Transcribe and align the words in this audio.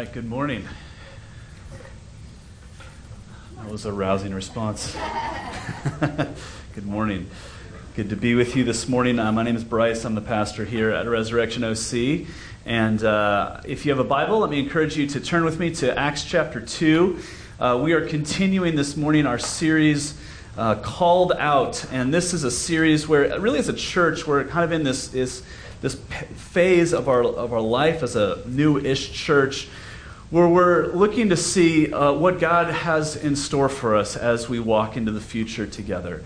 right, 0.00 0.12
good 0.12 0.28
morning. 0.28 0.66
That 3.58 3.70
was 3.70 3.86
a 3.86 3.92
rousing 3.92 4.34
response. 4.34 4.96
good 6.74 6.84
morning. 6.84 7.30
Good 7.94 8.10
to 8.10 8.16
be 8.16 8.34
with 8.34 8.56
you 8.56 8.64
this 8.64 8.88
morning. 8.88 9.20
Uh, 9.20 9.30
my 9.30 9.44
name 9.44 9.54
is 9.54 9.62
Bryce. 9.62 10.04
I'm 10.04 10.16
the 10.16 10.20
pastor 10.20 10.64
here 10.64 10.90
at 10.90 11.08
Resurrection 11.08 11.62
OC. 11.62 12.26
And 12.66 13.04
uh, 13.04 13.60
if 13.64 13.86
you 13.86 13.92
have 13.92 14.00
a 14.00 14.08
Bible, 14.08 14.40
let 14.40 14.50
me 14.50 14.58
encourage 14.58 14.96
you 14.96 15.06
to 15.06 15.20
turn 15.20 15.44
with 15.44 15.60
me 15.60 15.72
to 15.76 15.96
Acts 15.96 16.24
chapter 16.24 16.60
2. 16.60 17.20
Uh, 17.60 17.80
we 17.80 17.92
are 17.92 18.04
continuing 18.04 18.74
this 18.74 18.96
morning 18.96 19.26
our 19.26 19.38
series 19.38 20.18
uh, 20.56 20.74
called 20.74 21.34
out. 21.38 21.86
And 21.92 22.12
this 22.12 22.34
is 22.34 22.42
a 22.42 22.50
series 22.50 23.06
where, 23.06 23.38
really, 23.38 23.60
as 23.60 23.68
a 23.68 23.72
church, 23.72 24.26
we're 24.26 24.42
kind 24.42 24.64
of 24.64 24.72
in 24.72 24.82
this, 24.82 25.06
this, 25.06 25.44
this 25.82 25.94
phase 25.94 26.92
of 26.92 27.08
our, 27.08 27.22
of 27.22 27.52
our 27.52 27.60
life 27.60 28.02
as 28.02 28.16
a 28.16 28.42
new 28.48 28.76
ish 28.76 29.12
church 29.12 29.68
where 30.34 30.48
we're 30.48 30.88
looking 30.88 31.28
to 31.28 31.36
see 31.36 31.92
uh, 31.92 32.12
what 32.12 32.40
God 32.40 32.66
has 32.66 33.14
in 33.14 33.36
store 33.36 33.68
for 33.68 33.94
us 33.94 34.16
as 34.16 34.48
we 34.48 34.58
walk 34.58 34.96
into 34.96 35.12
the 35.12 35.20
future 35.20 35.64
together. 35.64 36.24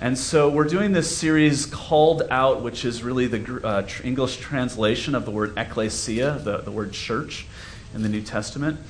And 0.00 0.16
so 0.16 0.48
we're 0.48 0.64
doing 0.64 0.92
this 0.92 1.14
series 1.14 1.66
called 1.66 2.22
out, 2.30 2.62
which 2.62 2.86
is 2.86 3.02
really 3.02 3.26
the 3.26 3.60
uh, 3.62 3.86
English 4.02 4.38
translation 4.38 5.14
of 5.14 5.26
the 5.26 5.30
word 5.30 5.58
ecclesia, 5.58 6.40
the, 6.42 6.62
the 6.62 6.70
word 6.70 6.92
church 6.92 7.46
in 7.94 8.02
the 8.02 8.08
New 8.08 8.22
Testament, 8.22 8.80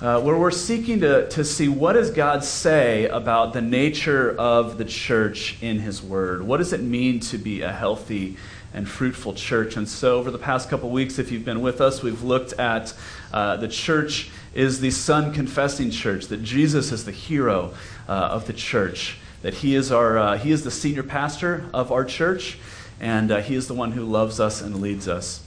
uh, 0.00 0.20
where 0.20 0.36
we're 0.36 0.50
seeking 0.50 0.98
to, 1.02 1.28
to 1.28 1.44
see 1.44 1.68
what 1.68 1.92
does 1.92 2.10
God 2.10 2.42
say 2.42 3.06
about 3.06 3.52
the 3.52 3.62
nature 3.62 4.36
of 4.36 4.76
the 4.76 4.84
church 4.84 5.56
in 5.62 5.78
His 5.78 6.02
Word. 6.02 6.42
What 6.42 6.56
does 6.56 6.72
it 6.72 6.80
mean 6.80 7.20
to 7.20 7.38
be 7.38 7.62
a 7.62 7.70
healthy 7.70 8.36
and 8.72 8.88
fruitful 8.88 9.34
church. 9.34 9.76
And 9.76 9.88
so, 9.88 10.18
over 10.18 10.30
the 10.30 10.38
past 10.38 10.70
couple 10.70 10.90
weeks, 10.90 11.18
if 11.18 11.32
you've 11.32 11.44
been 11.44 11.60
with 11.60 11.80
us, 11.80 12.02
we've 12.02 12.22
looked 12.22 12.52
at 12.54 12.94
uh, 13.32 13.56
the 13.56 13.68
church 13.68 14.30
is 14.54 14.80
the 14.80 14.90
son 14.90 15.32
confessing 15.32 15.90
church, 15.90 16.26
that 16.26 16.42
Jesus 16.42 16.92
is 16.92 17.04
the 17.04 17.12
hero 17.12 17.72
uh, 18.08 18.12
of 18.12 18.46
the 18.46 18.52
church, 18.52 19.18
that 19.42 19.54
he 19.54 19.74
is, 19.74 19.92
our, 19.92 20.18
uh, 20.18 20.38
he 20.38 20.50
is 20.50 20.64
the 20.64 20.70
senior 20.70 21.02
pastor 21.02 21.64
of 21.72 21.92
our 21.92 22.04
church, 22.04 22.58
and 23.00 23.30
uh, 23.30 23.40
he 23.40 23.54
is 23.54 23.68
the 23.68 23.74
one 23.74 23.92
who 23.92 24.04
loves 24.04 24.40
us 24.40 24.60
and 24.60 24.80
leads 24.80 25.08
us. 25.08 25.42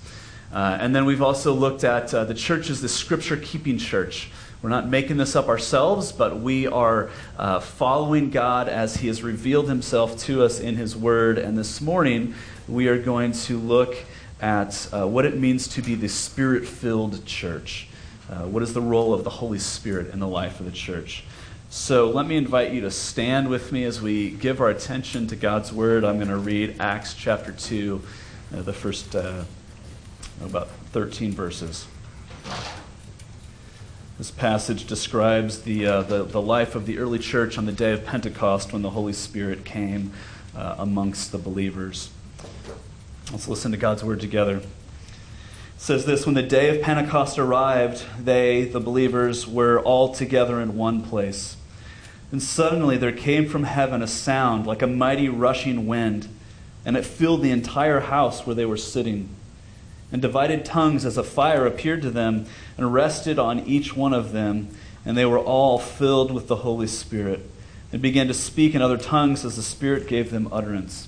Uh, 0.51 0.77
and 0.79 0.95
then 0.95 1.05
we've 1.05 1.21
also 1.21 1.53
looked 1.53 1.83
at 1.83 2.09
the 2.09 2.33
church 2.33 2.69
is 2.69 2.81
the 2.81 2.89
scripture 2.89 3.37
keeping 3.37 3.77
church. 3.77 4.29
We're 4.61 4.69
not 4.69 4.87
making 4.87 5.17
this 5.17 5.35
up 5.35 5.49
ourselves, 5.49 6.11
but 6.11 6.39
we 6.39 6.67
are 6.67 7.09
following 7.61 8.29
God 8.29 8.69
as 8.69 8.95
He 8.97 9.07
has 9.07 9.21
revealed 9.21 9.67
Himself 9.67 10.17
to 10.19 10.43
us 10.43 10.59
in 10.59 10.75
His 10.75 10.95
Word. 10.95 11.37
And 11.37 11.57
this 11.57 11.81
morning, 11.81 12.35
we 12.67 12.87
are 12.87 13.01
going 13.01 13.33
to 13.33 13.57
look 13.57 13.95
at 14.43 14.89
uh, 14.91 15.07
what 15.07 15.25
it 15.25 15.39
means 15.39 15.69
to 15.69 15.81
be 15.81 15.95
the 15.95 16.09
spirit 16.09 16.67
filled 16.67 17.25
church. 17.25 17.87
Uh, 18.29 18.41
what 18.41 18.61
is 18.61 18.73
the 18.73 18.81
role 18.81 19.13
of 19.13 19.23
the 19.23 19.29
Holy 19.29 19.57
Spirit 19.57 20.13
in 20.13 20.19
the 20.19 20.27
life 20.27 20.59
of 20.59 20.65
the 20.65 20.71
church? 20.71 21.23
So 21.69 22.09
let 22.09 22.27
me 22.27 22.35
invite 22.35 22.73
you 22.73 22.81
to 22.81 22.91
stand 22.91 23.49
with 23.49 23.71
me 23.71 23.85
as 23.85 24.01
we 24.01 24.31
give 24.31 24.59
our 24.59 24.69
attention 24.69 25.27
to 25.27 25.37
God's 25.37 25.71
Word. 25.71 26.03
I'm 26.03 26.17
going 26.17 26.27
to 26.27 26.37
read 26.37 26.75
Acts 26.81 27.13
chapter 27.13 27.53
2, 27.53 28.01
uh, 28.53 28.61
the 28.63 28.73
first 28.73 29.15
uh, 29.15 29.45
about 30.43 30.67
13 30.91 31.31
verses. 31.31 31.87
This 34.17 34.29
passage 34.29 34.87
describes 34.87 35.61
the, 35.61 35.87
uh, 35.87 36.01
the, 36.01 36.23
the, 36.25 36.41
life 36.41 36.75
of 36.75 36.85
the 36.85 36.99
early 36.99 37.17
church 37.17 37.57
on 37.57 37.65
the 37.65 37.71
day 37.71 37.93
of 37.93 38.05
Pentecost 38.05 38.73
when 38.73 38.81
the 38.81 38.89
Holy 38.89 39.13
Spirit 39.13 39.63
came 39.63 40.11
uh, 40.53 40.75
amongst 40.77 41.31
the 41.31 41.37
believers. 41.37 42.09
Let's 43.33 43.47
listen 43.47 43.71
to 43.71 43.77
God's 43.77 44.03
word 44.03 44.21
together. 44.21 44.57
It 44.57 44.63
says 45.77 46.05
this 46.05 46.27
When 46.27 46.35
the 46.35 46.43
day 46.43 46.69
of 46.69 46.83
Pentecost 46.83 47.39
arrived, 47.39 48.05
they, 48.23 48.65
the 48.65 48.79
believers, 48.79 49.47
were 49.47 49.79
all 49.79 50.13
together 50.13 50.61
in 50.61 50.77
one 50.77 51.01
place. 51.01 51.57
And 52.31 52.43
suddenly 52.43 52.95
there 52.95 53.11
came 53.11 53.49
from 53.49 53.63
heaven 53.63 54.03
a 54.03 54.07
sound 54.07 54.67
like 54.67 54.83
a 54.83 54.87
mighty 54.87 55.29
rushing 55.29 55.87
wind, 55.87 56.27
and 56.85 56.95
it 56.95 57.07
filled 57.07 57.41
the 57.41 57.49
entire 57.49 58.01
house 58.01 58.45
where 58.45 58.55
they 58.55 58.67
were 58.67 58.77
sitting 58.77 59.29
and 60.11 60.21
divided 60.21 60.63
tongues 60.63 61.03
as 61.03 61.17
a 61.17 61.23
fire 61.23 61.65
appeared 61.65 62.03
to 62.03 62.11
them 62.11 62.45
and 62.77 62.93
rested 62.93 63.39
on 63.39 63.61
each 63.61 63.95
one 63.95 64.13
of 64.13 64.31
them, 64.31 64.67
and 65.03 65.17
they 65.17 65.25
were 65.25 65.39
all 65.39 65.79
filled 65.79 66.31
with 66.31 66.47
the 66.47 66.57
Holy 66.57 66.85
Spirit 66.85 67.39
and 67.91 67.99
began 67.99 68.27
to 68.27 68.33
speak 68.35 68.75
in 68.75 68.81
other 68.83 68.97
tongues 68.97 69.43
as 69.43 69.55
the 69.55 69.63
Spirit 69.63 70.07
gave 70.07 70.29
them 70.29 70.47
utterance. 70.51 71.07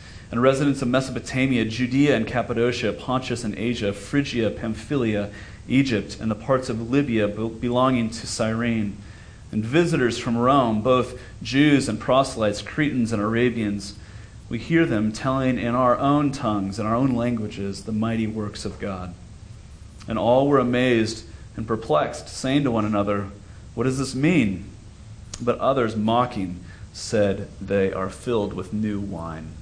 and 0.31 0.41
residents 0.41 0.81
of 0.81 0.87
Mesopotamia, 0.87 1.65
Judea 1.65 2.15
and 2.15 2.25
Cappadocia, 2.25 2.93
Pontus 2.93 3.43
and 3.43 3.55
Asia, 3.57 3.93
Phrygia, 3.93 4.49
Pamphylia, 4.49 5.29
Egypt, 5.67 6.17
and 6.19 6.31
the 6.31 6.35
parts 6.35 6.69
of 6.69 6.89
Libya 6.89 7.27
belonging 7.27 8.09
to 8.09 8.25
Cyrene, 8.25 8.97
and 9.51 9.63
visitors 9.63 10.17
from 10.17 10.37
Rome, 10.37 10.81
both 10.81 11.19
Jews 11.43 11.89
and 11.89 11.99
proselytes, 11.99 12.61
Cretans 12.61 13.11
and 13.11 13.21
Arabians 13.21 13.95
we 14.51 14.59
hear 14.59 14.85
them 14.85 15.13
telling 15.13 15.57
in 15.57 15.75
our 15.75 15.97
own 15.97 16.33
tongues, 16.33 16.77
in 16.77 16.85
our 16.85 16.93
own 16.93 17.15
languages, 17.15 17.85
the 17.85 17.93
mighty 17.93 18.27
works 18.27 18.65
of 18.65 18.79
God. 18.79 19.13
And 20.09 20.19
all 20.19 20.49
were 20.49 20.59
amazed 20.59 21.23
and 21.55 21.65
perplexed, 21.65 22.27
saying 22.27 22.65
to 22.65 22.71
one 22.71 22.83
another, 22.83 23.29
What 23.75 23.85
does 23.85 23.97
this 23.97 24.13
mean? 24.13 24.65
But 25.39 25.57
others, 25.59 25.95
mocking, 25.95 26.59
said, 26.91 27.47
They 27.61 27.93
are 27.93 28.09
filled 28.09 28.51
with 28.51 28.73
new 28.73 28.99
wine. 28.99 29.53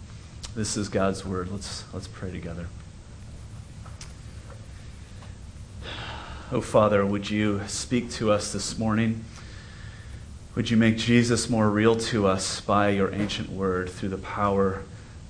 This 0.56 0.76
is 0.76 0.90
God's 0.90 1.24
word. 1.24 1.52
Let's, 1.52 1.84
let's 1.94 2.08
pray 2.08 2.32
together. 2.32 2.68
Oh, 6.52 6.60
Father, 6.60 7.06
would 7.06 7.30
you 7.30 7.62
speak 7.68 8.10
to 8.14 8.32
us 8.32 8.52
this 8.52 8.78
morning? 8.78 9.24
Would 10.56 10.72
you 10.72 10.78
make 10.78 10.98
Jesus 10.98 11.52
more 11.52 11.70
real 11.70 11.96
to 11.96 12.26
us 12.26 12.62
by 12.62 12.90
your 12.90 13.14
ancient 13.14 13.52
word 13.52 13.90
through 13.92 14.10
the 14.10 14.18
power 14.18 14.82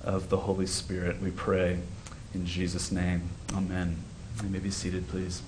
of 0.02 0.30
the 0.30 0.38
Holy 0.38 0.66
Spirit? 0.66 1.20
We 1.20 1.30
pray 1.30 1.80
in 2.32 2.46
Jesus' 2.46 2.90
name. 2.90 3.28
Amen. 3.52 3.98
You 4.42 4.48
may 4.48 4.58
be 4.58 4.70
seated, 4.70 5.06
please. 5.08 5.42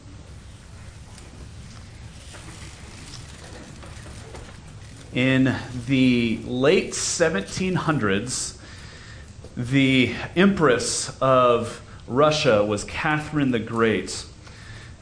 In 5.14 5.56
the 5.86 6.40
late 6.44 6.92
1700s, 6.92 8.58
the 9.56 10.14
Empress 10.34 11.16
of 11.20 11.82
Russia 12.06 12.64
was 12.64 12.84
Catherine 12.84 13.50
the 13.50 13.58
Great. 13.58 14.24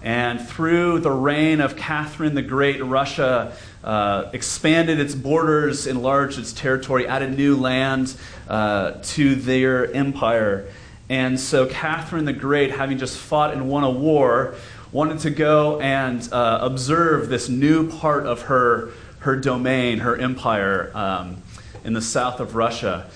And 0.02 0.40
through 0.40 1.00
the 1.00 1.10
reign 1.10 1.60
of 1.60 1.76
Catherine 1.76 2.34
the 2.34 2.42
Great, 2.42 2.82
Russia 2.82 3.54
uh, 3.84 4.30
expanded 4.32 4.98
its 4.98 5.14
borders, 5.14 5.86
enlarged 5.86 6.38
its 6.38 6.52
territory, 6.52 7.06
added 7.06 7.36
new 7.36 7.56
land 7.56 8.14
uh, 8.48 8.92
to 9.02 9.34
their 9.34 9.92
empire. 9.92 10.66
And 11.08 11.38
so 11.38 11.66
Catherine 11.66 12.24
the 12.24 12.32
Great, 12.32 12.70
having 12.70 12.98
just 12.98 13.18
fought 13.18 13.52
and 13.52 13.68
won 13.68 13.84
a 13.84 13.90
war, 13.90 14.54
wanted 14.90 15.20
to 15.20 15.30
go 15.30 15.80
and 15.80 16.26
uh, 16.32 16.58
observe 16.62 17.28
this 17.28 17.48
new 17.48 17.88
part 17.88 18.26
of 18.26 18.42
her, 18.42 18.90
her 19.20 19.36
domain, 19.36 19.98
her 19.98 20.16
empire 20.16 20.90
um, 20.94 21.42
in 21.84 21.92
the 21.92 22.02
south 22.02 22.40
of 22.40 22.56
Russia. 22.56 23.08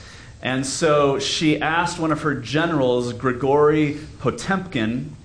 And 0.44 0.66
so 0.66 1.18
she 1.18 1.58
asked 1.58 1.98
one 1.98 2.12
of 2.12 2.20
her 2.20 2.34
generals, 2.34 3.14
Grigory 3.14 3.98
Potemkin, 4.20 5.16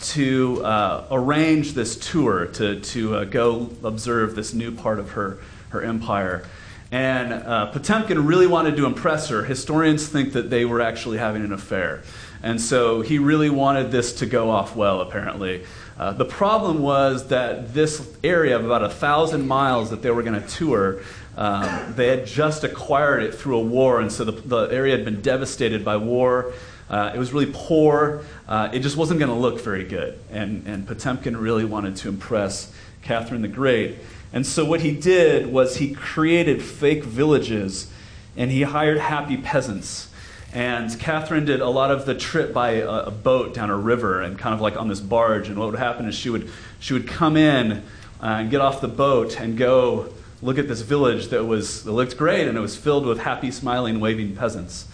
to 0.00 0.64
uh, 0.64 1.04
arrange 1.10 1.72
this 1.72 1.96
tour 1.96 2.46
to, 2.46 2.80
to 2.80 3.16
uh, 3.16 3.24
go 3.24 3.70
observe 3.82 4.36
this 4.36 4.54
new 4.54 4.70
part 4.70 5.00
of 5.00 5.10
her, 5.10 5.38
her 5.70 5.82
empire. 5.82 6.44
And 6.92 7.32
uh, 7.32 7.72
Potemkin 7.72 8.24
really 8.24 8.46
wanted 8.46 8.76
to 8.76 8.86
impress 8.86 9.28
her. 9.30 9.42
Historians 9.42 10.06
think 10.06 10.32
that 10.34 10.48
they 10.48 10.64
were 10.64 10.80
actually 10.80 11.18
having 11.18 11.42
an 11.42 11.52
affair. 11.52 12.02
And 12.42 12.60
so 12.60 13.00
he 13.00 13.18
really 13.18 13.50
wanted 13.50 13.90
this 13.90 14.12
to 14.14 14.26
go 14.26 14.50
off 14.50 14.76
well, 14.76 15.00
apparently. 15.00 15.64
Uh, 15.98 16.12
the 16.12 16.24
problem 16.24 16.82
was 16.82 17.28
that 17.28 17.74
this 17.74 18.08
area 18.24 18.56
of 18.56 18.64
about 18.64 18.82
a 18.82 18.88
thousand 18.88 19.46
miles 19.46 19.90
that 19.90 20.02
they 20.02 20.10
were 20.10 20.22
going 20.22 20.40
to 20.40 20.48
tour, 20.48 21.00
um, 21.36 21.94
they 21.96 22.08
had 22.08 22.26
just 22.26 22.64
acquired 22.64 23.22
it 23.22 23.34
through 23.34 23.58
a 23.58 23.62
war, 23.62 24.00
and 24.00 24.12
so 24.12 24.24
the, 24.24 24.32
the 24.32 24.74
area 24.74 24.96
had 24.96 25.04
been 25.04 25.22
devastated 25.22 25.84
by 25.84 25.96
war. 25.96 26.52
Uh, 26.90 27.10
it 27.14 27.18
was 27.18 27.32
really 27.32 27.50
poor. 27.52 28.22
Uh, 28.46 28.68
it 28.72 28.80
just 28.80 28.98
wasn't 28.98 29.18
going 29.18 29.30
to 29.30 29.38
look 29.38 29.60
very 29.60 29.84
good. 29.84 30.18
And, 30.30 30.66
and 30.66 30.86
Potemkin 30.86 31.36
really 31.38 31.64
wanted 31.64 31.96
to 31.96 32.10
impress 32.10 32.70
Catherine 33.00 33.40
the 33.40 33.48
Great. 33.48 33.96
And 34.34 34.46
so 34.46 34.64
what 34.64 34.82
he 34.82 34.92
did 34.92 35.46
was 35.46 35.76
he 35.76 35.94
created 35.94 36.62
fake 36.62 37.04
villages 37.04 37.90
and 38.36 38.50
he 38.50 38.62
hired 38.62 38.98
happy 38.98 39.38
peasants. 39.38 40.10
And 40.52 40.98
Catherine 41.00 41.46
did 41.46 41.60
a 41.60 41.68
lot 41.68 41.90
of 41.90 42.04
the 42.04 42.14
trip 42.14 42.52
by 42.52 42.72
a, 42.72 42.88
a, 42.88 43.10
boat 43.10 43.54
down 43.54 43.70
a 43.70 43.76
river 43.76 44.20
and 44.20 44.38
kind 44.38 44.54
of 44.54 44.60
like 44.60 44.76
on 44.76 44.88
this 44.88 45.00
barge. 45.00 45.48
And 45.48 45.58
what 45.58 45.70
would 45.70 45.78
happen 45.78 46.06
is 46.06 46.14
she 46.14 46.28
would, 46.28 46.50
she 46.78 46.92
would 46.92 47.08
come 47.08 47.38
in 47.38 47.72
uh, 47.72 47.80
and 48.20 48.50
get 48.50 48.60
off 48.60 48.82
the 48.82 48.88
boat 48.88 49.40
and 49.40 49.56
go 49.56 50.12
look 50.42 50.58
at 50.58 50.68
this 50.68 50.80
village 50.80 51.28
that 51.28 51.44
was 51.44 51.84
that 51.84 51.92
looked 51.92 52.18
great 52.18 52.48
and 52.48 52.58
it 52.58 52.60
was 52.60 52.76
filled 52.76 53.06
with 53.06 53.20
happy, 53.20 53.50
smiling, 53.50 54.00
waving 54.00 54.36
peasants. 54.36 54.86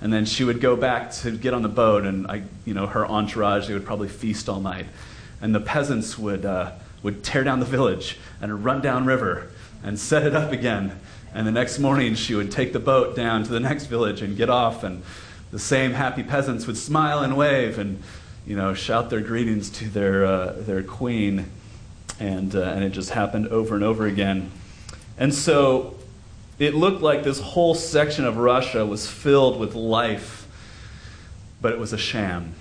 And 0.00 0.12
then 0.12 0.26
she 0.26 0.44
would 0.44 0.60
go 0.60 0.76
back 0.76 1.10
to 1.12 1.30
get 1.30 1.54
on 1.54 1.62
the 1.62 1.70
boat, 1.70 2.04
and 2.04 2.26
I, 2.26 2.42
you 2.66 2.74
know, 2.74 2.86
her 2.86 3.06
entourage, 3.06 3.66
they 3.66 3.72
would 3.72 3.86
probably 3.86 4.08
feast 4.08 4.48
all 4.48 4.60
night. 4.60 4.86
And 5.40 5.54
the 5.54 5.60
peasants 5.60 6.18
would, 6.18 6.44
uh, 6.44 6.72
would 7.02 7.24
tear 7.24 7.44
down 7.44 7.60
the 7.60 7.66
village 7.66 8.18
and 8.40 8.62
run 8.62 8.82
down 8.82 9.06
river 9.06 9.48
and 9.82 9.98
set 9.98 10.24
it 10.24 10.34
up 10.34 10.52
again. 10.52 11.00
And 11.32 11.46
the 11.46 11.52
next 11.52 11.78
morning, 11.78 12.14
she 12.14 12.34
would 12.34 12.50
take 12.50 12.72
the 12.72 12.78
boat 12.78 13.16
down 13.16 13.42
to 13.44 13.50
the 13.50 13.60
next 13.60 13.86
village 13.86 14.20
and 14.20 14.36
get 14.36 14.50
off, 14.50 14.82
and 14.82 15.02
the 15.50 15.58
same 15.58 15.92
happy 15.92 16.22
peasants 16.22 16.66
would 16.66 16.76
smile 16.76 17.20
and 17.20 17.36
wave 17.36 17.78
and, 17.78 18.02
you 18.46 18.56
know, 18.56 18.74
shout 18.74 19.08
their 19.08 19.20
greetings 19.20 19.70
to 19.70 19.88
their, 19.88 20.26
uh, 20.26 20.52
their 20.58 20.82
queen. 20.82 21.50
And, 22.20 22.54
uh, 22.54 22.62
and 22.62 22.84
it 22.84 22.90
just 22.90 23.10
happened 23.10 23.48
over 23.48 23.74
and 23.74 23.84
over 23.84 24.06
again. 24.06 24.50
And 25.18 25.32
so 25.32 25.96
it 26.58 26.74
looked 26.74 27.02
like 27.02 27.22
this 27.22 27.40
whole 27.40 27.74
section 27.74 28.24
of 28.24 28.36
Russia 28.36 28.84
was 28.84 29.08
filled 29.08 29.58
with 29.58 29.74
life, 29.74 30.46
but 31.60 31.72
it 31.72 31.78
was 31.78 31.92
a 31.92 31.98
sham. 31.98 32.54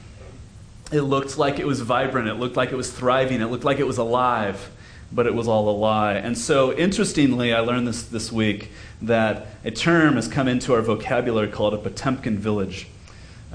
It 0.91 1.01
looked 1.01 1.37
like 1.37 1.59
it 1.59 1.65
was 1.65 1.81
vibrant, 1.81 2.27
it 2.27 2.35
looked 2.35 2.55
like 2.55 2.71
it 2.71 2.75
was 2.75 2.91
thriving, 2.91 3.41
it 3.41 3.47
looked 3.47 3.63
like 3.63 3.79
it 3.79 3.87
was 3.87 3.97
alive, 3.97 4.71
but 5.11 5.25
it 5.25 5.33
was 5.33 5.47
all 5.47 5.69
a 5.69 5.75
lie. 5.77 6.13
And 6.13 6.37
so, 6.37 6.73
interestingly, 6.73 7.53
I 7.53 7.61
learned 7.61 7.87
this 7.87 8.03
this 8.03 8.31
week 8.31 8.71
that 9.01 9.47
a 9.63 9.71
term 9.71 10.15
has 10.15 10.27
come 10.27 10.47
into 10.47 10.73
our 10.73 10.81
vocabulary 10.81 11.47
called 11.47 11.73
a 11.73 11.77
Potemkin 11.77 12.37
village, 12.37 12.87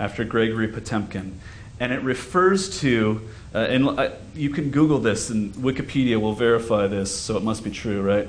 after 0.01 0.25
Gregory 0.25 0.69
Potemkin. 0.69 1.39
And 1.79 1.93
it 1.93 2.03
refers 2.03 2.81
to, 2.81 3.29
uh, 3.55 3.59
and 3.59 3.89
uh, 3.89 4.11
you 4.35 4.51
can 4.51 4.71
Google 4.71 4.99
this, 4.99 5.31
and 5.31 5.53
Wikipedia 5.55 6.21
will 6.21 6.35
verify 6.35 6.87
this, 6.87 7.15
so 7.15 7.37
it 7.37 7.43
must 7.43 7.63
be 7.63 7.71
true, 7.71 8.03
right? 8.03 8.29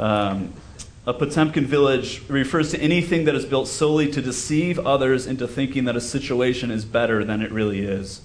Um, 0.00 0.54
a 1.06 1.12
Potemkin 1.12 1.66
village 1.66 2.22
refers 2.26 2.70
to 2.70 2.80
anything 2.80 3.24
that 3.24 3.34
is 3.34 3.44
built 3.44 3.68
solely 3.68 4.10
to 4.12 4.22
deceive 4.22 4.78
others 4.78 5.26
into 5.26 5.46
thinking 5.46 5.84
that 5.84 5.94
a 5.94 6.00
situation 6.00 6.70
is 6.70 6.86
better 6.86 7.22
than 7.22 7.42
it 7.42 7.52
really 7.52 7.80
is. 7.80 8.22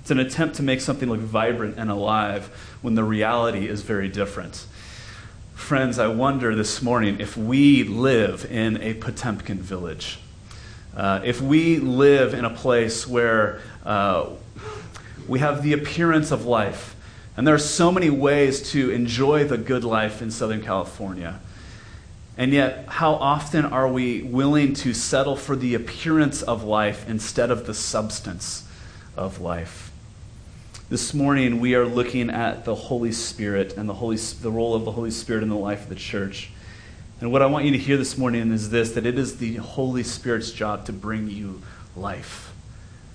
It's 0.00 0.12
an 0.12 0.20
attempt 0.20 0.54
to 0.56 0.62
make 0.62 0.80
something 0.80 1.08
look 1.08 1.18
vibrant 1.18 1.76
and 1.76 1.90
alive 1.90 2.46
when 2.82 2.94
the 2.94 3.02
reality 3.02 3.66
is 3.66 3.82
very 3.82 4.08
different. 4.08 4.64
Friends, 5.54 5.98
I 5.98 6.06
wonder 6.06 6.54
this 6.54 6.82
morning 6.82 7.18
if 7.18 7.36
we 7.36 7.82
live 7.82 8.48
in 8.48 8.80
a 8.80 8.94
Potemkin 8.94 9.58
village. 9.58 10.20
Uh, 10.96 11.20
if 11.24 11.40
we 11.40 11.78
live 11.78 12.32
in 12.32 12.44
a 12.44 12.50
place 12.50 13.08
where 13.08 13.60
uh, 13.84 14.30
we 15.26 15.40
have 15.40 15.64
the 15.64 15.72
appearance 15.72 16.30
of 16.30 16.46
life, 16.46 16.94
and 17.38 17.46
there 17.46 17.54
are 17.54 17.58
so 17.58 17.92
many 17.92 18.10
ways 18.10 18.72
to 18.72 18.90
enjoy 18.90 19.44
the 19.44 19.56
good 19.56 19.84
life 19.84 20.20
in 20.20 20.28
Southern 20.32 20.60
California. 20.60 21.38
And 22.36 22.52
yet, 22.52 22.86
how 22.88 23.12
often 23.12 23.64
are 23.64 23.86
we 23.86 24.22
willing 24.22 24.74
to 24.74 24.92
settle 24.92 25.36
for 25.36 25.54
the 25.54 25.76
appearance 25.76 26.42
of 26.42 26.64
life 26.64 27.08
instead 27.08 27.52
of 27.52 27.64
the 27.64 27.74
substance 27.74 28.66
of 29.16 29.40
life? 29.40 29.92
This 30.88 31.14
morning, 31.14 31.60
we 31.60 31.76
are 31.76 31.86
looking 31.86 32.28
at 32.28 32.64
the 32.64 32.74
Holy 32.74 33.12
Spirit 33.12 33.76
and 33.76 33.88
the, 33.88 33.94
Holy, 33.94 34.16
the 34.16 34.50
role 34.50 34.74
of 34.74 34.84
the 34.84 34.90
Holy 34.90 35.12
Spirit 35.12 35.44
in 35.44 35.48
the 35.48 35.54
life 35.54 35.84
of 35.84 35.90
the 35.90 35.94
church. 35.94 36.50
And 37.20 37.30
what 37.30 37.40
I 37.40 37.46
want 37.46 37.66
you 37.66 37.70
to 37.70 37.78
hear 37.78 37.96
this 37.96 38.18
morning 38.18 38.50
is 38.50 38.70
this 38.70 38.90
that 38.94 39.06
it 39.06 39.16
is 39.16 39.38
the 39.38 39.54
Holy 39.58 40.02
Spirit's 40.02 40.50
job 40.50 40.86
to 40.86 40.92
bring 40.92 41.30
you 41.30 41.62
life. 41.94 42.52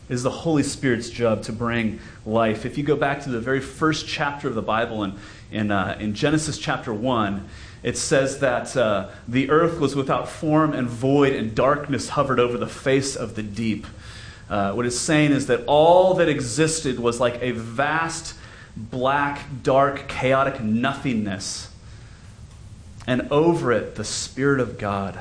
It 0.09 0.13
is 0.13 0.23
the 0.23 0.29
Holy 0.29 0.63
Spirit's 0.63 1.09
job 1.09 1.43
to 1.43 1.53
bring 1.53 1.99
life. 2.25 2.65
If 2.65 2.77
you 2.77 2.83
go 2.83 2.97
back 2.97 3.23
to 3.23 3.29
the 3.29 3.39
very 3.39 3.61
first 3.61 4.05
chapter 4.05 4.49
of 4.49 4.55
the 4.55 4.61
Bible 4.61 5.03
in, 5.03 5.17
in, 5.49 5.71
uh, 5.71 5.97
in 5.99 6.13
Genesis 6.13 6.57
chapter 6.57 6.93
1, 6.93 7.47
it 7.83 7.97
says 7.97 8.39
that 8.39 8.75
uh, 8.75 9.09
the 9.27 9.49
earth 9.49 9.79
was 9.79 9.95
without 9.95 10.27
form 10.27 10.73
and 10.73 10.89
void, 10.89 11.33
and 11.33 11.55
darkness 11.55 12.09
hovered 12.09 12.39
over 12.39 12.57
the 12.57 12.67
face 12.67 13.15
of 13.15 13.35
the 13.35 13.43
deep. 13.43 13.87
Uh, 14.49 14.73
what 14.73 14.85
it's 14.85 14.99
saying 14.99 15.31
is 15.31 15.47
that 15.47 15.63
all 15.67 16.15
that 16.15 16.27
existed 16.27 16.99
was 16.99 17.21
like 17.21 17.41
a 17.41 17.51
vast, 17.51 18.35
black, 18.75 19.45
dark, 19.63 20.09
chaotic 20.09 20.61
nothingness. 20.61 21.69
And 23.07 23.27
over 23.31 23.71
it, 23.71 23.95
the 23.95 24.03
Spirit 24.03 24.59
of 24.59 24.77
God 24.77 25.19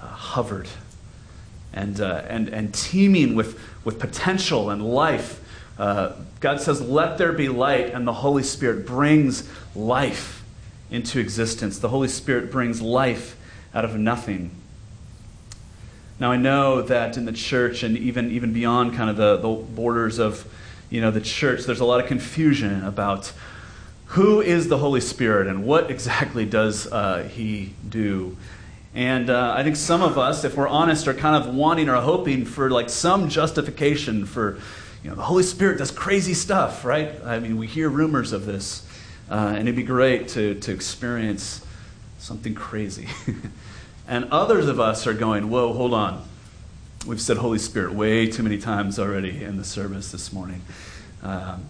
uh, 0.00 0.06
hovered 0.06 0.68
and, 1.72 2.00
uh, 2.00 2.22
and, 2.28 2.48
and 2.48 2.74
teeming 2.74 3.34
with, 3.34 3.58
with 3.84 3.98
potential 3.98 4.70
and 4.70 4.84
life. 4.84 5.42
Uh, 5.78 6.12
God 6.40 6.60
says, 6.60 6.80
Let 6.80 7.18
there 7.18 7.32
be 7.32 7.48
light, 7.48 7.92
and 7.94 8.06
the 8.06 8.12
Holy 8.12 8.42
Spirit 8.42 8.86
brings 8.86 9.48
life 9.74 10.44
into 10.90 11.18
existence. 11.18 11.78
The 11.78 11.88
Holy 11.88 12.08
Spirit 12.08 12.50
brings 12.50 12.82
life 12.82 13.36
out 13.74 13.84
of 13.84 13.96
nothing. 13.96 14.50
Now, 16.18 16.32
I 16.32 16.36
know 16.36 16.82
that 16.82 17.16
in 17.16 17.24
the 17.24 17.32
church 17.32 17.82
and 17.82 17.96
even, 17.96 18.30
even 18.30 18.52
beyond 18.52 18.94
kind 18.94 19.08
of 19.08 19.16
the, 19.16 19.36
the 19.38 19.48
borders 19.48 20.18
of 20.18 20.46
you 20.90 21.00
know, 21.00 21.10
the 21.10 21.20
church, 21.20 21.64
there's 21.64 21.80
a 21.80 21.84
lot 21.84 22.00
of 22.00 22.06
confusion 22.06 22.84
about 22.84 23.32
who 24.06 24.40
is 24.40 24.68
the 24.68 24.76
Holy 24.76 25.00
Spirit 25.00 25.46
and 25.46 25.64
what 25.64 25.90
exactly 25.90 26.44
does 26.44 26.86
uh, 26.88 27.28
he 27.32 27.74
do. 27.88 28.36
And 28.94 29.30
uh, 29.30 29.54
I 29.56 29.62
think 29.62 29.76
some 29.76 30.02
of 30.02 30.18
us, 30.18 30.44
if 30.44 30.56
we're 30.56 30.68
honest, 30.68 31.06
are 31.06 31.14
kind 31.14 31.42
of 31.42 31.54
wanting 31.54 31.88
or 31.88 31.96
hoping 31.96 32.44
for 32.44 32.70
like 32.70 32.90
some 32.90 33.28
justification 33.28 34.26
for, 34.26 34.58
you 35.04 35.10
know, 35.10 35.16
the 35.16 35.22
Holy 35.22 35.44
Spirit 35.44 35.78
does 35.78 35.92
crazy 35.92 36.34
stuff, 36.34 36.84
right? 36.84 37.14
I 37.24 37.38
mean, 37.38 37.56
we 37.56 37.68
hear 37.68 37.88
rumors 37.88 38.32
of 38.32 38.46
this, 38.46 38.86
uh, 39.30 39.54
and 39.54 39.68
it'd 39.68 39.76
be 39.76 39.84
great 39.84 40.28
to, 40.28 40.56
to 40.56 40.72
experience 40.72 41.64
something 42.18 42.54
crazy. 42.54 43.08
and 44.08 44.24
others 44.32 44.66
of 44.66 44.80
us 44.80 45.06
are 45.06 45.14
going, 45.14 45.50
whoa, 45.50 45.72
hold 45.72 45.94
on. 45.94 46.26
We've 47.06 47.20
said 47.20 47.36
Holy 47.36 47.58
Spirit 47.58 47.94
way 47.94 48.26
too 48.26 48.42
many 48.42 48.58
times 48.58 48.98
already 48.98 49.42
in 49.42 49.56
the 49.56 49.64
service 49.64 50.10
this 50.10 50.32
morning. 50.32 50.62
Um, 51.22 51.64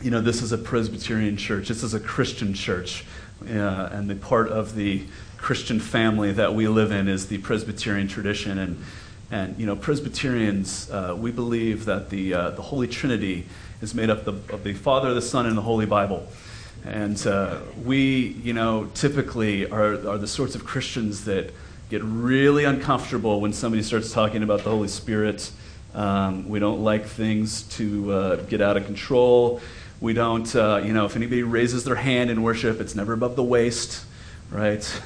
you 0.00 0.10
know, 0.10 0.20
this 0.20 0.42
is 0.42 0.52
a 0.52 0.58
Presbyterian 0.58 1.36
church. 1.36 1.68
This 1.68 1.82
is 1.82 1.92
a 1.92 2.00
Christian 2.00 2.54
church. 2.54 3.04
Uh, 3.42 3.88
and 3.92 4.08
the 4.08 4.14
part 4.14 4.48
of 4.48 4.74
the 4.74 5.04
Christian 5.38 5.80
family 5.80 6.32
that 6.32 6.54
we 6.54 6.68
live 6.68 6.92
in 6.92 7.08
is 7.08 7.28
the 7.28 7.38
Presbyterian 7.38 8.08
tradition. 8.08 8.58
And, 8.58 8.84
and 9.30 9.58
you 9.58 9.66
know, 9.66 9.76
Presbyterians, 9.76 10.90
uh, 10.90 11.16
we 11.18 11.30
believe 11.30 11.86
that 11.86 12.10
the, 12.10 12.34
uh, 12.34 12.50
the 12.50 12.62
Holy 12.62 12.86
Trinity 12.86 13.46
is 13.80 13.94
made 13.94 14.10
up 14.10 14.26
of, 14.26 14.50
of 14.50 14.64
the 14.64 14.74
Father, 14.74 15.14
the 15.14 15.22
Son, 15.22 15.46
and 15.46 15.56
the 15.56 15.62
Holy 15.62 15.86
Bible. 15.86 16.26
And 16.84 17.26
uh, 17.26 17.58
we, 17.84 18.38
you 18.42 18.52
know, 18.52 18.90
typically 18.94 19.70
are, 19.70 19.94
are 20.08 20.18
the 20.18 20.28
sorts 20.28 20.54
of 20.54 20.64
Christians 20.64 21.24
that 21.24 21.52
get 21.90 22.02
really 22.04 22.64
uncomfortable 22.64 23.40
when 23.40 23.52
somebody 23.52 23.82
starts 23.82 24.12
talking 24.12 24.42
about 24.42 24.64
the 24.64 24.70
Holy 24.70 24.88
Spirit. 24.88 25.50
Um, 25.94 26.48
we 26.48 26.58
don't 26.58 26.82
like 26.82 27.06
things 27.06 27.62
to 27.76 28.12
uh, 28.12 28.36
get 28.42 28.60
out 28.60 28.76
of 28.76 28.86
control. 28.86 29.60
We 30.00 30.14
don't, 30.14 30.54
uh, 30.56 30.82
you 30.84 30.92
know, 30.92 31.04
if 31.04 31.16
anybody 31.16 31.42
raises 31.42 31.84
their 31.84 31.96
hand 31.96 32.30
in 32.30 32.42
worship, 32.42 32.80
it's 32.80 32.94
never 32.94 33.12
above 33.12 33.36
the 33.36 33.44
waist 33.44 34.06
right? 34.50 35.00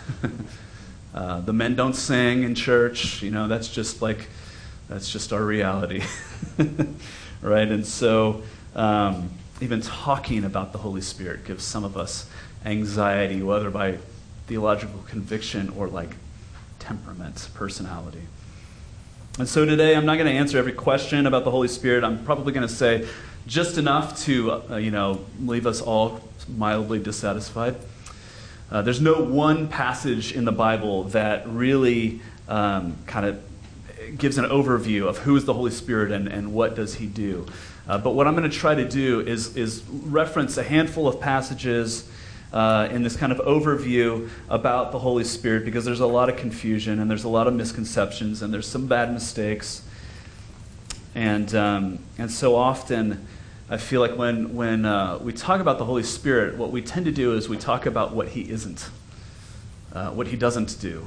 uh, 1.14 1.40
the 1.40 1.52
men 1.52 1.74
don't 1.74 1.94
sing 1.94 2.42
in 2.42 2.54
church. 2.54 3.22
You 3.22 3.30
know, 3.30 3.48
that's 3.48 3.68
just 3.68 4.02
like, 4.02 4.28
that's 4.88 5.10
just 5.10 5.32
our 5.32 5.44
reality, 5.44 6.02
right? 7.42 7.68
And 7.68 7.86
so, 7.86 8.42
um, 8.74 9.30
even 9.60 9.80
talking 9.80 10.44
about 10.44 10.72
the 10.72 10.78
Holy 10.78 11.00
Spirit 11.00 11.44
gives 11.44 11.64
some 11.64 11.84
of 11.84 11.96
us 11.96 12.28
anxiety, 12.64 13.42
whether 13.42 13.70
by 13.70 13.98
theological 14.46 15.00
conviction 15.06 15.70
or 15.70 15.86
like 15.88 16.10
temperament, 16.78 17.48
personality. 17.54 18.22
And 19.38 19.48
so 19.48 19.64
today, 19.64 19.96
I'm 19.96 20.06
not 20.06 20.14
going 20.14 20.26
to 20.26 20.32
answer 20.32 20.58
every 20.58 20.72
question 20.72 21.26
about 21.26 21.44
the 21.44 21.50
Holy 21.50 21.68
Spirit. 21.68 22.04
I'm 22.04 22.24
probably 22.24 22.52
going 22.52 22.66
to 22.66 22.72
say 22.72 23.06
just 23.46 23.78
enough 23.78 24.18
to, 24.24 24.52
uh, 24.52 24.76
you 24.76 24.90
know, 24.90 25.24
leave 25.40 25.66
us 25.66 25.80
all 25.80 26.20
mildly 26.48 26.98
dissatisfied. 26.98 27.76
Uh, 28.70 28.82
there's 28.82 29.00
no 29.00 29.22
one 29.22 29.68
passage 29.68 30.32
in 30.32 30.44
the 30.44 30.52
Bible 30.52 31.04
that 31.04 31.46
really 31.48 32.20
um, 32.48 32.96
kind 33.06 33.26
of 33.26 33.42
gives 34.18 34.38
an 34.38 34.44
overview 34.46 35.06
of 35.06 35.18
who 35.18 35.36
is 35.36 35.44
the 35.44 35.54
Holy 35.54 35.70
Spirit 35.70 36.10
and, 36.12 36.28
and 36.28 36.52
what 36.52 36.74
does 36.74 36.96
he 36.96 37.06
do. 37.06 37.46
Uh, 37.86 37.98
but 37.98 38.14
what 38.14 38.26
I'm 38.26 38.34
going 38.34 38.48
to 38.50 38.56
try 38.56 38.74
to 38.74 38.88
do 38.88 39.20
is, 39.20 39.56
is 39.56 39.82
reference 39.88 40.56
a 40.56 40.62
handful 40.62 41.06
of 41.06 41.20
passages 41.20 42.08
uh, 42.52 42.88
in 42.90 43.02
this 43.02 43.16
kind 43.16 43.32
of 43.32 43.38
overview 43.38 44.30
about 44.48 44.92
the 44.92 44.98
Holy 44.98 45.24
Spirit 45.24 45.64
because 45.64 45.84
there's 45.84 46.00
a 46.00 46.06
lot 46.06 46.28
of 46.28 46.36
confusion 46.36 47.00
and 47.00 47.10
there's 47.10 47.24
a 47.24 47.28
lot 47.28 47.46
of 47.46 47.54
misconceptions 47.54 48.42
and 48.42 48.54
there's 48.54 48.66
some 48.66 48.86
bad 48.86 49.12
mistakes. 49.12 49.82
And, 51.14 51.54
um, 51.54 51.98
and 52.16 52.30
so 52.30 52.56
often, 52.56 53.26
I 53.68 53.78
feel 53.78 54.02
like 54.02 54.16
when, 54.16 54.54
when 54.54 54.85
uh, 54.85 55.18
we 55.23 55.33
talk 55.33 55.62
about 55.62 55.78
the 55.78 55.87
Holy 55.87 56.02
Spirit, 56.02 56.59
what 56.59 56.71
we 56.71 56.83
tend 56.83 57.06
to 57.06 57.12
do 57.12 57.35
is 57.35 57.49
we 57.49 57.56
talk 57.56 57.87
about 57.87 58.14
what 58.14 58.28
He 58.28 58.50
isn't, 58.50 58.90
uh, 59.94 60.11
what 60.11 60.26
He 60.26 60.37
doesn't 60.37 60.78
do. 60.80 61.06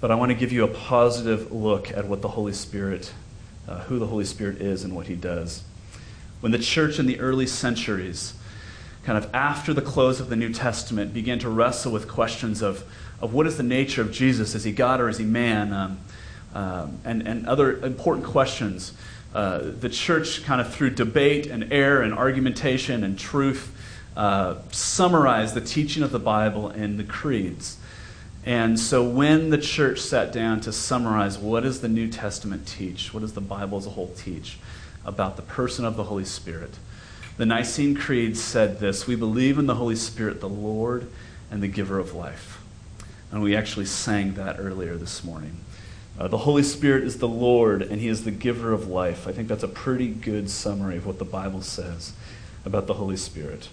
But 0.00 0.12
I 0.12 0.14
want 0.14 0.30
to 0.30 0.36
give 0.36 0.52
you 0.52 0.62
a 0.62 0.68
positive 0.68 1.50
look 1.50 1.90
at 1.90 2.06
what 2.06 2.22
the 2.22 2.28
Holy 2.28 2.52
Spirit, 2.52 3.12
uh, 3.66 3.80
who 3.80 3.98
the 3.98 4.06
Holy 4.06 4.24
Spirit 4.24 4.60
is, 4.60 4.84
and 4.84 4.94
what 4.94 5.08
He 5.08 5.16
does. 5.16 5.64
When 6.38 6.52
the 6.52 6.60
church 6.60 7.00
in 7.00 7.06
the 7.06 7.18
early 7.18 7.48
centuries, 7.48 8.34
kind 9.02 9.18
of 9.18 9.34
after 9.34 9.74
the 9.74 9.82
close 9.82 10.20
of 10.20 10.28
the 10.28 10.36
New 10.36 10.52
Testament, 10.52 11.12
began 11.12 11.40
to 11.40 11.48
wrestle 11.48 11.90
with 11.90 12.06
questions 12.06 12.62
of, 12.62 12.84
of 13.20 13.34
what 13.34 13.48
is 13.48 13.56
the 13.56 13.64
nature 13.64 14.00
of 14.00 14.12
Jesus? 14.12 14.54
Is 14.54 14.62
he 14.62 14.70
God 14.70 15.00
or 15.00 15.08
is 15.08 15.18
he 15.18 15.24
man? 15.24 15.72
Um, 15.72 15.98
um, 16.54 16.98
and, 17.04 17.26
and 17.26 17.46
other 17.46 17.78
important 17.78 18.26
questions. 18.26 18.92
Uh, 19.34 19.60
the 19.80 19.88
church, 19.88 20.44
kind 20.44 20.60
of 20.60 20.72
through 20.72 20.90
debate 20.90 21.46
and 21.46 21.72
error 21.72 22.02
and 22.02 22.12
argumentation 22.12 23.02
and 23.02 23.18
truth, 23.18 23.74
uh, 24.16 24.56
summarized 24.70 25.54
the 25.54 25.60
teaching 25.60 26.02
of 26.02 26.12
the 26.12 26.18
Bible 26.18 26.70
in 26.70 26.98
the 26.98 27.04
creeds. 27.04 27.78
And 28.44 28.78
so 28.78 29.02
when 29.02 29.50
the 29.50 29.58
church 29.58 30.00
sat 30.00 30.32
down 30.32 30.60
to 30.62 30.72
summarize 30.72 31.38
what 31.38 31.62
does 31.62 31.80
the 31.80 31.88
New 31.88 32.08
Testament 32.08 32.66
teach, 32.66 33.14
what 33.14 33.20
does 33.20 33.32
the 33.32 33.40
Bible 33.40 33.78
as 33.78 33.86
a 33.86 33.90
whole 33.90 34.12
teach 34.16 34.58
about 35.04 35.36
the 35.36 35.42
person 35.42 35.84
of 35.84 35.96
the 35.96 36.04
Holy 36.04 36.24
Spirit, 36.24 36.70
the 37.36 37.46
Nicene 37.46 37.94
Creed 37.94 38.36
said 38.36 38.78
this 38.78 39.06
We 39.06 39.16
believe 39.16 39.58
in 39.58 39.66
the 39.66 39.76
Holy 39.76 39.96
Spirit, 39.96 40.40
the 40.40 40.48
Lord 40.48 41.08
and 41.50 41.62
the 41.62 41.68
giver 41.68 41.98
of 41.98 42.14
life. 42.14 42.62
And 43.30 43.42
we 43.42 43.56
actually 43.56 43.86
sang 43.86 44.34
that 44.34 44.56
earlier 44.58 44.96
this 44.96 45.24
morning. 45.24 45.56
Uh, 46.22 46.28
the 46.28 46.38
Holy 46.38 46.62
Spirit 46.62 47.02
is 47.02 47.18
the 47.18 47.26
Lord, 47.26 47.82
and 47.82 48.00
He 48.00 48.06
is 48.06 48.22
the 48.22 48.30
giver 48.30 48.72
of 48.72 48.86
life. 48.86 49.26
I 49.26 49.32
think 49.32 49.48
that's 49.48 49.64
a 49.64 49.68
pretty 49.68 50.06
good 50.06 50.48
summary 50.48 50.96
of 50.96 51.04
what 51.04 51.18
the 51.18 51.24
Bible 51.24 51.62
says 51.62 52.12
about 52.64 52.86
the 52.86 52.94
Holy 52.94 53.16
Spirit. 53.16 53.68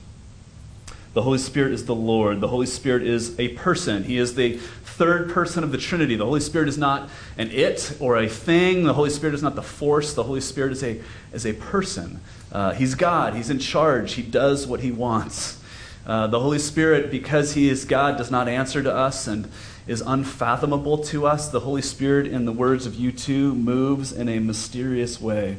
The 1.14 1.22
Holy 1.22 1.38
Spirit 1.38 1.74
is 1.74 1.86
the 1.86 1.94
Lord. 1.94 2.42
The 2.42 2.48
Holy 2.48 2.66
Spirit 2.66 3.04
is 3.04 3.40
a 3.40 3.50
person. 3.50 4.04
He 4.04 4.18
is 4.18 4.34
the 4.34 4.58
third 4.58 5.30
person 5.30 5.64
of 5.64 5.72
the 5.72 5.78
Trinity. 5.78 6.16
The 6.16 6.26
Holy 6.26 6.40
Spirit 6.40 6.70
is 6.70 6.78
not 6.80 7.12
an 7.38 7.52
it 7.52 7.96
or 8.00 8.18
a 8.18 8.28
thing. 8.28 8.84
The 8.84 8.96
Holy 8.96 9.12
Spirit 9.12 9.36
is 9.36 9.44
not 9.44 9.54
the 9.54 9.62
force. 9.62 10.16
The 10.16 10.24
Holy 10.24 10.42
Spirit 10.42 10.72
is 10.72 10.84
a, 10.84 11.00
is 11.32 11.46
a 11.46 11.54
person. 11.54 12.20
Uh, 12.52 12.74
he's 12.74 12.96
God. 12.96 13.36
He's 13.36 13.52
in 13.52 13.60
charge. 13.60 14.14
He 14.14 14.24
does 14.24 14.66
what 14.66 14.80
he 14.80 14.92
wants. 14.92 15.62
Uh, 16.04 16.26
the 16.26 16.40
Holy 16.40 16.58
Spirit, 16.58 17.12
because 17.12 17.54
he 17.54 17.70
is 17.70 17.86
God, 17.86 18.18
does 18.18 18.32
not 18.32 18.48
answer 18.48 18.82
to 18.82 18.92
us 18.92 19.28
and 19.28 19.52
is 19.90 20.04
unfathomable 20.06 21.00
to 21.00 21.26
us. 21.26 21.50
The 21.50 21.62
Holy 21.62 21.82
Spirit, 21.82 22.28
in 22.28 22.46
the 22.46 22.52
words 22.52 22.86
of 22.86 22.94
U2, 22.94 23.56
moves 23.56 24.12
in 24.12 24.30
a 24.30 24.38
mysterious 24.38 25.20
way. 25.20 25.58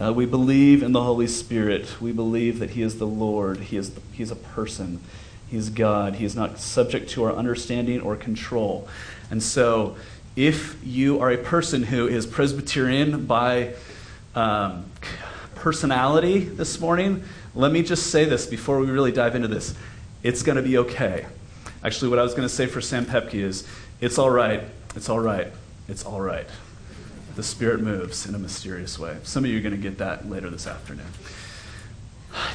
Uh, 0.00 0.12
we 0.12 0.26
believe 0.26 0.80
in 0.80 0.92
the 0.92 1.02
Holy 1.02 1.26
Spirit. 1.26 2.00
We 2.00 2.12
believe 2.12 2.60
that 2.60 2.70
He 2.70 2.82
is 2.82 2.98
the 2.98 3.06
Lord. 3.06 3.58
He 3.58 3.76
is, 3.76 3.94
the, 3.94 4.00
he 4.12 4.22
is 4.22 4.30
a 4.30 4.36
person. 4.36 5.00
He 5.48 5.56
is 5.56 5.70
God. 5.70 6.14
He 6.14 6.24
is 6.24 6.36
not 6.36 6.60
subject 6.60 7.10
to 7.10 7.24
our 7.24 7.32
understanding 7.32 8.00
or 8.00 8.14
control. 8.14 8.86
And 9.28 9.42
so, 9.42 9.96
if 10.36 10.78
you 10.84 11.18
are 11.18 11.32
a 11.32 11.38
person 11.38 11.82
who 11.82 12.06
is 12.06 12.28
Presbyterian 12.28 13.26
by 13.26 13.74
um, 14.36 14.86
personality 15.56 16.44
this 16.44 16.78
morning, 16.78 17.24
let 17.56 17.72
me 17.72 17.82
just 17.82 18.06
say 18.12 18.24
this 18.24 18.46
before 18.46 18.78
we 18.78 18.86
really 18.86 19.10
dive 19.10 19.34
into 19.34 19.48
this. 19.48 19.74
It's 20.22 20.44
going 20.44 20.56
to 20.56 20.62
be 20.62 20.78
okay. 20.78 21.26
Actually, 21.82 22.08
what 22.08 22.18
I 22.18 22.22
was 22.22 22.32
going 22.32 22.48
to 22.48 22.54
say 22.54 22.66
for 22.66 22.80
Sam 22.80 23.06
Pepke 23.06 23.34
is 23.34 23.66
it's 24.00 24.18
all 24.18 24.30
right. 24.30 24.62
It's 24.94 25.08
all 25.08 25.20
right. 25.20 25.48
It's 25.88 26.04
all 26.04 26.20
right 26.20 26.46
the 27.38 27.44
Spirit 27.44 27.80
moves 27.80 28.26
in 28.26 28.34
a 28.34 28.38
mysterious 28.38 28.98
way. 28.98 29.16
Some 29.22 29.44
of 29.44 29.50
you 29.50 29.58
are 29.58 29.62
going 29.62 29.70
to 29.70 29.80
get 29.80 29.98
that 29.98 30.28
later 30.28 30.50
this 30.50 30.66
afternoon. 30.66 31.06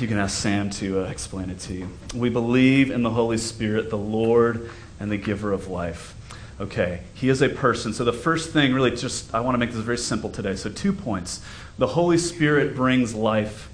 You 0.02 0.10
can 0.10 0.18
ask 0.18 0.38
Sam 0.38 0.70
to 0.72 1.06
uh, 1.06 1.10
explain 1.10 1.50
it 1.50 1.60
to 1.62 1.74
you. 1.74 1.90
We 2.14 2.30
believe 2.30 2.92
in 2.92 3.02
the 3.02 3.10
Holy 3.10 3.38
Spirit, 3.38 3.90
the 3.90 3.98
Lord 3.98 4.70
and 5.00 5.10
the 5.10 5.16
giver 5.16 5.54
of 5.54 5.70
life. 5.70 6.14
Okay, 6.60 7.00
he 7.14 7.30
is 7.30 7.42
a 7.42 7.48
person. 7.48 7.94
So 7.94 8.04
the 8.04 8.12
first 8.12 8.52
thing, 8.52 8.74
really, 8.74 8.92
just 8.92 9.34
I 9.34 9.40
want 9.40 9.56
to 9.56 9.58
make 9.58 9.72
this 9.72 9.80
very 9.80 9.98
simple 9.98 10.30
today. 10.30 10.58
So, 10.58 10.70
two 10.70 10.92
points. 10.92 11.42
The 11.78 11.88
Holy 11.88 12.18
Spirit 12.18 12.76
brings 12.76 13.16
life. 13.16 13.70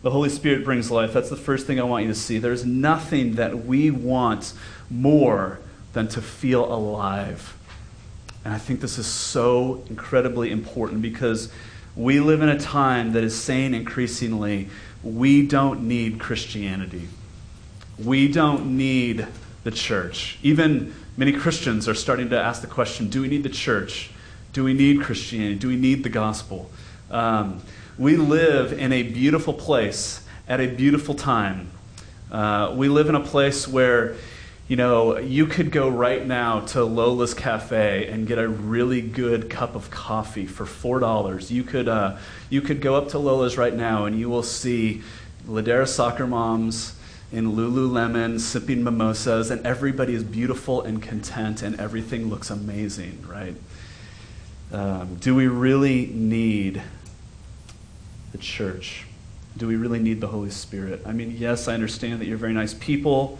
The 0.00 0.10
Holy 0.10 0.30
Spirit 0.30 0.64
brings 0.64 0.90
life. 0.90 1.12
That's 1.12 1.28
the 1.28 1.36
first 1.36 1.66
thing 1.66 1.78
I 1.78 1.82
want 1.82 2.06
you 2.06 2.08
to 2.08 2.18
see. 2.18 2.38
There's 2.38 2.64
nothing 2.64 3.34
that 3.34 3.66
we 3.66 3.90
want 3.90 4.54
more 4.94 5.58
than 5.92 6.08
to 6.08 6.22
feel 6.22 6.64
alive. 6.72 7.56
And 8.44 8.52
I 8.52 8.58
think 8.58 8.80
this 8.80 8.98
is 8.98 9.06
so 9.06 9.82
incredibly 9.88 10.50
important 10.50 11.02
because 11.02 11.50
we 11.96 12.20
live 12.20 12.42
in 12.42 12.48
a 12.48 12.58
time 12.58 13.12
that 13.12 13.24
is 13.24 13.40
saying 13.40 13.74
increasingly, 13.74 14.68
we 15.02 15.46
don't 15.46 15.86
need 15.86 16.18
Christianity. 16.18 17.08
We 17.98 18.28
don't 18.28 18.76
need 18.76 19.26
the 19.62 19.70
church. 19.70 20.38
Even 20.42 20.94
many 21.16 21.32
Christians 21.32 21.88
are 21.88 21.94
starting 21.94 22.30
to 22.30 22.40
ask 22.40 22.60
the 22.60 22.66
question 22.66 23.08
do 23.08 23.22
we 23.22 23.28
need 23.28 23.42
the 23.42 23.48
church? 23.48 24.10
Do 24.52 24.64
we 24.64 24.74
need 24.74 25.02
Christianity? 25.02 25.56
Do 25.56 25.68
we 25.68 25.76
need 25.76 26.02
the 26.02 26.08
gospel? 26.08 26.70
Um, 27.10 27.62
we 27.98 28.16
live 28.16 28.72
in 28.72 28.92
a 28.92 29.02
beautiful 29.04 29.54
place 29.54 30.24
at 30.48 30.60
a 30.60 30.66
beautiful 30.66 31.14
time. 31.14 31.70
Uh, 32.30 32.74
we 32.76 32.88
live 32.88 33.08
in 33.08 33.14
a 33.14 33.20
place 33.20 33.68
where 33.68 34.16
you 34.66 34.76
know, 34.76 35.18
you 35.18 35.46
could 35.46 35.70
go 35.70 35.88
right 35.90 36.26
now 36.26 36.60
to 36.60 36.84
Lola's 36.84 37.34
Cafe 37.34 38.06
and 38.06 38.26
get 38.26 38.38
a 38.38 38.48
really 38.48 39.02
good 39.02 39.50
cup 39.50 39.74
of 39.74 39.90
coffee 39.90 40.46
for 40.46 40.64
four 40.64 41.00
dollars. 41.00 41.50
You 41.50 41.64
could 41.64 41.86
uh, 41.86 42.16
you 42.48 42.62
could 42.62 42.80
go 42.80 42.94
up 42.94 43.08
to 43.10 43.18
Lola's 43.18 43.58
right 43.58 43.74
now 43.74 44.06
and 44.06 44.18
you 44.18 44.30
will 44.30 44.42
see 44.42 45.02
Ladera 45.46 45.86
soccer 45.86 46.26
moms 46.26 46.96
in 47.30 47.52
Lululemon 47.56 48.38
sipping 48.38 48.84
mimosas, 48.84 49.50
and 49.50 49.66
everybody 49.66 50.14
is 50.14 50.22
beautiful 50.22 50.82
and 50.82 51.02
content, 51.02 51.62
and 51.62 51.78
everything 51.80 52.28
looks 52.30 52.48
amazing, 52.48 53.24
right? 53.28 53.56
Um, 54.72 55.16
do 55.16 55.34
we 55.34 55.48
really 55.48 56.06
need 56.06 56.80
the 58.32 58.38
church? 58.38 59.06
Do 59.56 59.66
we 59.66 59.76
really 59.76 59.98
need 59.98 60.20
the 60.20 60.28
Holy 60.28 60.50
Spirit? 60.50 61.02
I 61.04 61.12
mean, 61.12 61.36
yes, 61.36 61.66
I 61.66 61.74
understand 61.74 62.20
that 62.20 62.26
you're 62.26 62.38
very 62.38 62.52
nice 62.52 62.72
people 62.72 63.38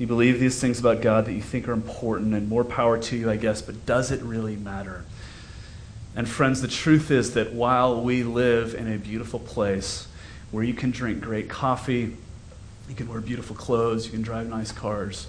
you 0.00 0.06
believe 0.06 0.40
these 0.40 0.58
things 0.58 0.80
about 0.80 1.02
God 1.02 1.26
that 1.26 1.34
you 1.34 1.42
think 1.42 1.68
are 1.68 1.74
important, 1.74 2.32
and 2.32 2.48
more 2.48 2.64
power 2.64 2.96
to 2.96 3.16
you, 3.16 3.30
I 3.30 3.36
guess, 3.36 3.60
but 3.60 3.84
does 3.84 4.10
it 4.10 4.22
really 4.22 4.56
matter? 4.56 5.04
And 6.16 6.26
friends, 6.26 6.62
the 6.62 6.68
truth 6.68 7.10
is 7.10 7.34
that 7.34 7.52
while 7.52 8.00
we 8.00 8.22
live 8.22 8.74
in 8.74 8.90
a 8.90 8.96
beautiful 8.96 9.38
place 9.38 10.08
where 10.52 10.64
you 10.64 10.72
can 10.72 10.90
drink 10.90 11.20
great 11.20 11.50
coffee, 11.50 12.16
you 12.88 12.94
can 12.94 13.08
wear 13.10 13.20
beautiful 13.20 13.54
clothes, 13.54 14.06
you 14.06 14.12
can 14.12 14.22
drive 14.22 14.48
nice 14.48 14.72
cars, 14.72 15.28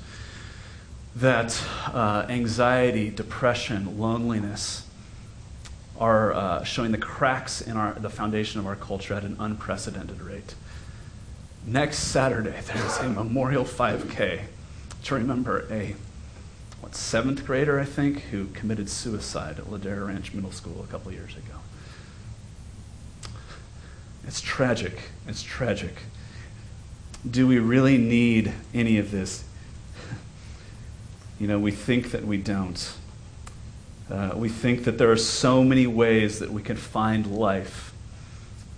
that 1.17 1.61
uh, 1.87 2.25
anxiety, 2.29 3.09
depression, 3.09 3.99
loneliness 3.99 4.87
are 5.99 6.31
uh, 6.33 6.63
showing 6.63 6.93
the 6.93 6.97
cracks 6.97 7.59
in 7.59 7.75
our, 7.75 7.91
the 7.95 8.09
foundation 8.09 8.61
of 8.61 8.65
our 8.65 8.77
culture 8.77 9.15
at 9.15 9.23
an 9.23 9.35
unprecedented 9.37 10.21
rate. 10.21 10.55
Next 11.65 11.99
Saturday, 11.99 12.57
there's 12.73 12.97
a 12.99 13.09
Memorial 13.09 13.65
5K 13.65 14.43
to 15.03 15.15
remember 15.15 15.67
a 15.71 15.95
what 16.81 16.95
seventh 16.95 17.45
grader 17.45 17.79
I 17.79 17.85
think 17.85 18.21
who 18.23 18.47
committed 18.47 18.89
suicide 18.89 19.59
at 19.59 19.65
Ladera 19.65 20.07
Ranch 20.07 20.33
Middle 20.33 20.51
School 20.51 20.83
a 20.83 20.91
couple 20.91 21.11
years 21.11 21.35
ago. 21.35 21.59
It's 24.27 24.41
tragic. 24.41 25.11
It's 25.27 25.43
tragic. 25.43 25.95
Do 27.29 27.47
we 27.47 27.59
really 27.59 27.97
need 27.97 28.53
any 28.73 28.97
of 28.97 29.11
this? 29.11 29.43
You 31.39 31.47
know, 31.47 31.59
we 31.59 31.71
think 31.71 32.11
that 32.11 32.25
we 32.25 32.37
don't. 32.37 32.93
Uh, 34.09 34.31
we 34.35 34.49
think 34.49 34.83
that 34.83 34.97
there 34.97 35.11
are 35.11 35.17
so 35.17 35.63
many 35.63 35.87
ways 35.87 36.39
that 36.39 36.51
we 36.51 36.61
can 36.61 36.75
find 36.75 37.27
life 37.27 37.90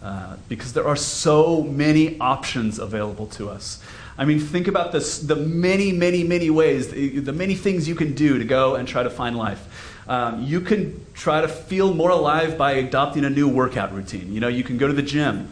uh, 0.03 0.35
because 0.49 0.73
there 0.73 0.85
are 0.85 0.97
so 0.97 1.63
many 1.63 2.19
options 2.19 2.77
available 2.77 3.25
to 3.27 3.49
us. 3.49 3.81
I 4.17 4.25
mean, 4.25 4.39
think 4.39 4.67
about 4.67 4.91
this 4.91 5.19
the 5.19 5.35
many, 5.35 5.93
many, 5.93 6.23
many 6.23 6.49
ways, 6.49 6.89
the, 6.89 7.19
the 7.19 7.31
many 7.31 7.55
things 7.55 7.87
you 7.87 7.95
can 7.95 8.13
do 8.13 8.37
to 8.37 8.43
go 8.43 8.75
and 8.75 8.85
try 8.85 9.03
to 9.03 9.09
find 9.09 9.37
life. 9.37 10.03
Um, 10.07 10.43
you 10.43 10.59
can 10.59 11.05
try 11.13 11.39
to 11.39 11.47
feel 11.47 11.93
more 11.93 12.09
alive 12.09 12.57
by 12.57 12.73
adopting 12.73 13.23
a 13.23 13.29
new 13.29 13.47
workout 13.47 13.93
routine. 13.93 14.33
You 14.33 14.41
know, 14.41 14.49
you 14.49 14.63
can 14.63 14.77
go 14.77 14.87
to 14.87 14.93
the 14.93 15.01
gym 15.01 15.49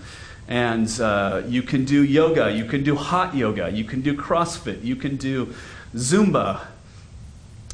and 0.50 1.00
uh, 1.00 1.44
you 1.48 1.64
can 1.64 1.86
do 1.86 2.04
yoga, 2.04 2.52
you 2.52 2.66
can 2.66 2.84
do 2.84 2.96
hot 2.96 3.34
yoga, 3.34 3.72
you 3.72 3.86
can 3.86 4.02
do 4.02 4.16
CrossFit, 4.18 4.84
you 4.84 4.98
can 4.98 5.16
do 5.16 5.54
Zumba. 5.96 6.66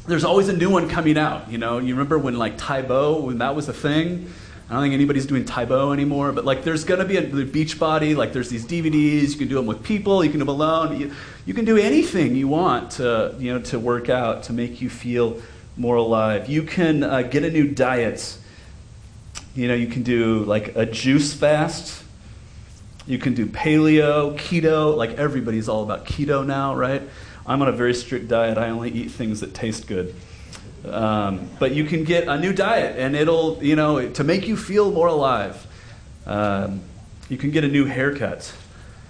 There's 0.06 0.24
always 0.24 0.48
a 0.48 0.56
new 0.56 0.70
one 0.70 0.88
coming 0.88 1.18
out. 1.18 1.50
You 1.50 1.58
know, 1.58 1.78
you 1.78 1.94
remember 1.94 2.18
when 2.18 2.38
like 2.38 2.56
Tae 2.56 2.82
Bo, 2.82 3.20
when 3.20 3.38
that 3.38 3.56
was 3.56 3.68
a 3.68 3.72
thing? 3.72 4.32
I 4.68 4.74
don't 4.74 4.82
think 4.82 4.92
anybody's 4.92 5.24
doing 5.24 5.46
Tae 5.46 5.64
Bo 5.64 5.92
anymore, 5.92 6.30
but 6.32 6.44
like 6.44 6.62
there's 6.62 6.84
to 6.84 7.04
be 7.06 7.16
a 7.16 7.22
Beachbody, 7.22 8.14
like 8.14 8.34
there's 8.34 8.50
these 8.50 8.66
DVDs, 8.66 9.30
you 9.30 9.38
can 9.38 9.48
do 9.48 9.54
them 9.54 9.64
with 9.64 9.82
people, 9.82 10.22
you 10.22 10.30
can 10.30 10.40
do 10.40 10.44
them 10.44 10.54
alone. 10.54 11.00
You, 11.00 11.12
you 11.46 11.54
can 11.54 11.64
do 11.64 11.78
anything 11.78 12.36
you 12.36 12.48
want 12.48 12.92
to, 12.92 13.34
you 13.38 13.54
know, 13.54 13.60
to 13.62 13.78
work 13.78 14.10
out, 14.10 14.42
to 14.44 14.52
make 14.52 14.82
you 14.82 14.90
feel 14.90 15.40
more 15.78 15.96
alive. 15.96 16.50
You 16.50 16.64
can 16.64 17.02
uh, 17.02 17.22
get 17.22 17.44
a 17.44 17.50
new 17.50 17.66
diet. 17.66 18.36
You 19.54 19.68
know, 19.68 19.74
you 19.74 19.86
can 19.86 20.02
do 20.02 20.44
like 20.44 20.76
a 20.76 20.84
juice 20.84 21.32
fast. 21.32 22.04
You 23.06 23.18
can 23.18 23.32
do 23.32 23.46
paleo, 23.46 24.36
keto. 24.36 24.94
Like 24.94 25.12
everybody's 25.12 25.70
all 25.70 25.82
about 25.82 26.04
keto 26.04 26.44
now, 26.44 26.74
right? 26.74 27.02
I'm 27.46 27.62
on 27.62 27.68
a 27.68 27.72
very 27.72 27.94
strict 27.94 28.28
diet. 28.28 28.58
I 28.58 28.68
only 28.68 28.90
eat 28.90 29.10
things 29.10 29.40
that 29.40 29.54
taste 29.54 29.86
good. 29.86 30.14
Um, 30.84 31.48
but 31.58 31.72
you 31.72 31.84
can 31.84 32.04
get 32.04 32.28
a 32.28 32.38
new 32.38 32.52
diet, 32.52 32.98
and 32.98 33.16
it'll, 33.16 33.62
you 33.62 33.76
know, 33.76 34.08
to 34.10 34.24
make 34.24 34.46
you 34.46 34.56
feel 34.56 34.90
more 34.90 35.08
alive. 35.08 35.66
Um, 36.26 36.82
you 37.28 37.36
can 37.36 37.50
get 37.50 37.64
a 37.64 37.68
new 37.68 37.84
haircut. 37.84 38.52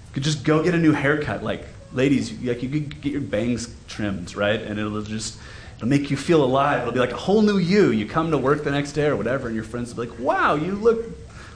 You 0.07 0.13
could 0.13 0.23
just 0.23 0.43
go 0.43 0.63
get 0.63 0.73
a 0.73 0.77
new 0.77 0.91
haircut. 0.91 1.43
Like, 1.43 1.65
ladies, 1.93 2.31
like 2.41 2.63
you 2.63 2.69
could 2.69 3.01
get 3.01 3.11
your 3.11 3.21
bangs 3.21 3.73
trimmed, 3.87 4.35
right? 4.35 4.61
And 4.61 4.79
it'll 4.79 5.01
just 5.01 5.39
it'll 5.77 5.87
make 5.87 6.09
you 6.09 6.17
feel 6.17 6.43
alive. 6.43 6.81
It'll 6.81 6.93
be 6.93 6.99
like 6.99 7.11
a 7.11 7.17
whole 7.17 7.41
new 7.41 7.57
you. 7.57 7.91
You 7.91 8.05
come 8.05 8.31
to 8.31 8.37
work 8.37 8.63
the 8.63 8.71
next 8.71 8.93
day 8.93 9.07
or 9.07 9.15
whatever, 9.15 9.47
and 9.47 9.55
your 9.55 9.65
friends 9.65 9.93
will 9.93 10.05
be 10.05 10.09
like, 10.09 10.19
"Wow, 10.19 10.55
you 10.55 10.73
look 10.73 11.05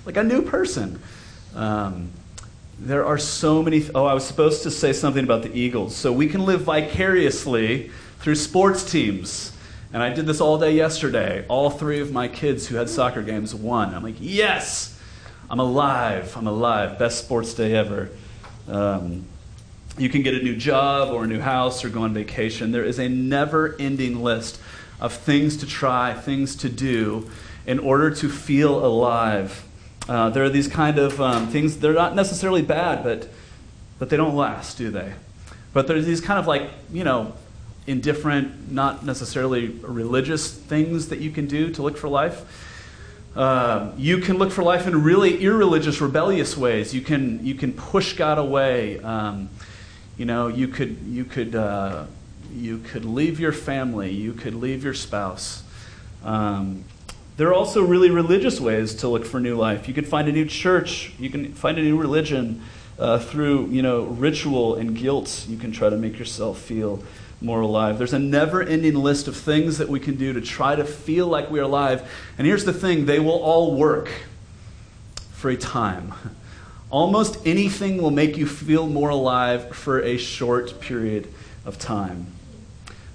like 0.06 0.18
a 0.18 0.24
new 0.24 0.42
person." 0.42 1.02
Um, 1.56 2.10
there 2.80 3.06
are 3.06 3.18
so 3.18 3.64
many. 3.64 3.80
Th- 3.80 3.92
oh, 3.96 4.06
I 4.06 4.14
was 4.14 4.26
supposed 4.26 4.64
to 4.64 4.72
say 4.72 4.94
something 4.94 5.24
about 5.24 5.44
the 5.44 5.58
Eagles. 5.58 5.96
So 5.96 6.12
we 6.12 6.28
can 6.28 6.46
live 6.46 6.62
vicariously 6.62 7.92
through 8.20 8.36
sports 8.36 8.90
teams. 8.90 9.53
And 9.94 10.02
I 10.02 10.10
did 10.10 10.26
this 10.26 10.42
all 10.42 10.58
day 10.58 10.74
yesterday. 10.74 11.46
All 11.48 11.70
three 11.70 12.00
of 12.00 12.12
my 12.12 12.28
kids 12.28 12.68
who 12.68 12.78
had 12.78 12.90
soccer 12.90 13.22
games 13.22 13.54
won. 13.54 13.94
I'm 13.94 14.02
like, 14.02 14.16
yes, 14.20 15.00
I'm 15.52 15.60
alive. 15.60 16.36
I'm 16.36 16.48
alive. 16.48 16.98
Best 16.98 17.24
sports 17.24 17.54
day 17.54 17.76
ever. 17.76 18.10
Um, 18.68 19.26
you 20.00 20.10
can 20.10 20.24
get 20.24 20.34
a 20.34 20.42
new 20.42 20.56
job 20.56 21.10
or 21.10 21.26
a 21.26 21.28
new 21.28 21.40
house 21.40 21.86
or 21.86 21.90
go 21.90 22.02
on 22.02 22.14
vacation. 22.16 22.72
There 22.72 22.84
is 22.84 22.98
a 22.98 23.08
never 23.08 23.76
ending 23.80 24.24
list 24.24 24.60
of 25.00 25.14
things 25.14 25.58
to 25.58 25.68
try, 25.68 26.16
things 26.16 26.56
to 26.56 26.70
do 26.70 27.30
in 27.68 27.78
order 27.78 28.10
to 28.10 28.30
feel 28.30 28.84
alive. 28.84 29.64
Uh, 30.10 30.32
there 30.32 30.44
are 30.44 30.50
these 30.50 30.68
kind 30.68 30.98
of 30.98 31.22
um, 31.22 31.48
things, 31.48 31.78
they're 31.78 31.94
not 31.94 32.16
necessarily 32.16 32.64
bad, 32.64 33.04
but, 33.04 33.30
but 34.00 34.10
they 34.10 34.18
don't 34.18 34.36
last, 34.36 34.78
do 34.78 34.90
they? 34.90 35.14
But 35.72 35.88
there's 35.88 36.06
these 36.06 36.20
kind 36.20 36.40
of 36.40 36.48
like, 36.48 36.70
you 36.92 37.04
know, 37.04 37.34
indifferent, 37.86 38.72
not 38.72 39.06
necessarily 39.06 39.68
religious 39.68 40.52
things 40.52 41.10
that 41.10 41.20
you 41.20 41.32
can 41.32 41.48
do 41.48 41.70
to 41.72 41.82
look 41.82 41.98
for 41.98 42.08
life. 42.08 42.70
Uh, 43.36 43.92
you 43.98 44.20
can 44.20 44.38
look 44.38 44.52
for 44.52 44.64
life 44.64 44.86
in 44.88 45.04
really 45.04 45.44
irreligious, 45.44 46.00
rebellious 46.00 46.56
ways. 46.56 46.94
You 46.94 47.02
can, 47.02 47.46
you 47.46 47.56
can 47.56 47.74
push 47.74 48.14
God 48.14 48.38
away. 48.38 49.00
Um, 49.00 49.50
you 50.18 50.26
know, 50.26 50.48
you 50.48 50.68
could, 50.68 51.00
you, 51.08 51.26
could, 51.26 51.56
uh, 51.56 52.06
you 52.54 52.78
could 52.78 53.04
leave 53.04 53.40
your 53.40 53.52
family, 53.52 54.12
you 54.12 54.34
could 54.34 54.54
leave 54.54 54.84
your 54.84 54.94
spouse. 54.94 55.64
Um, 56.24 56.86
there 57.36 57.48
are 57.48 57.54
also 57.54 57.84
really 57.84 58.12
religious 58.12 58.62
ways 58.62 58.94
to 58.96 59.08
look 59.08 59.26
for 59.26 59.40
new 59.40 59.56
life. 59.56 59.88
You 59.88 59.94
could 59.96 60.08
find 60.08 60.28
a 60.28 60.32
new 60.32 60.46
church, 60.46 61.12
you 61.18 61.32
can 61.32 61.54
find 61.54 61.80
a 61.80 61.82
new 61.82 61.98
religion 61.98 62.62
uh, 63.00 63.18
through 63.18 63.68
you 63.70 63.82
know, 63.82 64.04
ritual 64.04 64.76
and 64.76 64.96
guilt. 64.96 65.48
You 65.50 65.58
can 65.58 65.72
try 65.72 65.90
to 65.90 65.98
make 65.98 66.20
yourself 66.20 66.60
feel 66.60 67.04
more 67.44 67.62
alive. 67.62 67.98
There's 67.98 68.14
a 68.14 68.20
never 68.20 68.62
ending 68.62 68.96
list 68.96 69.28
of 69.28 69.36
things 69.36 69.78
that 69.78 69.90
we 69.90 70.00
can 70.00 70.16
do 70.16 70.34
to 70.34 70.42
try 70.42 70.76
to 70.76 70.86
feel 70.86 71.28
like 71.28 71.52
we're 71.52 71.64
alive. 71.64 72.10
And 72.38 72.48
here's 72.48 72.66
the 72.66 72.74
thing 72.74 73.06
they 73.06 73.20
will 73.20 73.40
all 73.42 73.76
work 73.76 74.10
for 75.34 75.50
a 75.50 75.58
time. 75.58 76.14
Almost 76.90 77.46
anything 77.46 78.02
will 78.02 78.12
make 78.12 78.38
you 78.38 78.46
feel 78.46 78.88
more 78.88 79.10
alive 79.10 79.76
for 79.76 80.00
a 80.02 80.18
short 80.18 80.80
period 80.80 81.28
of 81.66 81.80
time. 81.80 82.28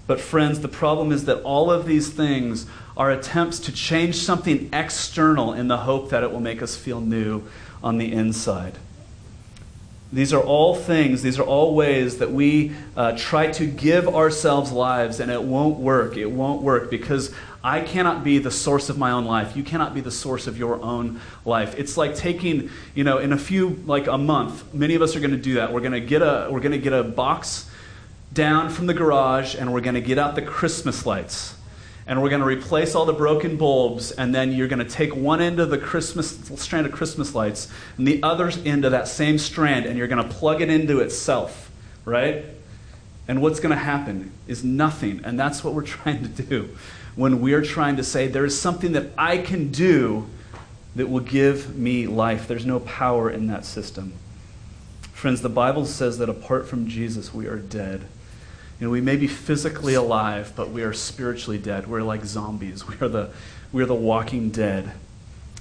But, 0.09 0.21
friends, 0.21 0.61
the 0.61 0.69
problem 0.69 1.13
is 1.13 1.27
that 1.27 1.43
all 1.43 1.71
of 1.71 1.87
these 1.87 2.09
things 2.09 2.67
are 2.97 3.11
attempts 3.13 3.61
to 3.61 3.73
change 3.73 4.17
something 4.17 4.69
external 4.73 5.53
in 5.53 5.69
the 5.69 5.77
hope 5.77 6.11
that 6.11 6.23
it 6.23 6.33
will 6.33 6.41
make 6.41 6.63
us 6.63 6.77
feel 6.77 7.01
new 7.01 7.45
on 7.85 7.99
the 7.99 8.13
inside. 8.13 8.79
These 10.11 10.33
are 10.33 10.41
all 10.41 10.75
things, 10.75 11.21
these 11.21 11.39
are 11.39 11.43
all 11.43 11.75
ways 11.75 12.19
that 12.19 12.33
we 12.33 12.73
uh, 12.97 13.13
try 13.19 13.51
to 13.53 13.67
give 13.67 14.09
ourselves 14.09 14.73
lives, 14.73 15.21
and 15.21 15.31
it 15.31 15.43
won't 15.43 15.79
work. 15.79 16.17
It 16.17 16.31
won't 16.31 16.63
work 16.63 16.91
because 16.91 17.35
I 17.63 17.83
cannot 17.83 18.25
be 18.25 18.39
the 18.39 18.51
source 18.51 18.89
of 18.89 18.97
my 18.97 19.11
own 19.11 19.27
life. 19.27 19.55
You 19.55 19.63
cannot 19.63 19.93
be 19.93 20.01
the 20.01 20.11
source 20.11 20.47
of 20.47 20.57
your 20.57 20.81
own 20.81 21.21
life. 21.45 21.75
It's 21.77 21.99
like 21.99 22.15
taking, 22.15 22.71
you 22.95 23.05
know, 23.05 23.19
in 23.19 23.35
a 23.35 23.39
few, 23.39 23.83
like 23.85 24.07
a 24.07 24.17
month, 24.17 24.73
many 24.73 24.95
of 24.95 25.03
us 25.03 25.15
are 25.15 25.21
going 25.21 25.33
to 25.33 25.37
do 25.37 25.55
that. 25.55 25.75
We're 25.75 25.81
going 25.81 25.93
to 25.93 26.01
get 26.01 26.23
a, 26.23 26.49
we're 26.51 26.61
going 26.61 26.73
to 26.73 26.79
get 26.79 26.95
a 26.95 27.03
box 27.03 27.69
down 28.33 28.71
from 28.71 28.87
the 28.87 28.95
garage, 28.95 29.57
and 29.57 29.75
we're 29.75 29.83
going 29.83 29.95
to 29.95 30.01
get 30.01 30.19
out 30.19 30.37
the 30.37 30.43
Christmas 30.43 31.05
lights 31.05 31.58
and 32.09 32.23
we're 32.23 32.31
going 32.31 32.41
to 32.41 32.47
replace 32.47 32.95
all 32.95 33.05
the 33.05 33.13
broken 33.13 33.57
bulbs, 33.57 34.11
and 34.11 34.35
then 34.35 34.51
you're 34.51 34.67
going 34.67 34.85
to 34.85 34.91
take 34.91 35.15
one 35.15 35.41
end 35.41 35.61
of 35.61 35.69
the 35.69 35.79
Christmas 35.79 36.37
strand 36.57 36.87
of 36.87 36.93
Christmas 36.93 37.35
lights 37.35 37.71
and 37.99 38.09
the 38.09 38.23
other 38.23 38.51
end 38.65 38.85
of 38.87 38.93
that 38.93 39.07
same 39.07 39.39
strand, 39.39 39.87
and 39.87 39.97
you're 39.99 40.09
going 40.09 40.27
to 40.27 40.35
plug 40.35 40.63
it 40.63 40.71
into 40.71 41.01
itself, 41.01 41.71
right? 42.07 42.47
And 43.29 43.43
what's 43.43 43.61
going 43.61 43.75
to 43.75 43.81
happen 43.81 44.33
is 44.47 44.65
nothing, 44.65 45.21
and 45.23 45.39
that's 45.39 45.63
what 45.63 45.75
we're 45.75 45.83
trying 45.87 46.23
to 46.23 46.43
do 46.43 46.71
when 47.15 47.41
we're 47.41 47.63
trying 47.63 47.97
to 47.97 48.05
say 48.05 48.29
there 48.29 48.45
is 48.45 48.59
something 48.59 48.93
that 48.93 49.11
I 49.19 49.39
can 49.39 49.73
do 49.73 50.27
that 50.95 51.09
will 51.09 51.21
give 51.21 51.77
me 51.77 52.07
life. 52.07 52.49
There's 52.49 52.65
no 52.65 52.81
power 52.81 53.29
in 53.29 53.49
that 53.49 53.65
system. 53.65 54.15
Friends, 55.13 55.43
the 55.43 55.49
Bible 55.49 55.85
says 55.85 56.19
that 56.19 56.29
apart 56.29 56.69
from 56.69 56.87
Jesus, 56.87 57.35
we 57.35 57.49
are 57.49 57.59
dead. 57.59 58.07
You 58.79 58.87
know, 58.87 58.91
we 58.91 59.01
may 59.01 59.17
be 59.17 59.27
physically 59.27 59.95
alive, 59.95 60.53
but 60.55 60.71
we 60.71 60.83
are 60.83 60.93
spiritually 60.93 61.59
dead. 61.59 61.89
We're 61.89 62.03
like 62.03 62.25
zombies. 62.25 62.87
We 62.89 62.95
are 63.01 63.09
the, 63.09 63.31
we 63.73 63.83
are 63.83 63.87
the 63.87 63.95
walking 63.95 64.51
dead. 64.51 64.93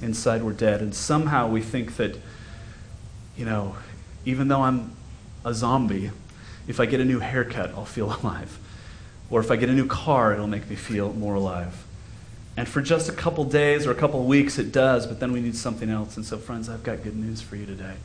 Inside, 0.02 0.44
we're 0.44 0.54
dead. 0.54 0.82
And 0.82 0.94
somehow 0.94 1.48
we 1.48 1.62
think 1.62 1.98
that, 1.98 2.18
you 3.36 3.46
know, 3.46 3.76
even 4.26 4.48
though 4.48 4.62
I'm 4.62 4.92
a 5.44 5.54
zombie, 5.54 6.12
if 6.68 6.80
I 6.80 6.86
get 6.86 7.00
a 7.00 7.06
new 7.06 7.20
haircut, 7.20 7.72
I'll 7.72 7.86
feel 7.86 8.16
alive. 8.22 8.60
Or 9.30 9.40
if 9.40 9.50
I 9.52 9.56
get 9.56 9.70
a 9.70 9.74
new 9.74 9.88
car, 9.88 10.34
it'll 10.34 10.48
make 10.48 10.70
me 10.70 10.76
feel 10.76 11.12
more 11.14 11.36
alive. 11.36 11.86
And 12.56 12.68
for 12.68 12.82
just 12.82 13.10
a 13.10 13.12
couple 13.12 13.44
days 13.44 13.86
or 13.86 13.92
a 13.92 13.96
couple 13.96 14.24
weeks, 14.26 14.58
it 14.58 14.72
does, 14.72 15.06
but 15.06 15.20
then 15.20 15.32
we 15.32 15.42
need 15.42 15.56
something 15.56 15.90
else. 15.90 16.18
And 16.18 16.26
so, 16.26 16.38
friends, 16.38 16.70
I've 16.70 16.84
got 16.84 17.04
good 17.04 17.16
news 17.16 17.42
for 17.42 17.56
you 17.56 17.66
today. 17.66 17.96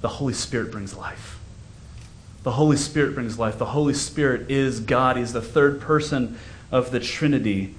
The 0.00 0.08
Holy 0.08 0.34
Spirit 0.34 0.70
brings 0.70 0.94
life. 0.94 1.39
The 2.42 2.52
Holy 2.52 2.76
Spirit 2.76 3.14
brings 3.14 3.38
life. 3.38 3.58
The 3.58 3.66
Holy 3.66 3.94
Spirit 3.94 4.50
is 4.50 4.80
God. 4.80 5.16
He's 5.16 5.32
the 5.32 5.42
third 5.42 5.80
person 5.80 6.38
of 6.72 6.90
the 6.90 7.00
Trinity. 7.00 7.74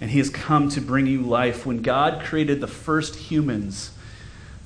And 0.00 0.10
He 0.10 0.18
has 0.18 0.30
come 0.30 0.68
to 0.70 0.80
bring 0.80 1.06
you 1.06 1.20
life. 1.20 1.66
When 1.66 1.82
God 1.82 2.24
created 2.24 2.60
the 2.60 2.66
first 2.66 3.14
humans, 3.14 3.92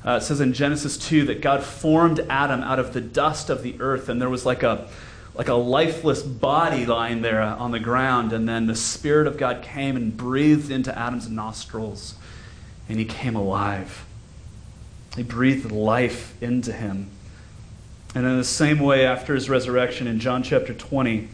uh, 0.05 0.19
it 0.21 0.23
says 0.23 0.40
in 0.40 0.53
Genesis 0.53 0.97
2 0.97 1.27
that 1.27 1.40
God 1.40 1.62
formed 1.62 2.21
Adam 2.31 2.62
out 2.62 2.79
of 2.79 2.93
the 2.93 3.01
dust 3.01 3.51
of 3.51 3.62
the 3.62 3.75
earth, 3.81 4.09
and 4.09 4.21
there 4.21 4.31
was 4.31 4.47
like 4.47 4.62
a, 4.62 4.88
like 5.35 5.49
a 5.49 5.55
lifeless 5.55 6.23
body 6.23 6.87
lying 6.87 7.23
there 7.23 7.43
on 7.43 7.73
the 7.73 7.81
ground. 7.81 8.33
And 8.33 8.49
then 8.49 8.67
the 8.67 8.77
Spirit 8.77 9.27
of 9.27 9.37
God 9.37 9.62
came 9.62 9.97
and 9.97 10.17
breathed 10.17 10.71
into 10.71 10.97
Adam's 10.97 11.29
nostrils, 11.29 12.14
and 12.88 12.99
he 12.99 13.05
came 13.05 13.35
alive. 13.35 14.07
He 15.17 15.23
breathed 15.23 15.71
life 15.71 16.40
into 16.43 16.73
him. 16.73 17.11
And 18.14 18.24
in 18.24 18.37
the 18.37 18.44
same 18.44 18.79
way, 18.79 19.05
after 19.05 19.35
his 19.35 19.50
resurrection 19.50 20.07
in 20.07 20.20
John 20.20 20.42
chapter 20.42 20.72
20, 20.72 21.29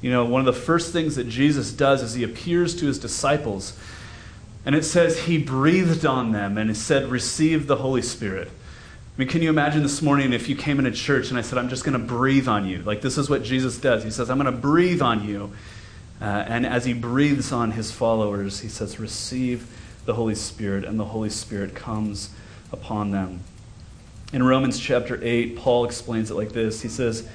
you 0.00 0.10
know, 0.10 0.24
one 0.24 0.40
of 0.40 0.46
the 0.46 0.60
first 0.60 0.92
things 0.92 1.16
that 1.16 1.28
Jesus 1.28 1.72
does 1.72 2.02
is 2.02 2.14
he 2.14 2.22
appears 2.22 2.76
to 2.76 2.86
his 2.86 2.98
disciples. 2.98 3.76
And 4.66 4.74
it 4.74 4.84
says 4.84 5.20
he 5.20 5.38
breathed 5.38 6.06
on 6.06 6.32
them 6.32 6.56
and 6.56 6.76
said, 6.76 7.10
Receive 7.10 7.66
the 7.66 7.76
Holy 7.76 8.02
Spirit. 8.02 8.48
I 8.48 9.18
mean, 9.18 9.28
can 9.28 9.42
you 9.42 9.48
imagine 9.48 9.82
this 9.82 10.02
morning 10.02 10.32
if 10.32 10.48
you 10.48 10.56
came 10.56 10.78
into 10.78 10.90
church 10.90 11.30
and 11.30 11.38
I 11.38 11.42
said, 11.42 11.58
I'm 11.58 11.68
just 11.68 11.84
going 11.84 11.98
to 11.98 12.04
breathe 12.04 12.48
on 12.48 12.66
you? 12.66 12.82
Like, 12.82 13.00
this 13.00 13.16
is 13.16 13.30
what 13.30 13.42
Jesus 13.42 13.78
does. 13.78 14.02
He 14.02 14.10
says, 14.10 14.28
I'm 14.28 14.38
going 14.38 14.52
to 14.52 14.60
breathe 14.60 15.02
on 15.02 15.26
you. 15.26 15.52
Uh, 16.20 16.24
and 16.24 16.66
as 16.66 16.84
he 16.84 16.94
breathes 16.94 17.52
on 17.52 17.72
his 17.72 17.90
followers, 17.90 18.60
he 18.60 18.68
says, 18.68 18.98
Receive 18.98 19.68
the 20.04 20.14
Holy 20.14 20.34
Spirit. 20.34 20.84
And 20.84 20.98
the 20.98 21.04
Holy 21.06 21.30
Spirit 21.30 21.74
comes 21.74 22.30
upon 22.72 23.10
them. 23.10 23.40
In 24.34 24.42
Romans 24.42 24.80
chapter 24.80 25.20
8, 25.22 25.54
Paul 25.54 25.84
explains 25.84 26.28
it 26.28 26.34
like 26.34 26.50
this. 26.50 26.82
He 26.82 26.88
says, 26.88 27.28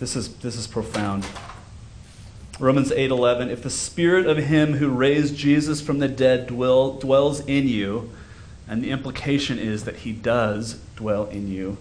this 0.00 0.16
is, 0.16 0.34
this 0.38 0.56
is 0.56 0.66
profound. 0.66 1.24
Romans 2.58 2.90
8:11 2.90 3.48
If 3.48 3.62
the 3.62 3.70
spirit 3.70 4.26
of 4.26 4.36
him 4.36 4.74
who 4.74 4.88
raised 4.88 5.36
Jesus 5.36 5.80
from 5.80 6.00
the 6.00 6.08
dead 6.08 6.48
dwell, 6.48 6.94
dwells 6.94 7.46
in 7.46 7.68
you, 7.68 8.10
and 8.66 8.82
the 8.82 8.90
implication 8.90 9.56
is 9.56 9.84
that 9.84 9.98
he 9.98 10.10
does 10.10 10.80
dwell 10.96 11.26
in 11.26 11.46
you, 11.46 11.78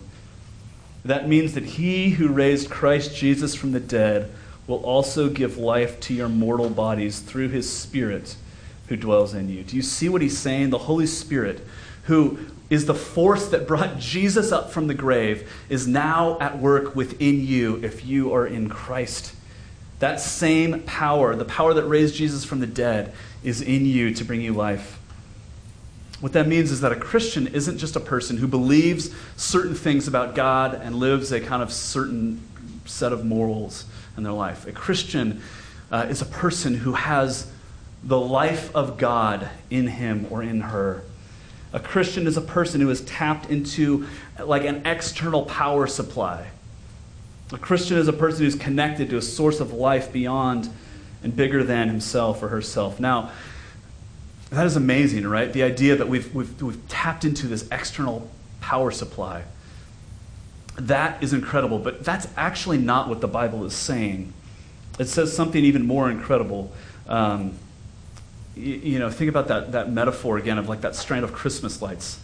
that 1.03 1.27
means 1.27 1.55
that 1.55 1.65
he 1.65 2.11
who 2.11 2.27
raised 2.27 2.69
Christ 2.69 3.15
Jesus 3.15 3.55
from 3.55 3.71
the 3.71 3.79
dead 3.79 4.29
will 4.67 4.83
also 4.83 5.27
give 5.27 5.57
life 5.57 5.99
to 6.01 6.13
your 6.13 6.29
mortal 6.29 6.69
bodies 6.69 7.19
through 7.19 7.49
his 7.49 7.67
spirit 7.67 8.35
who 8.89 8.95
dwells 8.95 9.33
in 9.33 9.49
you. 9.49 9.63
Do 9.63 9.75
you 9.75 9.81
see 9.81 10.07
what 10.07 10.21
he's 10.21 10.37
saying? 10.37 10.69
The 10.69 10.77
Holy 10.77 11.07
Spirit 11.07 11.65
who 12.03 12.39
is 12.69 12.85
the 12.85 12.95
force 12.95 13.49
that 13.49 13.67
brought 13.67 13.99
Jesus 13.99 14.51
up 14.51 14.71
from 14.71 14.87
the 14.87 14.93
grave, 14.93 15.51
is 15.69 15.87
now 15.87 16.37
at 16.39 16.57
work 16.59 16.95
within 16.95 17.45
you 17.45 17.75
if 17.83 18.05
you 18.05 18.33
are 18.33 18.47
in 18.47 18.69
Christ. 18.69 19.35
That 19.99 20.19
same 20.19 20.81
power, 20.83 21.35
the 21.35 21.45
power 21.45 21.73
that 21.73 21.85
raised 21.85 22.15
Jesus 22.15 22.43
from 22.43 22.59
the 22.59 22.67
dead, 22.67 23.13
is 23.43 23.61
in 23.61 23.85
you 23.85 24.13
to 24.15 24.25
bring 24.25 24.41
you 24.41 24.53
life. 24.53 24.99
What 26.19 26.33
that 26.33 26.47
means 26.47 26.71
is 26.71 26.81
that 26.81 26.91
a 26.91 26.95
Christian 26.95 27.47
isn't 27.47 27.77
just 27.77 27.95
a 27.95 27.99
person 27.99 28.37
who 28.37 28.47
believes 28.47 29.13
certain 29.35 29.75
things 29.75 30.07
about 30.07 30.35
God 30.35 30.73
and 30.73 30.95
lives 30.95 31.31
a 31.31 31.41
kind 31.41 31.61
of 31.61 31.71
certain 31.71 32.41
set 32.85 33.11
of 33.11 33.25
morals 33.25 33.85
in 34.15 34.23
their 34.23 34.33
life. 34.33 34.65
A 34.65 34.71
Christian 34.71 35.41
uh, 35.91 36.07
is 36.09 36.21
a 36.21 36.25
person 36.25 36.75
who 36.75 36.93
has 36.93 37.51
the 38.03 38.19
life 38.19 38.73
of 38.75 38.97
God 38.97 39.49
in 39.69 39.87
him 39.87 40.27
or 40.29 40.41
in 40.41 40.61
her. 40.61 41.03
A 41.73 41.79
Christian 41.79 42.27
is 42.27 42.37
a 42.37 42.41
person 42.41 42.79
who 42.79 42.89
is 42.89 43.01
tapped 43.01 43.49
into 43.49 44.07
like 44.39 44.63
an 44.63 44.85
external 44.85 45.43
power 45.43 45.87
supply. 45.87 46.47
A 47.51 47.57
Christian 47.57 47.97
is 47.97 48.07
a 48.07 48.13
person 48.13 48.45
who's 48.45 48.55
connected 48.55 49.09
to 49.09 49.17
a 49.17 49.21
source 49.21 49.59
of 49.59 49.73
life 49.73 50.13
beyond 50.13 50.69
and 51.23 51.35
bigger 51.35 51.63
than 51.63 51.87
himself 51.87 52.43
or 52.43 52.49
herself. 52.49 52.99
Now, 52.99 53.31
that 54.51 54.67
is 54.67 54.75
amazing, 54.75 55.25
right? 55.25 55.51
The 55.51 55.63
idea 55.63 55.95
that 55.95 56.07
we've, 56.07 56.33
we've, 56.33 56.61
we've 56.61 56.87
tapped 56.87 57.25
into 57.25 57.47
this 57.47 57.67
external 57.71 58.29
power 58.61 58.91
supply. 58.91 59.43
That 60.75 61.23
is 61.23 61.33
incredible, 61.33 61.79
but 61.79 62.03
that's 62.03 62.27
actually 62.37 62.77
not 62.77 63.09
what 63.09 63.19
the 63.19 63.27
Bible 63.27 63.65
is 63.65 63.73
saying. 63.73 64.31
It 64.99 65.05
says 65.05 65.35
something 65.35 65.63
even 65.63 65.87
more 65.87 66.11
incredible. 66.11 66.71
Um, 67.07 67.57
you, 68.55 68.99
know, 68.99 69.09
think 69.09 69.29
about 69.29 69.47
that, 69.47 69.71
that 69.71 69.91
metaphor 69.91 70.37
again 70.37 70.57
of 70.57 70.69
like 70.69 70.81
that 70.81 70.95
strand 70.95 71.23
of 71.23 71.33
Christmas 71.33 71.81
lights. 71.81 72.19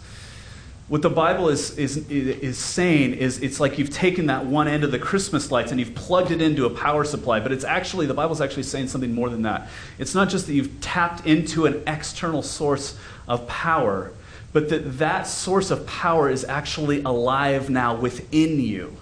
What 0.88 1.02
the 1.02 1.10
Bible 1.10 1.48
is, 1.48 1.78
is, 1.78 2.08
is 2.08 2.58
saying 2.58 3.14
is 3.14 3.40
it's 3.42 3.60
like 3.60 3.78
you've 3.78 3.90
taken 3.90 4.26
that 4.26 4.46
one 4.46 4.66
end 4.66 4.82
of 4.82 4.90
the 4.90 4.98
Christmas 4.98 5.52
lights 5.52 5.70
and 5.70 5.78
you've 5.78 5.94
plugged 5.94 6.32
it 6.32 6.42
into 6.42 6.66
a 6.66 6.70
power 6.70 7.04
supply, 7.04 7.38
but 7.38 7.52
it's 7.52 7.64
actually, 7.64 8.06
the 8.06 8.14
Bible's 8.14 8.40
actually 8.40 8.64
saying 8.64 8.88
something 8.88 9.14
more 9.14 9.28
than 9.28 9.42
that. 9.42 9.68
It's 9.98 10.14
not 10.14 10.28
just 10.28 10.46
that 10.46 10.54
you've 10.54 10.80
tapped 10.80 11.26
into 11.26 11.66
an 11.66 11.82
external 11.86 12.42
source 12.42 12.98
of 13.28 13.46
power, 13.46 14.12
but 14.52 14.68
that 14.70 14.98
that 14.98 15.28
source 15.28 15.70
of 15.70 15.86
power 15.86 16.28
is 16.28 16.44
actually 16.44 17.02
alive 17.02 17.70
now 17.70 17.94
within 17.94 18.58
you, 18.58 18.96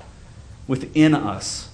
within 0.66 1.14
us. 1.14 1.70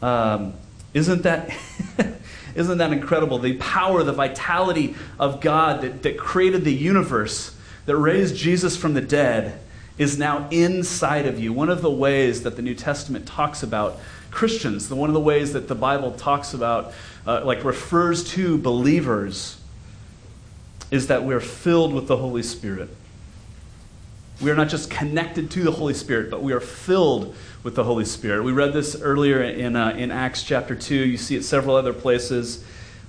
Um, 0.00 0.54
isn't 0.94 1.22
that. 1.22 1.50
Isn't 2.54 2.78
that 2.78 2.92
incredible? 2.92 3.38
The 3.38 3.54
power, 3.54 4.02
the 4.02 4.12
vitality 4.12 4.94
of 5.18 5.40
God 5.40 5.82
that, 5.82 6.02
that 6.02 6.18
created 6.18 6.64
the 6.64 6.74
universe, 6.74 7.56
that 7.86 7.96
raised 7.96 8.36
Jesus 8.36 8.76
from 8.76 8.94
the 8.94 9.00
dead, 9.00 9.60
is 9.98 10.18
now 10.18 10.48
inside 10.50 11.26
of 11.26 11.38
you. 11.38 11.52
One 11.52 11.68
of 11.68 11.82
the 11.82 11.90
ways 11.90 12.42
that 12.44 12.56
the 12.56 12.62
New 12.62 12.74
Testament 12.74 13.26
talks 13.26 13.62
about 13.62 13.98
Christians, 14.30 14.88
the, 14.88 14.96
one 14.96 15.10
of 15.10 15.14
the 15.14 15.20
ways 15.20 15.52
that 15.52 15.68
the 15.68 15.74
Bible 15.74 16.12
talks 16.12 16.54
about, 16.54 16.92
uh, 17.26 17.44
like 17.44 17.64
refers 17.64 18.24
to 18.32 18.56
believers, 18.56 19.60
is 20.90 21.08
that 21.08 21.24
we're 21.24 21.40
filled 21.40 21.92
with 21.92 22.06
the 22.06 22.16
Holy 22.16 22.42
Spirit. 22.42 22.88
We 24.40 24.50
are 24.50 24.54
not 24.54 24.70
just 24.70 24.90
connected 24.90 25.50
to 25.50 25.62
the 25.62 25.70
Holy 25.70 25.92
Spirit, 25.92 26.30
but 26.30 26.42
we 26.42 26.54
are 26.54 26.60
filled 26.60 27.34
with 27.62 27.74
the 27.74 27.84
Holy 27.84 28.06
Spirit. 28.06 28.42
We 28.42 28.52
read 28.52 28.72
this 28.72 28.98
earlier 28.98 29.42
in, 29.42 29.76
uh, 29.76 29.90
in 29.90 30.10
Acts 30.10 30.42
chapter 30.42 30.74
2. 30.74 30.94
You 30.94 31.18
see 31.18 31.36
it 31.36 31.44
several 31.44 31.76
other 31.76 31.92
places 31.92 32.64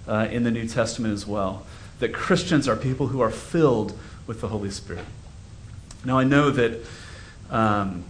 uh, 0.10 0.28
in 0.30 0.44
the 0.44 0.52
New 0.52 0.68
Testament 0.68 1.14
as 1.14 1.26
well. 1.26 1.66
That 2.00 2.14
Christians 2.14 2.68
are 2.68 2.76
people 2.76 3.08
who 3.08 3.22
are 3.22 3.30
filled 3.30 3.98
with 4.28 4.42
the 4.42 4.50
Holy 4.50 4.72
Spirit. 4.72 5.06
Now, 6.04 6.20
I 6.20 6.26
know 6.26 6.50
that 6.50 6.82
um, 7.50 8.04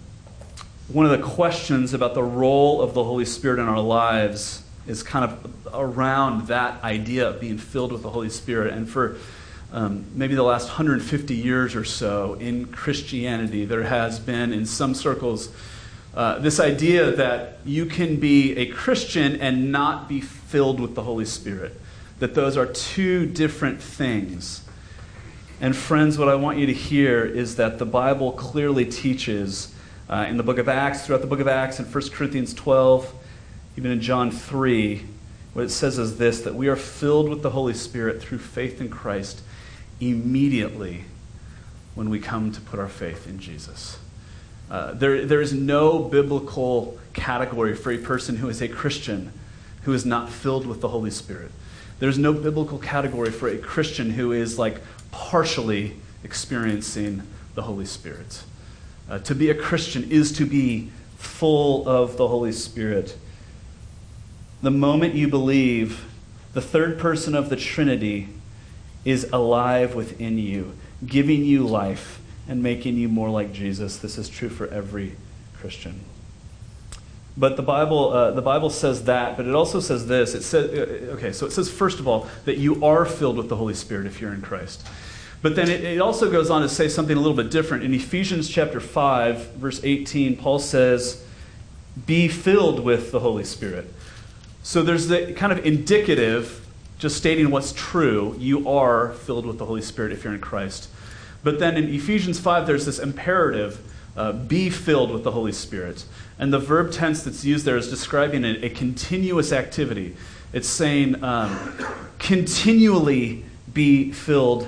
one 0.87 1.05
of 1.05 1.11
the 1.11 1.23
questions 1.23 1.93
about 1.93 2.15
the 2.15 2.23
role 2.23 2.81
of 2.81 2.95
the 2.95 3.03
Holy 3.03 3.25
Spirit 3.25 3.59
in 3.59 3.67
our 3.67 3.81
lives 3.81 4.63
is 4.87 5.03
kind 5.03 5.25
of 5.25 5.53
around 5.75 6.47
that 6.47 6.83
idea 6.83 7.29
of 7.29 7.39
being 7.39 7.59
filled 7.59 7.91
with 7.91 8.01
the 8.01 8.09
Holy 8.09 8.29
Spirit. 8.29 8.73
And 8.73 8.89
for 8.89 9.17
um, 9.73 10.05
maybe 10.13 10.35
the 10.35 10.43
last 10.43 10.67
150 10.67 11.33
years 11.33 11.75
or 11.75 11.85
so 11.85 12.33
in 12.35 12.65
Christianity, 12.65 13.63
there 13.63 13.83
has 13.83 14.19
been, 14.19 14.51
in 14.51 14.65
some 14.65 14.93
circles, 14.93 15.49
uh, 16.13 16.39
this 16.39 16.59
idea 16.59 17.11
that 17.11 17.59
you 17.63 17.85
can 17.85 18.17
be 18.17 18.55
a 18.57 18.65
Christian 18.65 19.39
and 19.39 19.71
not 19.71 20.09
be 20.09 20.19
filled 20.19 20.81
with 20.81 20.93
the 20.95 21.03
Holy 21.03 21.23
Spirit. 21.23 21.79
That 22.19 22.35
those 22.35 22.57
are 22.57 22.65
two 22.65 23.25
different 23.25 23.81
things. 23.81 24.65
And, 25.61 25.73
friends, 25.73 26.17
what 26.17 26.27
I 26.27 26.35
want 26.35 26.57
you 26.57 26.65
to 26.65 26.73
hear 26.73 27.23
is 27.23 27.55
that 27.55 27.79
the 27.79 27.85
Bible 27.85 28.33
clearly 28.33 28.85
teaches 28.85 29.73
uh, 30.09 30.25
in 30.27 30.35
the 30.35 30.43
book 30.43 30.57
of 30.57 30.67
Acts, 30.67 31.05
throughout 31.05 31.21
the 31.21 31.27
book 31.27 31.39
of 31.39 31.47
Acts, 31.47 31.79
in 31.79 31.85
1 31.85 32.09
Corinthians 32.09 32.53
12, 32.53 33.13
even 33.77 33.91
in 33.91 34.01
John 34.01 34.31
3, 34.31 35.05
what 35.53 35.63
it 35.63 35.69
says 35.69 35.97
is 35.97 36.17
this 36.17 36.41
that 36.41 36.55
we 36.55 36.67
are 36.67 36.75
filled 36.75 37.29
with 37.29 37.41
the 37.41 37.51
Holy 37.51 37.73
Spirit 37.73 38.21
through 38.21 38.39
faith 38.39 38.81
in 38.81 38.89
Christ 38.89 39.41
immediately 40.01 41.05
when 41.95 42.09
we 42.09 42.19
come 42.19 42.51
to 42.51 42.59
put 42.61 42.79
our 42.79 42.89
faith 42.89 43.27
in 43.27 43.39
Jesus. 43.39 43.99
Uh, 44.69 44.93
there, 44.93 45.25
there 45.25 45.41
is 45.41 45.53
no 45.53 45.99
biblical 45.99 46.97
category 47.13 47.75
for 47.75 47.91
a 47.91 47.97
person 47.97 48.37
who 48.37 48.49
is 48.49 48.61
a 48.61 48.67
Christian 48.67 49.31
who 49.83 49.93
is 49.93 50.05
not 50.05 50.29
filled 50.29 50.65
with 50.65 50.81
the 50.81 50.87
Holy 50.87 51.11
Spirit. 51.11 51.51
There's 51.99 52.17
no 52.17 52.33
biblical 52.33 52.77
category 52.77 53.31
for 53.31 53.47
a 53.47 53.57
Christian 53.57 54.11
who 54.11 54.31
is 54.31 54.57
like 54.57 54.81
partially 55.11 55.97
experiencing 56.23 57.23
the 57.55 57.63
Holy 57.63 57.85
Spirit. 57.85 58.43
Uh, 59.09 59.19
to 59.19 59.35
be 59.35 59.49
a 59.49 59.55
Christian 59.55 60.09
is 60.09 60.31
to 60.33 60.45
be 60.45 60.89
full 61.17 61.87
of 61.87 62.17
the 62.17 62.27
Holy 62.27 62.51
Spirit. 62.51 63.17
The 64.61 64.71
moment 64.71 65.15
you 65.15 65.27
believe, 65.27 66.05
the 66.53 66.61
third 66.61 66.97
person 66.97 67.35
of 67.35 67.49
the 67.49 67.55
Trinity 67.55 68.29
is 69.05 69.27
alive 69.31 69.95
within 69.95 70.37
you, 70.37 70.75
giving 71.05 71.43
you 71.43 71.65
life 71.65 72.21
and 72.47 72.61
making 72.61 72.97
you 72.97 73.07
more 73.07 73.29
like 73.29 73.53
Jesus. 73.53 73.97
This 73.97 74.17
is 74.17 74.29
true 74.29 74.49
for 74.49 74.67
every 74.67 75.15
Christian. 75.53 76.01
But 77.37 77.55
the 77.55 77.63
Bible, 77.63 78.11
uh, 78.11 78.31
the 78.31 78.41
Bible 78.41 78.69
says 78.69 79.05
that, 79.05 79.37
but 79.37 79.47
it 79.47 79.55
also 79.55 79.79
says 79.79 80.07
this. 80.07 80.35
It 80.35 80.43
says, 80.43 80.69
uh, 80.69 81.13
okay, 81.13 81.31
so 81.31 81.45
it 81.45 81.51
says, 81.51 81.71
first 81.71 81.99
of 81.99 82.07
all, 82.07 82.27
that 82.45 82.57
you 82.57 82.83
are 82.83 83.05
filled 83.05 83.37
with 83.37 83.47
the 83.47 83.55
Holy 83.55 83.73
Spirit 83.73 84.05
if 84.05 84.19
you're 84.19 84.33
in 84.33 84.41
Christ. 84.41 84.85
But 85.41 85.55
then 85.55 85.69
it, 85.69 85.83
it 85.83 86.01
also 86.01 86.29
goes 86.29 86.49
on 86.49 86.61
to 86.61 86.69
say 86.69 86.87
something 86.87 87.15
a 87.15 87.19
little 87.19 87.35
bit 87.35 87.49
different. 87.49 87.83
In 87.83 87.93
Ephesians 87.93 88.49
chapter 88.49 88.79
5, 88.79 89.53
verse 89.53 89.81
18, 89.83 90.37
Paul 90.37 90.59
says, 90.59 91.25
Be 92.05 92.27
filled 92.27 92.81
with 92.81 93.11
the 93.11 93.21
Holy 93.21 93.45
Spirit. 93.45 93.91
So 94.61 94.83
there's 94.83 95.07
the 95.07 95.33
kind 95.33 95.51
of 95.51 95.65
indicative, 95.65 96.60
just 97.01 97.17
stating 97.17 97.49
what's 97.49 97.73
true. 97.73 98.35
You 98.37 98.69
are 98.69 99.13
filled 99.13 99.47
with 99.47 99.57
the 99.57 99.65
Holy 99.65 99.81
Spirit 99.81 100.11
if 100.11 100.23
you're 100.23 100.35
in 100.35 100.39
Christ. 100.39 100.87
But 101.43 101.57
then 101.57 101.75
in 101.75 101.89
Ephesians 101.89 102.39
5, 102.39 102.67
there's 102.67 102.85
this 102.85 102.99
imperative 102.99 103.81
uh, 104.15 104.33
be 104.33 104.69
filled 104.69 105.09
with 105.09 105.23
the 105.23 105.31
Holy 105.31 105.51
Spirit. 105.51 106.05
And 106.37 106.53
the 106.53 106.59
verb 106.59 106.91
tense 106.91 107.23
that's 107.23 107.43
used 107.43 107.65
there 107.65 107.75
is 107.75 107.89
describing 107.89 108.45
a, 108.45 108.65
a 108.65 108.69
continuous 108.69 109.51
activity. 109.51 110.15
It's 110.53 110.67
saying 110.67 111.23
um, 111.23 111.73
continually 112.19 113.45
be 113.73 114.11
filled 114.11 114.67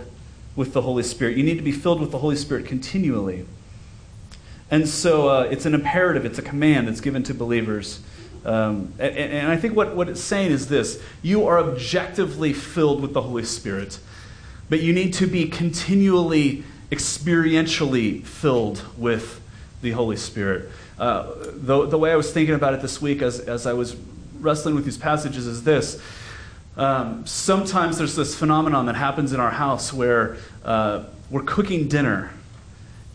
with 0.55 0.73
the 0.73 0.81
Holy 0.81 1.03
Spirit. 1.03 1.37
You 1.37 1.43
need 1.43 1.57
to 1.57 1.63
be 1.63 1.71
filled 1.71 2.01
with 2.01 2.09
the 2.09 2.17
Holy 2.17 2.35
Spirit 2.35 2.65
continually. 2.65 3.45
And 4.71 4.89
so 4.89 5.29
uh, 5.29 5.43
it's 5.43 5.67
an 5.67 5.75
imperative, 5.75 6.25
it's 6.25 6.39
a 6.39 6.43
command 6.43 6.87
that's 6.87 7.01
given 7.01 7.21
to 7.23 7.35
believers. 7.35 7.99
Um, 8.45 8.93
and, 8.99 9.15
and, 9.15 9.51
I 9.51 9.55
think 9.55 9.73
what, 9.73 9.95
what 9.95 10.09
it's 10.09 10.19
saying 10.19 10.51
is 10.51 10.67
this 10.67 11.01
you 11.21 11.47
are 11.47 11.59
objectively 11.59 12.51
filled 12.51 13.01
with 13.01 13.13
the 13.13 13.21
Holy 13.21 13.45
Spirit 13.45 13.99
but 14.69 14.81
you 14.81 14.93
need 14.93 15.13
to 15.13 15.27
be 15.27 15.47
continually 15.47 16.63
experientially 16.91 18.23
filled 18.23 18.83
with 18.97 19.41
the 19.81 19.91
Holy 19.91 20.17
Spirit. 20.17 20.69
Uh, 20.97 21.31
the, 21.43 21.85
the 21.87 21.97
way 21.97 22.11
I 22.11 22.15
was 22.15 22.31
thinking 22.31 22.55
about 22.55 22.73
it 22.73 22.81
this 22.81 23.01
week 23.01 23.21
as, 23.21 23.39
as 23.39 23.67
I 23.67 23.73
was 23.73 23.95
wrestling 24.39 24.75
with 24.75 24.85
these 24.85 24.97
passages 24.97 25.47
is 25.47 25.63
this. 25.63 26.01
Um, 26.77 27.25
sometimes 27.27 27.97
there's 27.97 28.15
this 28.15 28.35
phenomenon 28.35 28.87
that 28.87 28.95
happens 28.95 29.33
in 29.33 29.39
our 29.39 29.51
house 29.51 29.93
where 29.93 30.37
uh, 30.65 31.03
we're 31.29 31.43
cooking 31.43 31.87
dinner. 31.87 32.31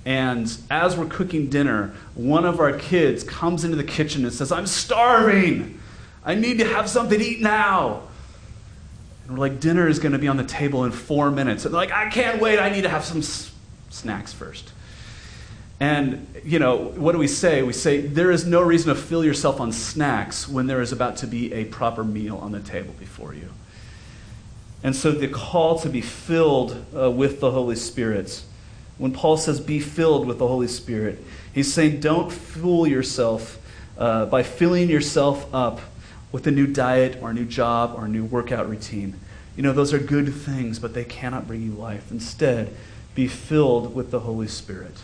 And 0.08 0.50
as 0.70 0.96
we're 0.96 1.04
cooking 1.04 1.50
dinner, 1.50 1.92
one 2.14 2.46
of 2.46 2.60
our 2.60 2.72
kids 2.72 3.22
comes 3.22 3.62
into 3.62 3.76
the 3.76 3.84
kitchen 3.84 4.24
and 4.24 4.32
says, 4.32 4.50
I'm 4.50 4.66
starving. 4.66 5.78
I 6.24 6.34
need 6.34 6.60
to 6.60 6.64
have 6.64 6.88
something 6.88 7.18
to 7.18 7.24
eat 7.24 7.42
now. 7.42 8.04
And 9.24 9.36
we're 9.36 9.46
like, 9.46 9.60
dinner 9.60 9.86
is 9.86 9.98
going 9.98 10.12
to 10.12 10.18
be 10.18 10.26
on 10.26 10.38
the 10.38 10.44
table 10.44 10.86
in 10.86 10.92
four 10.92 11.30
minutes. 11.30 11.66
And 11.66 11.74
they're 11.74 11.80
like, 11.82 11.92
I 11.92 12.08
can't 12.08 12.40
wait. 12.40 12.58
I 12.58 12.70
need 12.70 12.84
to 12.84 12.88
have 12.88 13.04
some 13.04 13.18
s- 13.18 13.52
snacks 13.90 14.32
first. 14.32 14.72
And, 15.78 16.26
you 16.42 16.58
know, 16.58 16.76
what 16.76 17.12
do 17.12 17.18
we 17.18 17.28
say? 17.28 17.62
We 17.62 17.74
say, 17.74 18.00
there 18.00 18.30
is 18.30 18.46
no 18.46 18.62
reason 18.62 18.88
to 18.88 18.98
fill 18.98 19.22
yourself 19.22 19.60
on 19.60 19.72
snacks 19.72 20.48
when 20.48 20.68
there 20.68 20.80
is 20.80 20.90
about 20.90 21.18
to 21.18 21.26
be 21.26 21.52
a 21.52 21.66
proper 21.66 22.02
meal 22.02 22.38
on 22.38 22.52
the 22.52 22.60
table 22.60 22.94
before 22.98 23.34
you. 23.34 23.50
And 24.82 24.96
so 24.96 25.12
the 25.12 25.28
call 25.28 25.78
to 25.80 25.90
be 25.90 26.00
filled 26.00 26.82
uh, 26.96 27.10
with 27.10 27.40
the 27.40 27.50
Holy 27.50 27.76
Spirit, 27.76 28.42
when 28.98 29.12
Paul 29.12 29.36
says, 29.36 29.60
be 29.60 29.80
filled 29.80 30.26
with 30.26 30.38
the 30.38 30.46
Holy 30.46 30.68
Spirit, 30.68 31.24
he's 31.52 31.72
saying, 31.72 32.00
don't 32.00 32.30
fool 32.30 32.86
yourself 32.86 33.58
uh, 33.96 34.26
by 34.26 34.42
filling 34.42 34.90
yourself 34.90 35.52
up 35.54 35.80
with 36.30 36.46
a 36.46 36.50
new 36.50 36.66
diet 36.66 37.18
or 37.22 37.30
a 37.30 37.34
new 37.34 37.44
job 37.44 37.94
or 37.96 38.04
a 38.04 38.08
new 38.08 38.24
workout 38.24 38.68
routine. 38.68 39.18
You 39.56 39.62
know, 39.62 39.72
those 39.72 39.92
are 39.92 39.98
good 39.98 40.32
things, 40.32 40.78
but 40.78 40.94
they 40.94 41.04
cannot 41.04 41.46
bring 41.48 41.62
you 41.62 41.72
life. 41.72 42.10
Instead, 42.10 42.74
be 43.14 43.26
filled 43.26 43.94
with 43.94 44.10
the 44.10 44.20
Holy 44.20 44.46
Spirit. 44.46 45.02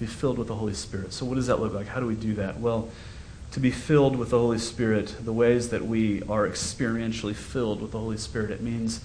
Be 0.00 0.06
filled 0.06 0.38
with 0.38 0.48
the 0.48 0.56
Holy 0.56 0.74
Spirit. 0.74 1.12
So, 1.12 1.24
what 1.24 1.36
does 1.36 1.46
that 1.46 1.60
look 1.60 1.72
like? 1.72 1.86
How 1.86 2.00
do 2.00 2.06
we 2.06 2.16
do 2.16 2.34
that? 2.34 2.58
Well, 2.58 2.88
to 3.52 3.60
be 3.60 3.70
filled 3.70 4.16
with 4.16 4.30
the 4.30 4.38
Holy 4.38 4.58
Spirit, 4.58 5.14
the 5.20 5.32
ways 5.32 5.68
that 5.68 5.84
we 5.84 6.22
are 6.22 6.48
experientially 6.48 7.36
filled 7.36 7.80
with 7.80 7.92
the 7.92 7.98
Holy 7.98 8.16
Spirit, 8.16 8.50
it 8.50 8.62
means 8.62 9.04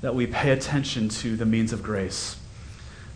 that 0.00 0.14
we 0.14 0.26
pay 0.26 0.50
attention 0.50 1.08
to 1.08 1.36
the 1.36 1.46
means 1.46 1.72
of 1.72 1.82
grace. 1.82 2.36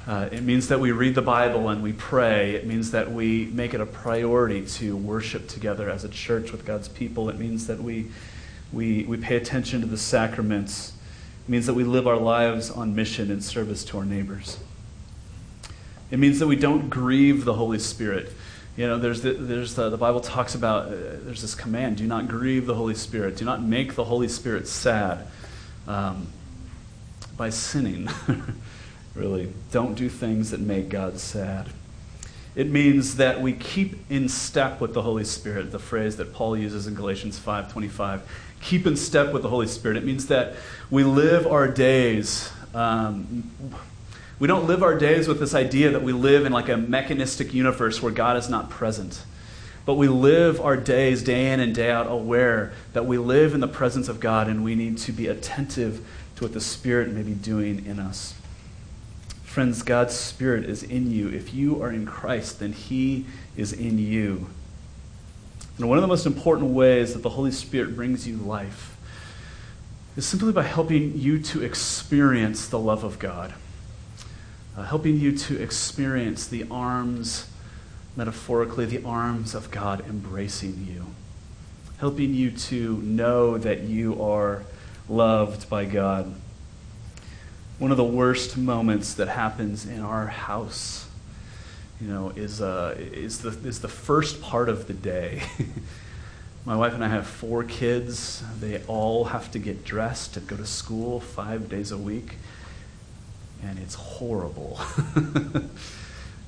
Uh, 0.07 0.29
it 0.33 0.43
means 0.43 0.67
that 0.69 0.81
we 0.81 0.91
read 0.91 1.15
the 1.15 1.23
Bible 1.23 1.69
and 1.69 1.81
we 1.81 1.93
pray. 1.93 2.57
It 2.57 2.67
means 2.67 2.91
that 2.91 3.13
we 3.13 3.47
make 3.47 3.73
it 3.73 3.81
a 3.81 3.87
priority 3.87 4.67
to 4.67 4.97
worship 4.97 5.47
together 5.47 5.89
as 5.89 6.03
a 6.03 6.09
church 6.09 6.51
with 6.51 6.65
God's 6.65 6.89
people. 6.89 7.29
It 7.29 7.39
means 7.39 7.69
that 7.69 7.81
we, 7.81 8.11
we, 8.73 9.05
we 9.05 9.17
pay 9.17 9.37
attention 9.37 9.81
to 9.81 9.87
the 9.87 9.99
sacraments. 9.99 10.93
It 11.47 11.51
means 11.51 11.67
that 11.67 11.75
we 11.75 11.85
live 11.85 12.09
our 12.09 12.17
lives 12.17 12.69
on 12.69 12.97
mission 12.97 13.31
and 13.31 13.45
service 13.45 13.85
to 13.87 13.99
our 13.99 14.05
neighbors. 14.05 14.59
It 16.11 16.19
means 16.19 16.41
that 16.41 16.49
we 16.49 16.57
don't 16.57 16.91
grieve 16.91 17.45
the 17.45 17.55
Holy 17.55 17.79
Spirit. 17.79 18.33
You 18.77 18.89
know, 18.89 18.99
there's 18.99 19.23
the, 19.23 19.35
there's 19.35 19.77
the, 19.77 19.89
the 19.89 19.97
Bible 19.97 20.21
talks 20.21 20.57
about, 20.57 20.87
uh, 20.87 20.91
there's 21.23 21.43
this 21.43 21.55
command 21.55 21.99
do 21.99 22.07
not 22.07 22.27
grieve 22.27 22.67
the 22.67 22.75
Holy 22.75 22.95
Spirit, 22.95 23.37
do 23.37 23.45
not 23.45 23.63
make 23.63 23.95
the 23.95 24.05
Holy 24.05 24.29
Spirit 24.29 24.67
sad 24.67 25.27
um, 25.87 26.27
by 27.37 27.51
sinning. 27.51 28.09
really. 29.15 29.53
Don't 29.71 29.95
do 29.95 30.09
things 30.09 30.51
that 30.51 30.61
make 30.61 30.89
God 30.89 31.19
sad. 31.19 31.69
It 32.55 32.71
means 32.71 33.17
that 33.17 33.41
we 33.41 33.55
keep 33.55 33.97
in 34.11 34.29
step 34.29 34.81
with 34.81 34.93
the 34.93 35.03
Holy 35.03 35.25
Spirit, 35.25 35.73
the 35.73 35.79
phrase 35.79 36.17
that 36.17 36.35
Paul 36.35 36.57
uses 36.57 36.87
in 36.87 36.95
Galatians 36.95 37.39
5:25. 37.39 38.23
Keep 38.61 38.87
in 38.87 38.97
step 38.97 39.33
with 39.33 39.43
the 39.43 39.49
Holy 39.49 39.67
Spirit. 39.67 39.97
It 39.97 40.05
means 40.05 40.27
that 40.27 40.55
we 40.91 41.03
live 41.03 41.47
our 41.47 41.67
days. 41.67 42.51
Um, 42.75 43.51
we 44.39 44.49
don't 44.49 44.67
live 44.67 44.83
our 44.83 44.99
days 44.99 45.29
with 45.29 45.41
this 45.41 45.55
idea 45.55 45.91
that 45.91 46.03
we 46.03 46.13
live 46.13 46.45
in 46.45 46.53
like 46.53 46.69
a 46.69 46.77
mechanistic 46.77 47.55
universe 47.55 48.03
where 48.03 48.13
God 48.13 48.37
is 48.37 48.49
not 48.49 48.71
present. 48.71 49.23
But 49.85 49.95
we 49.95 50.09
live 50.09 50.61
our 50.61 50.77
days 50.77 51.23
day 51.23 51.53
in 51.53 51.59
and 51.59 51.75
day 51.75 51.91
out 51.91 52.07
aware 52.07 52.73
that 52.93 53.07
we 53.07 53.19
live 53.19 53.55
in 53.55 53.61
the 53.61 53.69
presence 53.69 54.09
of 54.09 54.21
God 54.21 54.49
and 54.49 54.63
we 54.63 54.75
need 54.75 54.99
to 54.99 55.13
be 55.13 55.27
attentive 55.27 56.07
to 56.37 56.45
what 56.45 56.53
the 56.53 56.61
Spirit 56.61 57.11
may 57.11 57.23
be 57.23 57.35
doing 57.35 57.85
in 57.85 57.99
us. 57.99 58.35
Friends, 59.53 59.83
God's 59.83 60.15
Spirit 60.15 60.65
is 60.65 60.83
in 60.83 61.11
you. 61.11 61.29
If 61.29 61.53
you 61.53 61.83
are 61.83 61.93
in 61.93 62.07
Christ, 62.07 62.61
then 62.61 62.73
He 62.73 63.27
is 63.55 63.75
in 63.75 63.99
you. 63.99 64.47
And 65.77 65.91
one 65.91 65.99
of 65.99 66.03
the 66.03 66.09
most 66.09 66.25
important 66.25 66.71
ways 66.71 67.13
that 67.13 67.23
the 67.23 67.29
Holy 67.29 67.51
Spirit 67.51 67.95
brings 67.95 68.27
you 68.27 68.39
life 68.39 68.97
is 70.17 70.25
simply 70.25 70.53
by 70.53 70.63
helping 70.63 71.19
you 71.19 71.39
to 71.39 71.63
experience 71.63 72.67
the 72.67 72.79
love 72.79 73.05
of 73.05 73.19
God, 73.19 73.53
uh, 74.75 74.85
helping 74.85 75.19
you 75.19 75.37
to 75.37 75.63
experience 75.63 76.47
the 76.47 76.65
arms, 76.71 77.47
metaphorically, 78.17 78.87
the 78.87 79.05
arms 79.05 79.55
of 79.55 79.71
God 79.71 80.03
embracing 80.09 80.87
you, 80.91 81.09
helping 81.99 82.33
you 82.33 82.53
to 82.53 82.97
know 83.03 83.59
that 83.59 83.83
you 83.83 84.19
are 84.23 84.63
loved 85.11 85.69
by 85.69 85.85
God 85.85 86.35
one 87.83 87.91
of 87.91 87.97
the 87.97 88.05
worst 88.05 88.57
moments 88.57 89.15
that 89.15 89.27
happens 89.27 89.85
in 89.87 89.99
our 90.03 90.29
house 90.29 91.05
you 92.01 92.07
know 92.07 92.29
is 92.37 92.63
uh, 92.63 92.95
is 92.97 93.41
the 93.41 93.49
is 93.67 93.81
the 93.81 93.89
first 93.89 94.41
part 94.41 94.69
of 94.69 94.87
the 94.87 94.95
day. 94.95 95.43
My 96.65 96.77
wife 96.77 96.95
and 96.95 97.05
I 97.05 97.09
have 97.09 97.27
four 97.27 97.65
kids. 97.65 98.45
They 98.61 98.81
all 98.85 99.25
have 99.25 99.51
to 99.51 99.59
get 99.59 99.85
dressed 99.85 100.37
and 100.37 100.47
go 100.47 100.57
to 100.57 100.65
school 100.65 101.19
5 101.19 101.69
days 101.69 101.91
a 101.91 101.99
week 101.99 102.37
and 103.65 103.81
it's 103.81 103.97
horrible. 103.97 104.79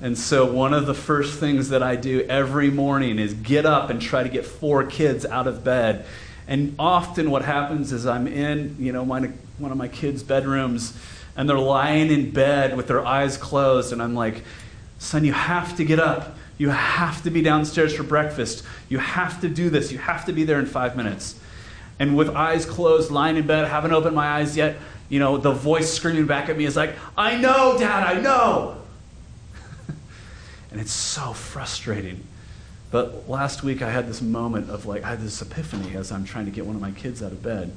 And 0.01 0.17
so, 0.17 0.45
one 0.51 0.73
of 0.73 0.87
the 0.87 0.93
first 0.93 1.39
things 1.39 1.69
that 1.69 1.81
I 1.81 1.95
do 1.95 2.25
every 2.27 2.69
morning 2.69 3.17
is 3.17 3.33
get 3.33 3.65
up 3.65 3.89
and 3.89 4.01
try 4.01 4.23
to 4.23 4.29
get 4.29 4.45
four 4.45 4.83
kids 4.83 5.25
out 5.25 5.47
of 5.47 5.63
bed. 5.63 6.05
And 6.47 6.75
often, 6.77 7.31
what 7.31 7.43
happens 7.43 7.91
is 7.91 8.05
I'm 8.05 8.27
in, 8.27 8.75
you 8.79 8.91
know, 8.91 9.03
my, 9.03 9.31
one 9.57 9.71
of 9.71 9.77
my 9.77 9.87
kids' 9.87 10.21
bedrooms, 10.21 10.97
and 11.35 11.49
they're 11.49 11.57
lying 11.57 12.11
in 12.11 12.31
bed 12.31 12.77
with 12.77 12.87
their 12.87 13.05
eyes 13.05 13.37
closed. 13.37 13.91
And 13.91 14.01
I'm 14.01 14.13
like, 14.15 14.43
son, 14.99 15.25
you 15.25 15.33
have 15.33 15.75
to 15.77 15.83
get 15.83 15.99
up. 15.99 16.37
You 16.57 16.69
have 16.69 17.21
to 17.23 17.29
be 17.29 17.41
downstairs 17.41 17.93
for 17.93 18.03
breakfast. 18.03 18.63
You 18.87 18.99
have 18.99 19.41
to 19.41 19.49
do 19.49 19.69
this. 19.69 19.91
You 19.91 19.97
have 19.97 20.25
to 20.25 20.33
be 20.33 20.43
there 20.43 20.59
in 20.59 20.65
five 20.65 20.95
minutes. 20.95 21.37
And 21.99 22.15
with 22.15 22.29
eyes 22.29 22.65
closed, 22.65 23.11
lying 23.11 23.37
in 23.37 23.47
bed, 23.47 23.67
haven't 23.67 23.91
opened 23.91 24.15
my 24.15 24.27
eyes 24.27 24.55
yet, 24.55 24.77
you 25.09 25.19
know, 25.19 25.37
the 25.37 25.51
voice 25.51 25.91
screaming 25.93 26.25
back 26.25 26.49
at 26.49 26.57
me 26.57 26.65
is 26.65 26.75
like, 26.75 26.95
I 27.17 27.37
know, 27.37 27.77
Dad, 27.77 28.03
I 28.03 28.19
know. 28.19 28.81
and 30.71 30.81
it's 30.81 30.91
so 30.91 31.33
frustrating. 31.33 32.23
But 32.91 33.27
last 33.29 33.63
week 33.63 33.81
I 33.81 33.89
had 33.89 34.07
this 34.07 34.21
moment 34.21 34.69
of 34.69 34.85
like, 34.85 35.03
I 35.03 35.09
had 35.09 35.21
this 35.21 35.41
epiphany 35.41 35.95
as 35.95 36.11
I'm 36.11 36.25
trying 36.25 36.45
to 36.45 36.51
get 36.51 36.65
one 36.65 36.75
of 36.75 36.81
my 36.81 36.91
kids 36.91 37.21
out 37.23 37.31
of 37.31 37.41
bed. 37.41 37.73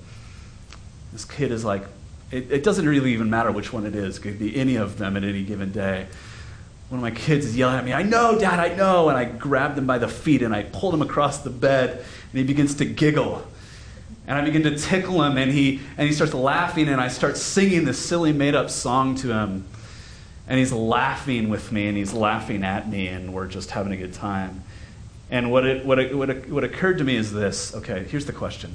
This 1.13 1.25
kid 1.25 1.51
is 1.51 1.65
like 1.65 1.85
it, 2.31 2.51
it, 2.51 2.63
doesn't 2.63 2.87
really 2.87 3.13
even 3.15 3.31
matter 3.31 3.51
which 3.51 3.73
one 3.73 3.87
it 3.87 3.95
is. 3.95 4.19
It 4.19 4.21
could 4.21 4.39
be 4.39 4.55
any 4.57 4.77
of 4.77 4.99
them 4.99 5.17
at 5.17 5.25
any 5.25 5.43
given 5.43 5.73
day. 5.73 6.07
One 6.91 6.99
of 6.99 7.03
my 7.03 7.11
kids 7.11 7.47
is 7.47 7.57
yelling 7.57 7.77
at 7.77 7.85
me, 7.85 7.93
I 7.93 8.03
know, 8.03 8.39
Dad, 8.39 8.59
I 8.59 8.75
know. 8.75 9.09
And 9.09 9.17
I 9.17 9.25
grabbed 9.25 9.79
him 9.79 9.87
by 9.87 9.99
the 9.99 10.09
feet 10.09 10.43
and 10.43 10.55
I 10.55 10.63
pulled 10.65 10.95
him 10.95 11.03
across 11.03 11.39
the 11.39 11.51
bed 11.51 11.91
and 11.99 12.39
he 12.39 12.45
begins 12.45 12.75
to 12.77 12.85
giggle. 12.85 13.47
And 14.27 14.37
I 14.37 14.45
begin 14.45 14.63
to 14.65 14.77
tickle 14.77 15.23
him 15.23 15.39
and 15.39 15.51
he, 15.51 15.81
and 15.97 16.07
he 16.07 16.15
starts 16.15 16.35
laughing 16.35 16.89
and 16.89 17.01
I 17.01 17.09
start 17.09 17.39
singing 17.39 17.85
this 17.87 17.99
silly 17.99 18.33
made 18.33 18.55
up 18.55 18.69
song 18.69 19.15
to 19.17 19.33
him. 19.33 19.67
And 20.47 20.59
he's 20.59 20.73
laughing 20.73 21.49
with 21.49 21.73
me 21.73 21.89
and 21.89 21.97
he's 21.97 22.13
laughing 22.13 22.63
at 22.63 22.89
me 22.89 23.09
and 23.09 23.33
we're 23.33 23.49
just 23.49 23.71
having 23.71 23.93
a 23.93 23.97
good 23.97 24.15
time. 24.15 24.65
And 25.31 25.51
what, 25.51 25.67
it, 25.67 25.85
what, 25.85 25.99
it, 25.99 26.17
what, 26.17 26.31
it, 26.31 26.51
what 26.51 26.65
occurred 26.65 26.99
to 26.99 27.05
me 27.05 27.17
is 27.17 27.33
this 27.33 27.75
okay, 27.75 28.05
here's 28.05 28.27
the 28.27 28.33
question 28.33 28.75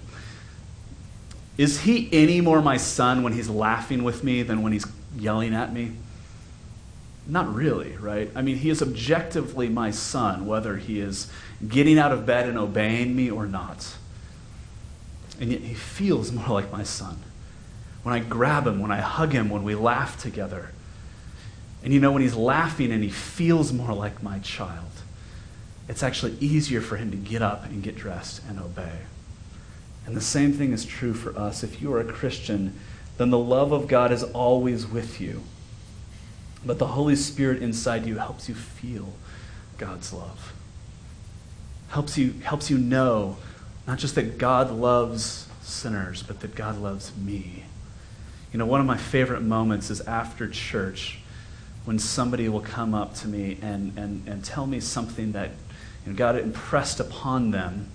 is 1.58 1.82
he 1.82 2.10
any 2.12 2.42
more 2.42 2.62
my 2.62 2.78
son 2.78 3.22
when 3.22 3.34
he's 3.34 3.50
laughing 3.50 4.04
with 4.04 4.24
me 4.24 4.42
than 4.42 4.64
when 4.64 4.74
he's 4.74 4.86
yelling 5.16 5.54
at 5.54 5.72
me? 5.72 5.92
Not 7.28 7.54
really, 7.54 7.96
right? 7.98 8.30
I 8.36 8.42
mean, 8.42 8.58
he 8.58 8.70
is 8.70 8.82
objectively 8.82 9.70
my 9.70 9.92
son, 9.92 10.46
whether 10.46 10.78
he 10.78 11.00
is 11.00 11.32
getting 11.66 11.98
out 11.98 12.12
of 12.12 12.26
bed 12.26 12.50
and 12.50 12.58
obeying 12.58 13.16
me 13.16 13.30
or 13.30 13.46
not. 13.46 13.96
And 15.40 15.52
yet 15.52 15.62
he 15.62 15.74
feels 15.74 16.32
more 16.32 16.50
like 16.50 16.72
my 16.72 16.84
son. 16.84 17.18
When 18.02 18.14
I 18.14 18.20
grab 18.20 18.68
him, 18.68 18.80
when 18.80 18.92
I 18.92 19.00
hug 19.00 19.32
him, 19.32 19.50
when 19.50 19.64
we 19.64 19.76
laugh 19.76 20.22
together. 20.22 20.72
And 21.84 21.94
you 21.94 22.00
know, 22.00 22.12
when 22.12 22.22
he's 22.22 22.36
laughing 22.36 22.92
and 22.92 23.04
he 23.04 23.10
feels 23.10 23.72
more 23.72 23.94
like 23.94 24.22
my 24.22 24.40
child, 24.40 24.93
it's 25.88 26.04
actually 26.04 26.38
easier 26.40 26.82
for 26.82 26.98
him 26.98 27.12
to 27.12 27.18
get 27.18 27.42
up 27.42 27.66
and 27.66 27.84
get 27.84 27.96
dressed 27.96 28.42
and 28.48 28.60
obey. 28.60 29.00
And 30.06 30.16
the 30.16 30.22
same 30.22 30.54
thing 30.54 30.74
is 30.74 30.86
true 30.86 31.14
for 31.14 31.38
us. 31.38 31.64
If 31.64 31.82
you 31.82 31.94
are 31.94 32.00
a 32.00 32.06
Christian, 32.06 32.78
then 33.18 33.30
the 33.30 33.38
love 33.38 33.72
of 33.72 33.88
God 33.88 34.12
is 34.12 34.24
always 34.24 34.88
with 34.88 35.22
you. 35.22 35.44
But 36.66 36.80
the 36.80 36.88
Holy 36.88 37.16
Spirit 37.16 37.62
inside 37.62 38.06
you 38.06 38.18
helps 38.18 38.48
you 38.48 38.56
feel 38.56 39.14
God's 39.78 40.14
love. 40.14 40.54
Helps 41.90 42.18
you, 42.18 42.34
helps 42.44 42.70
you 42.70 42.78
know 42.78 43.38
not 43.86 44.00
just 44.00 44.16
that 44.16 44.38
God 44.38 44.72
loves 44.72 45.48
sinners, 45.62 46.24
but 46.24 46.40
that 46.40 46.56
God 46.56 46.78
loves 46.80 47.16
me. 47.18 47.64
You 48.52 48.60
know, 48.60 48.66
one 48.66 48.80
of 48.80 48.86
my 48.86 48.98
favorite 48.98 49.42
moments 49.42 49.90
is 49.90 50.02
after 50.02 50.48
church 50.48 51.20
when 51.86 52.00
somebody 52.00 52.48
will 52.48 52.62
come 52.62 52.94
up 52.94 53.14
to 53.16 53.28
me 53.28 53.58
and, 53.62 53.98
and, 53.98 54.28
and 54.28 54.44
tell 54.44 54.66
me 54.66 54.80
something 54.80 55.34
that 55.34 55.52
you 56.06 56.12
know, 56.12 56.18
God 56.18 56.38
impressed 56.38 57.00
upon 57.00 57.52
them 57.52 57.90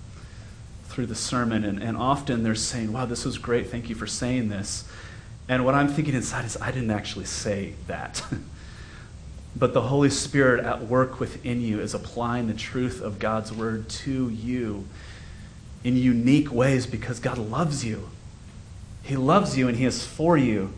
through 0.85 1.05
the 1.05 1.15
sermon, 1.15 1.63
and, 1.63 1.81
and 1.81 1.95
often 1.95 2.43
they're 2.43 2.55
saying, 2.55 2.91
Wow, 2.91 3.05
this 3.05 3.25
was 3.25 3.37
great. 3.37 3.69
Thank 3.69 3.89
you 3.89 3.95
for 3.95 4.07
saying 4.07 4.49
this. 4.49 4.89
And 5.47 5.65
what 5.65 5.75
I'm 5.75 5.87
thinking 5.87 6.13
inside 6.13 6.45
is, 6.45 6.57
I 6.61 6.71
didn't 6.71 6.91
actually 6.91 7.25
say 7.25 7.73
that. 7.87 8.23
but 9.55 9.73
the 9.73 9.81
Holy 9.81 10.09
Spirit 10.09 10.63
at 10.63 10.83
work 10.83 11.19
within 11.19 11.61
you 11.61 11.79
is 11.79 11.93
applying 11.93 12.47
the 12.47 12.53
truth 12.53 13.01
of 13.01 13.19
God's 13.19 13.51
word 13.51 13.89
to 13.89 14.29
you 14.29 14.85
in 15.83 15.95
unique 15.95 16.51
ways 16.51 16.85
because 16.85 17.19
God 17.19 17.37
loves 17.37 17.83
you. 17.83 18.09
He 19.01 19.15
loves 19.15 19.57
you 19.57 19.67
and 19.67 19.77
He 19.77 19.85
is 19.85 20.05
for 20.05 20.37
you. 20.37 20.73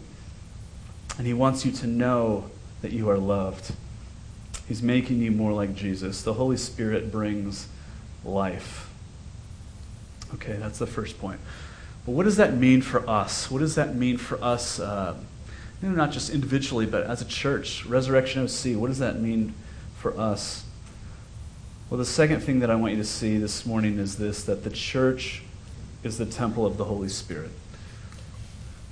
And 1.18 1.28
He 1.28 1.34
wants 1.34 1.66
you 1.66 1.72
to 1.74 1.88
know 1.88 2.50
that 2.82 2.92
you 2.92 3.10
are 3.10 3.18
loved. 3.18 3.74
He's 4.72 4.82
making 4.82 5.20
you 5.20 5.32
more 5.32 5.52
like 5.52 5.76
Jesus. 5.76 6.22
The 6.22 6.36
Holy 6.36 6.56
Spirit 6.56 7.12
brings 7.12 7.68
life. 8.24 8.90
Okay, 10.36 10.54
that's 10.54 10.80
the 10.80 10.88
first 10.88 11.20
point. 11.20 11.42
But 12.06 12.14
what 12.14 12.24
does 12.24 12.38
that 12.38 12.54
mean 12.54 12.82
for 12.82 13.06
us? 13.10 13.52
What 13.52 13.60
does 13.60 13.76
that 13.76 13.98
mean 13.98 14.16
for 14.16 14.42
us, 14.42 14.80
uh, 14.80 15.18
you 15.84 15.90
know, 15.90 15.94
not 15.94 16.12
just 16.12 16.30
individually, 16.30 16.86
but 16.86 17.04
as 17.04 17.22
a 17.22 17.26
church? 17.26 17.86
Resurrection 17.86 18.44
OC, 18.44 18.80
what 18.80 18.88
does 18.88 19.00
that 19.00 19.20
mean 19.20 19.54
for 19.98 20.18
us? 20.18 20.64
Well, 21.90 21.98
the 21.98 22.06
second 22.06 22.40
thing 22.40 22.60
that 22.60 22.72
I 22.72 22.76
want 22.76 22.94
you 22.94 23.00
to 23.00 23.06
see 23.06 23.36
this 23.36 23.66
morning 23.66 24.00
is 24.00 24.16
this 24.16 24.46
that 24.46 24.64
the 24.64 24.70
church 24.70 25.44
is 26.02 26.18
the 26.18 26.26
temple 26.26 26.66
of 26.66 26.78
the 26.78 26.86
Holy 26.86 27.10
Spirit. 27.10 27.52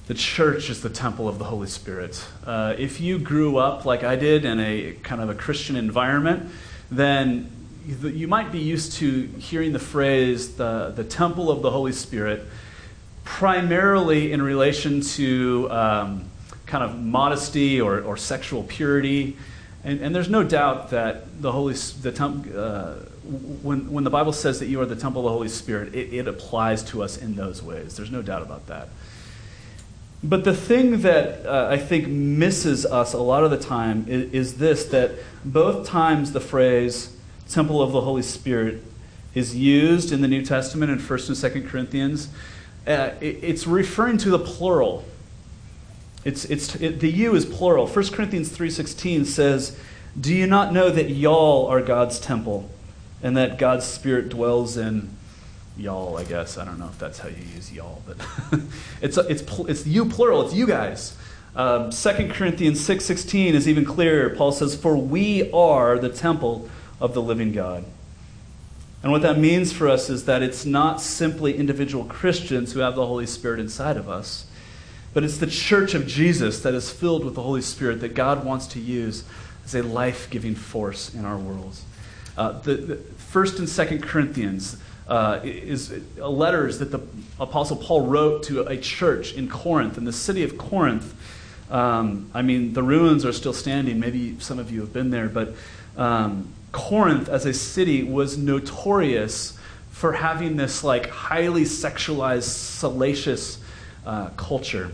The 0.10 0.16
church 0.16 0.72
is 0.72 0.82
the 0.82 0.90
temple 0.90 1.30
of 1.30 1.38
the 1.38 1.46
Holy 1.46 1.68
Spirit. 1.68 2.26
Uh, 2.44 2.74
if 2.80 3.00
you 3.00 3.20
grew 3.20 3.58
up 3.58 3.86
like 3.86 4.04
I 4.04 4.16
did 4.16 4.44
in 4.44 4.60
a 4.60 4.94
kind 5.04 5.22
of 5.22 5.30
a 5.30 5.36
Christian 5.36 5.76
environment, 5.76 6.50
then 6.90 7.52
you 7.86 8.28
might 8.28 8.52
be 8.52 8.58
used 8.58 8.94
to 8.94 9.28
hearing 9.38 9.72
the 9.72 9.78
phrase 9.78 10.56
the, 10.56 10.92
the 10.96 11.04
temple 11.04 11.52
of 11.52 11.62
the 11.62 11.70
Holy 11.70 11.92
Spirit 11.92 12.44
primarily 13.24 14.32
in 14.32 14.42
relation 14.42 15.02
to 15.02 15.68
um, 15.70 16.26
kind 16.66 16.84
of 16.84 17.00
modesty 17.00 17.80
or, 17.80 18.02
or 18.02 18.18
sexual 18.18 18.64
purity. 18.64 19.38
And, 19.84 20.02
and, 20.02 20.16
there's 20.16 20.28
no 20.28 20.44
doubt 20.44 20.90
that 20.90 21.40
the 21.40 21.52
Holy, 21.52 21.76
the 22.02 22.12
temp, 22.12 22.48
uh, 22.56 22.96
when, 23.62 23.92
when 23.92 24.04
the 24.04 24.10
Bible 24.10 24.34
says 24.34 24.60
that 24.60 24.66
you 24.66 24.82
are 24.82 24.88
the 24.88 24.96
temple 24.96 25.22
of 25.22 25.26
the 25.26 25.34
Holy 25.34 25.50
Spirit, 25.50 25.94
it, 25.94 26.12
it 26.12 26.28
applies 26.28 26.82
to 26.86 27.04
us 27.04 27.16
in 27.16 27.36
those 27.36 27.62
ways. 27.62 27.96
There's 27.96 28.10
no 28.10 28.24
doubt 28.24 28.42
about 28.42 28.66
that. 28.68 28.90
But 30.24 30.44
the 30.44 30.54
thing 30.54 31.02
that 31.02 31.46
uh, 31.46 31.68
I 31.70 31.78
think 31.78 32.08
misses 32.08 32.86
us 32.86 33.14
a 33.14 33.20
lot 33.20 33.44
of 33.44 33.52
the 33.52 33.58
time 33.58 34.06
is, 34.08 34.34
is, 34.34 34.58
this 34.58 34.86
that 34.86 35.12
both 35.46 35.88
times 35.88 36.34
the 36.34 36.42
phrase 36.42 37.16
temple 37.48 37.82
of 37.82 37.94
the 37.94 38.02
Holy 38.02 38.22
Spirit 38.22 38.84
is 39.34 39.56
used 39.56 40.12
in 40.12 40.22
the 40.22 40.28
New 40.28 40.44
Testament 40.44 40.92
in 40.92 41.00
1st 41.00 41.54
and 41.54 41.66
2nd 41.66 41.70
Corinthians, 41.70 42.28
uh, 42.86 43.12
it, 43.22 43.40
it's 43.42 43.66
referring 43.66 44.18
to 44.18 44.30
the 44.30 44.40
plural. 44.40 45.06
It's, 46.26 46.44
it's, 46.46 46.76
it, 46.76 47.00
the 47.00 47.10
you 47.10 47.34
is 47.36 47.46
plural. 47.46 47.88
1 47.88 48.08
Corinthians 48.10 48.50
3.16 48.50 49.26
says, 49.26 49.80
Do 50.20 50.36
you 50.36 50.48
not 50.48 50.74
know 50.74 50.90
that 50.90 51.12
y'all 51.12 51.66
are 51.68 51.82
God's 51.82 52.20
temple 52.20 52.70
and 53.24 53.38
that 53.38 53.58
God's 53.58 53.86
Spirit 53.86 54.28
dwells 54.28 54.76
in 54.76 55.10
y'all, 55.80 56.18
I 56.18 56.24
guess. 56.24 56.58
I 56.58 56.66
don't 56.66 56.80
know 56.80 56.88
if 56.88 57.00
that's 57.00 57.20
how 57.20 57.30
you 57.30 57.44
use 57.56 57.72
y'all, 57.72 58.02
but 58.06 58.18
it's, 59.02 59.18
it's, 59.18 59.44
it's 59.60 59.88
you 59.88 60.06
plural, 60.06 60.46
it's 60.46 60.54
you 60.54 60.68
guys. 60.68 61.16
Um, 61.56 61.90
2 61.90 62.30
Corinthians 62.32 62.80
6.16 62.88 63.54
is 63.54 63.68
even 63.68 63.86
clearer. 63.86 64.30
Paul 64.30 64.52
says, 64.52 64.76
For 64.76 64.96
we 64.96 65.52
are 65.52 65.98
the 65.98 66.10
temple 66.10 66.70
of 67.02 67.14
the 67.14 67.22
living 67.22 67.52
God. 67.52 67.86
And 69.02 69.12
what 69.12 69.22
that 69.22 69.38
means 69.38 69.72
for 69.72 69.88
us 69.88 70.10
is 70.10 70.26
that 70.26 70.44
it's 70.44 70.66
not 70.66 71.02
simply 71.02 71.56
individual 71.56 72.04
Christians 72.06 72.74
who 72.74 72.82
have 72.82 72.96
the 72.96 73.06
Holy 73.06 73.26
Spirit 73.26 73.60
inside 73.60 73.96
of 73.96 74.10
us, 74.10 74.46
but 75.14 75.24
it's 75.24 75.38
the 75.38 75.48
church 75.48 75.94
of 75.94 76.06
Jesus 76.06 76.60
that 76.62 76.74
is 76.74 76.92
filled 76.92 77.24
with 77.24 77.36
the 77.36 77.42
Holy 77.42 77.62
Spirit 77.62 78.02
that 78.02 78.14
God 78.14 78.44
wants 78.44 78.68
to 78.68 78.80
use 78.80 79.24
as 79.66 79.74
a 79.74 79.82
life 79.82 80.30
giving 80.30 80.54
force 80.54 81.14
in 81.14 81.26
our 81.26 81.38
world. 81.38 81.78
Uh, 82.38 82.60
the, 82.60 82.76
the, 82.76 82.96
First 82.96 83.60
and 83.60 83.70
Second 83.70 84.02
Corinthians 84.02 84.78
uh, 85.10 85.40
is 85.44 85.92
letters 86.18 86.80
that 86.80 86.92
the 86.92 87.02
Apostle 87.40 87.78
Paul 87.78 88.06
wrote 88.06 88.44
to 88.44 88.62
a 88.62 88.78
church 88.78 89.34
in 89.34 89.50
Corinth, 89.50 89.98
in 89.98 90.06
the 90.06 90.14
city 90.14 90.44
of 90.44 90.58
Corinth. 90.58 91.16
Um, 91.72 92.30
I 92.34 92.44
mean, 92.44 92.74
the 92.74 92.84
ruins 92.84 93.26
are 93.26 93.34
still 93.34 93.54
standing. 93.54 94.00
Maybe 94.00 94.40
some 94.40 94.60
of 94.60 94.72
you 94.72 94.82
have 94.82 94.94
been 94.94 95.10
there, 95.10 95.28
but 95.28 95.56
um, 95.98 96.54
Corinth 96.72 97.28
as 97.28 97.46
a 97.46 97.54
city 97.54 98.04
was 98.04 98.38
notorious 98.38 99.58
for 99.90 100.14
having 100.14 100.56
this 100.58 100.84
like 100.84 101.10
highly 101.10 101.64
sexualized, 101.64 102.44
salacious 102.44 103.60
uh, 104.06 104.30
culture. 104.38 104.92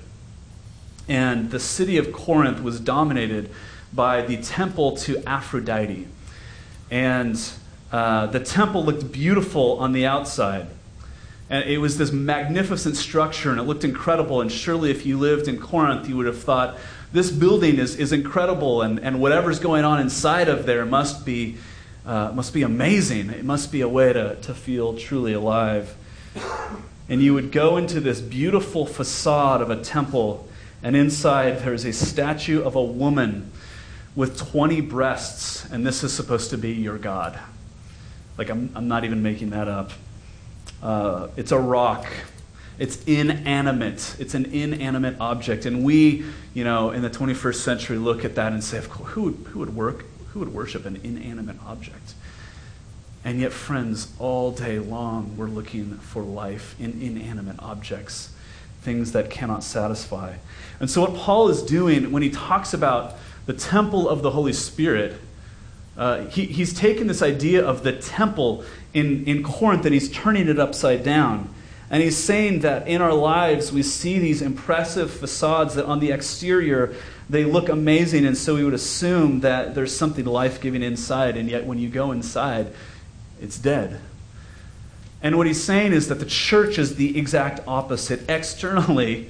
And 1.08 1.52
the 1.52 1.60
city 1.60 1.98
of 1.98 2.14
Corinth 2.14 2.64
was 2.64 2.80
dominated 2.80 3.52
by 3.94 4.22
the 4.22 4.38
temple 4.38 4.98
to 4.98 5.22
Aphrodite. 5.28 6.08
And 6.90 7.40
uh, 7.96 8.26
the 8.26 8.42
temple 8.42 8.84
looked 8.84 9.10
beautiful 9.10 9.80
on 9.80 9.94
the 9.94 10.06
outside. 10.06 10.68
And 11.50 11.64
it 11.64 11.78
was 11.78 11.98
this 11.98 12.12
magnificent 12.12 12.98
structure, 12.98 13.52
and 13.52 13.58
it 13.58 13.64
looked 13.64 13.86
incredible. 13.86 14.42
And 14.42 14.52
surely, 14.52 14.92
if 14.92 15.06
you 15.06 15.18
lived 15.18 15.48
in 15.48 15.58
Corinth, 15.58 16.10
you 16.10 16.18
would 16.18 16.26
have 16.26 16.44
thought, 16.44 16.78
this 17.14 17.32
building 17.32 17.78
is, 17.78 17.96
is 17.96 18.12
incredible, 18.12 18.82
and, 18.82 19.00
and 19.00 19.22
whatever's 19.22 19.60
going 19.60 19.86
on 19.86 20.02
inside 20.02 20.50
of 20.50 20.66
there 20.66 20.86
must 20.86 21.26
be, 21.26 21.56
uh, 22.06 22.34
must 22.34 22.54
be 22.54 22.64
amazing. 22.64 23.30
It 23.30 23.46
must 23.46 23.72
be 23.72 23.80
a 23.80 23.88
way 23.88 24.12
to, 24.12 24.36
to 24.42 24.54
feel 24.54 24.98
truly 24.98 25.32
alive. 25.32 25.96
And 27.08 27.22
you 27.22 27.34
would 27.34 27.54
go 27.54 27.78
into 27.78 28.02
this 28.02 28.20
beautiful 28.20 28.86
facade 28.86 29.62
of 29.62 29.70
a 29.70 29.82
temple, 29.82 30.50
and 30.84 30.98
inside 30.98 31.60
there's 31.60 31.86
a 31.86 31.94
statue 31.94 32.62
of 32.62 32.76
a 32.76 32.84
woman 32.84 33.54
with 34.18 34.38
20 34.38 34.82
breasts, 34.82 35.64
and 35.72 35.88
this 35.88 36.04
is 36.04 36.12
supposed 36.12 36.50
to 36.50 36.58
be 36.58 36.74
your 36.74 36.98
God. 36.98 37.40
Like, 38.38 38.50
I'm, 38.50 38.70
I'm 38.76 38.88
not 38.88 39.04
even 39.04 39.24
making 39.24 39.52
that 39.52 39.68
up. 39.68 39.92
Uh, 40.82 41.28
it's 41.38 41.52
a 41.52 41.60
rock. 41.60 42.06
It's 42.78 43.04
inanimate. 43.06 44.16
It's 44.20 44.34
an 44.34 44.46
inanimate 44.46 45.16
object. 45.20 45.66
And 45.66 45.84
we, 45.84 46.26
you 46.54 46.64
know, 46.64 46.92
in 46.92 47.02
the 47.02 47.10
21st 47.10 47.56
century 47.56 47.98
look 47.98 48.26
at 48.26 48.36
that 48.36 48.52
and 48.52 48.64
say, 48.64 48.78
of 48.78 48.90
course, 48.90 49.12
who 49.12 49.24
would, 49.24 49.34
who 49.48 49.60
would 49.60 49.76
work, 49.76 50.06
who 50.34 50.40
would 50.40 50.54
worship 50.54 50.86
an 50.86 51.00
inanimate 51.04 51.58
object? 51.66 52.14
And 53.24 53.40
yet, 53.40 53.54
friends, 53.54 54.14
all 54.20 54.52
day 54.52 54.78
long 54.78 55.36
we're 55.36 55.48
looking 55.48 55.98
for 55.98 56.22
life 56.22 56.76
in 56.80 57.02
inanimate 57.02 57.56
objects, 57.60 58.32
things 58.82 59.14
that 59.14 59.32
cannot 59.32 59.64
satisfy. 59.64 60.36
And 60.80 60.92
so, 60.92 61.02
what 61.02 61.16
Paul 61.16 61.50
is 61.50 61.64
doing 61.64 62.12
when 62.12 62.22
he 62.22 62.30
talks 62.30 62.74
about 62.74 63.16
the 63.48 63.54
temple 63.54 64.08
of 64.08 64.22
the 64.22 64.32
Holy 64.32 64.54
Spirit 64.54 65.20
uh, 65.98 66.26
he, 66.26 66.46
he's 66.46 66.74
taken 66.74 67.08
this 67.08 67.22
idea 67.22 67.66
of 67.66 67.84
the 67.84 67.94
temple 67.94 68.64
in, 68.94 69.26
in 69.26 69.44
Corinth 69.44 69.86
and 69.86 69.94
he's 69.94 70.12
turning 70.12 70.48
it 70.48 70.60
upside 70.60 71.04
down. 71.04 71.54
And 71.90 72.02
he's 72.02 72.18
saying 72.18 72.60
that 72.62 72.88
in 72.88 73.02
our 73.02 73.14
lives 73.14 73.72
we 73.72 73.84
see 73.84 74.20
these 74.20 74.42
impressive 74.42 75.12
facades 75.12 75.76
that 75.76 75.86
on 75.86 76.00
the 76.00 76.12
exterior 76.12 76.96
they 77.30 77.44
look 77.44 77.70
amazing, 77.70 78.26
and 78.26 78.38
so 78.38 78.56
we 78.56 78.64
would 78.64 78.74
assume 78.74 79.40
that 79.42 79.74
there's 79.74 79.96
something 79.96 80.26
life 80.26 80.62
giving 80.62 80.84
inside, 80.84 81.38
and 81.38 81.50
yet 81.50 81.66
when 81.66 81.80
you 81.80 81.90
go 81.90 82.12
inside, 82.12 82.72
it's 83.42 83.58
dead. 83.58 84.00
And 85.24 85.38
what 85.38 85.48
he's 85.48 85.64
saying 85.64 85.94
is 85.94 86.08
that 86.10 86.20
the 86.20 86.26
church 86.26 86.78
is 86.78 86.98
the 86.98 87.18
exact 87.18 87.62
opposite. 87.68 88.22
Externally, 88.30 89.30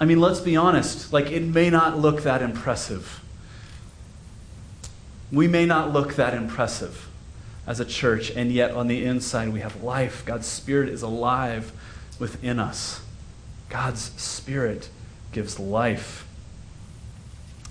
I 0.00 0.04
mean, 0.04 0.20
let's 0.20 0.40
be 0.40 0.56
honest, 0.56 1.12
like 1.12 1.30
it 1.30 1.42
may 1.42 1.70
not 1.70 1.98
look 1.98 2.22
that 2.22 2.42
impressive. 2.42 3.20
We 5.30 5.46
may 5.46 5.66
not 5.66 5.92
look 5.92 6.14
that 6.14 6.34
impressive 6.34 7.08
as 7.66 7.80
a 7.80 7.84
church, 7.84 8.30
and 8.30 8.50
yet 8.50 8.70
on 8.70 8.88
the 8.88 9.04
inside 9.04 9.52
we 9.52 9.60
have 9.60 9.82
life. 9.82 10.24
God's 10.24 10.46
Spirit 10.46 10.88
is 10.88 11.02
alive 11.02 11.72
within 12.18 12.58
us. 12.58 13.02
God's 13.68 14.10
Spirit 14.16 14.88
gives 15.32 15.60
life. 15.60 16.26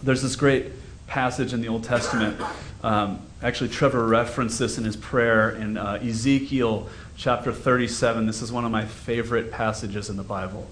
There's 0.04 0.22
this 0.22 0.36
great 0.36 0.68
passage 1.08 1.54
in 1.54 1.62
the 1.62 1.68
Old 1.68 1.84
Testament. 1.84 2.40
Um, 2.84 3.22
actually, 3.42 3.70
Trevor 3.70 4.06
referenced 4.06 4.60
this 4.60 4.78
in 4.78 4.84
his 4.84 4.96
prayer 4.96 5.50
in 5.50 5.78
uh, 5.78 6.00
Ezekiel 6.04 6.88
chapter 7.16 7.52
37. 7.52 8.28
This 8.28 8.44
is 8.44 8.52
one 8.52 8.66
of 8.66 8.72
my 8.72 8.86
favorite 8.86 9.52
passages 9.52 10.10
in 10.12 10.18
the 10.18 10.24
Bible. 10.24 10.70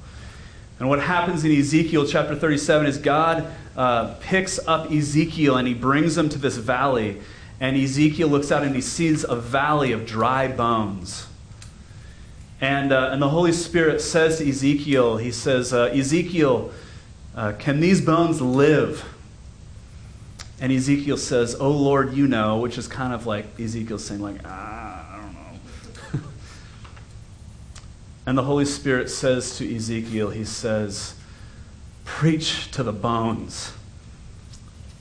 And 0.79 0.89
what 0.89 0.99
happens 0.99 1.45
in 1.45 1.51
Ezekiel 1.51 2.05
chapter 2.05 2.35
37 2.35 2.87
is 2.87 2.97
God 2.97 3.47
uh, 3.77 4.15
picks 4.19 4.59
up 4.67 4.91
Ezekiel 4.91 5.57
and 5.57 5.67
he 5.67 5.73
brings 5.73 6.17
him 6.17 6.29
to 6.29 6.37
this 6.37 6.57
valley. 6.57 7.21
And 7.59 7.77
Ezekiel 7.77 8.27
looks 8.27 8.51
out 8.51 8.63
and 8.63 8.75
he 8.75 8.81
sees 8.81 9.23
a 9.23 9.35
valley 9.35 9.91
of 9.91 10.05
dry 10.05 10.47
bones. 10.47 11.27
And, 12.59 12.91
uh, 12.91 13.09
and 13.11 13.21
the 13.21 13.29
Holy 13.29 13.51
Spirit 13.51 14.01
says 14.01 14.39
to 14.39 14.49
Ezekiel, 14.49 15.17
He 15.17 15.31
says, 15.31 15.73
uh, 15.73 15.85
Ezekiel, 15.93 16.71
uh, 17.35 17.53
can 17.59 17.79
these 17.79 18.01
bones 18.01 18.41
live? 18.41 19.05
And 20.59 20.71
Ezekiel 20.71 21.17
says, 21.17 21.55
Oh 21.59 21.71
Lord, 21.71 22.13
you 22.13 22.27
know, 22.27 22.57
which 22.59 22.77
is 22.77 22.87
kind 22.87 23.13
of 23.13 23.25
like 23.25 23.59
Ezekiel 23.59 23.99
saying, 23.99 24.21
like, 24.21 24.37
ah, 24.45 25.13
I 25.13 25.17
don't 25.17 25.33
know. 25.33 26.29
And 28.25 28.37
the 28.37 28.43
Holy 28.43 28.65
Spirit 28.65 29.09
says 29.09 29.57
to 29.57 29.75
Ezekiel, 29.75 30.29
He 30.31 30.45
says, 30.45 31.15
Preach 32.05 32.71
to 32.71 32.83
the 32.83 32.93
bones. 32.93 33.73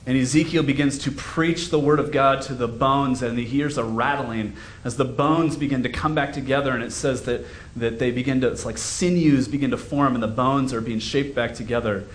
And 0.07 0.15
Ezekiel 0.15 0.61
begins 0.61 0.99
to 0.99 1.11
preach 1.11 1.69
the 1.69 1.79
word 1.79 1.99
of 1.99 2.11
God 2.11 2.43
to 2.43 2.53
the 2.53 2.67
bones, 2.67 3.23
and 3.23 3.39
he 3.39 3.45
hears 3.45 3.77
a 3.77 3.83
rattling 3.83 4.55
as 4.83 4.97
the 4.97 5.05
bones 5.05 5.57
begin 5.57 5.81
to 5.81 5.89
come 5.89 6.13
back 6.13 6.31
together. 6.31 6.71
And 6.71 6.83
it 6.83 6.91
says 6.91 7.23
that, 7.23 7.43
that 7.75 7.97
they 7.97 8.11
begin 8.11 8.41
to, 8.41 8.47
it's 8.49 8.65
like 8.65 8.77
sinews 8.77 9.47
begin 9.47 9.71
to 9.71 9.77
form, 9.77 10.13
and 10.13 10.21
the 10.21 10.27
bones 10.27 10.73
are 10.73 10.81
being 10.81 10.99
shaped 10.99 11.33
back 11.33 11.55
together. 11.55 12.05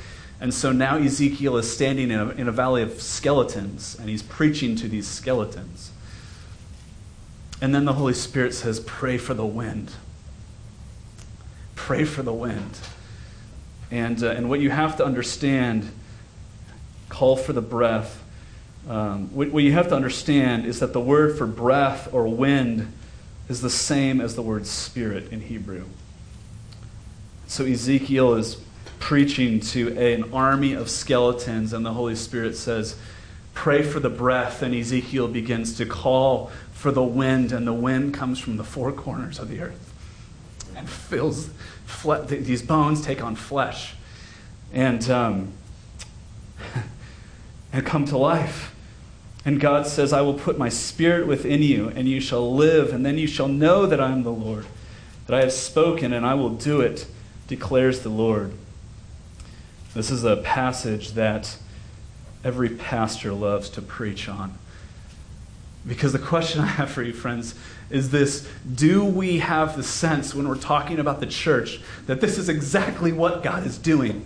And 0.40 0.54
so 0.54 0.70
now 0.70 0.98
Ezekiel 0.98 1.56
is 1.56 1.70
standing 1.70 2.12
in 2.12 2.20
a, 2.20 2.28
in 2.30 2.48
a 2.48 2.52
valley 2.52 2.82
of 2.82 3.02
skeletons, 3.02 3.96
and 3.98 4.08
he's 4.08 4.22
preaching 4.22 4.76
to 4.76 4.88
these 4.88 5.08
skeletons. 5.08 5.90
And 7.60 7.74
then 7.74 7.84
the 7.84 7.94
Holy 7.94 8.14
Spirit 8.14 8.54
says, 8.54 8.78
Pray 8.80 9.18
for 9.18 9.34
the 9.34 9.44
wind. 9.44 9.92
Pray 11.80 12.04
for 12.04 12.22
the 12.22 12.32
wind. 12.32 12.78
And, 13.90 14.22
uh, 14.22 14.28
and 14.28 14.50
what 14.50 14.60
you 14.60 14.68
have 14.68 14.98
to 14.98 15.04
understand 15.04 15.90
call 17.08 17.36
for 17.36 17.54
the 17.54 17.62
breath. 17.62 18.22
Um, 18.86 19.34
what, 19.34 19.50
what 19.50 19.64
you 19.64 19.72
have 19.72 19.88
to 19.88 19.96
understand 19.96 20.66
is 20.66 20.80
that 20.80 20.92
the 20.92 21.00
word 21.00 21.38
for 21.38 21.46
breath 21.46 22.12
or 22.12 22.28
wind 22.28 22.92
is 23.48 23.62
the 23.62 23.70
same 23.70 24.20
as 24.20 24.36
the 24.36 24.42
word 24.42 24.66
spirit 24.66 25.32
in 25.32 25.40
Hebrew. 25.40 25.86
So 27.46 27.64
Ezekiel 27.64 28.34
is 28.34 28.58
preaching 29.00 29.58
to 29.60 29.98
an 29.98 30.32
army 30.34 30.74
of 30.74 30.90
skeletons, 30.90 31.72
and 31.72 31.84
the 31.84 31.94
Holy 31.94 32.14
Spirit 32.14 32.56
says, 32.56 32.94
Pray 33.54 33.82
for 33.82 34.00
the 34.00 34.10
breath, 34.10 34.62
and 34.62 34.74
Ezekiel 34.74 35.28
begins 35.28 35.76
to 35.78 35.86
call 35.86 36.52
for 36.72 36.92
the 36.92 37.02
wind, 37.02 37.52
and 37.52 37.66
the 37.66 37.72
wind 37.72 38.12
comes 38.12 38.38
from 38.38 38.58
the 38.58 38.64
four 38.64 38.92
corners 38.92 39.38
of 39.38 39.48
the 39.48 39.62
earth 39.62 39.89
and 40.80 40.90
fills 40.90 41.50
fle- 41.86 42.24
these 42.26 42.62
bones 42.62 43.00
take 43.00 43.22
on 43.22 43.36
flesh 43.36 43.94
and 44.72 45.08
um, 45.10 45.52
and 47.72 47.86
come 47.86 48.04
to 48.06 48.16
life. 48.16 48.74
And 49.44 49.58
God 49.58 49.86
says, 49.86 50.12
I 50.12 50.20
will 50.20 50.34
put 50.34 50.58
my 50.58 50.68
spirit 50.68 51.26
within 51.26 51.62
you, 51.62 51.88
and 51.88 52.06
you 52.06 52.20
shall 52.20 52.54
live, 52.54 52.92
and 52.92 53.06
then 53.06 53.16
you 53.16 53.26
shall 53.26 53.48
know 53.48 53.86
that 53.86 53.98
I 53.98 54.10
am 54.10 54.22
the 54.22 54.32
Lord, 54.32 54.66
that 55.26 55.34
I 55.34 55.40
have 55.40 55.52
spoken, 55.52 56.12
and 56.12 56.26
I 56.26 56.34
will 56.34 56.50
do 56.50 56.82
it, 56.82 57.06
declares 57.46 58.00
the 58.00 58.10
Lord. 58.10 58.52
This 59.94 60.10
is 60.10 60.24
a 60.24 60.36
passage 60.36 61.12
that 61.12 61.56
every 62.44 62.68
pastor 62.68 63.32
loves 63.32 63.70
to 63.70 63.82
preach 63.82 64.28
on. 64.28 64.58
Because 65.86 66.12
the 66.12 66.18
question 66.18 66.60
I 66.60 66.66
have 66.66 66.90
for 66.90 67.02
you, 67.02 67.14
friends, 67.14 67.54
is 67.90 68.10
this 68.10 68.48
Do 68.74 69.04
we 69.04 69.38
have 69.38 69.76
the 69.76 69.82
sense 69.82 70.34
when 70.34 70.48
we're 70.48 70.56
talking 70.56 70.98
about 70.98 71.20
the 71.20 71.26
church 71.26 71.80
that 72.06 72.20
this 72.20 72.38
is 72.38 72.48
exactly 72.48 73.12
what 73.12 73.42
God 73.42 73.66
is 73.66 73.78
doing 73.78 74.24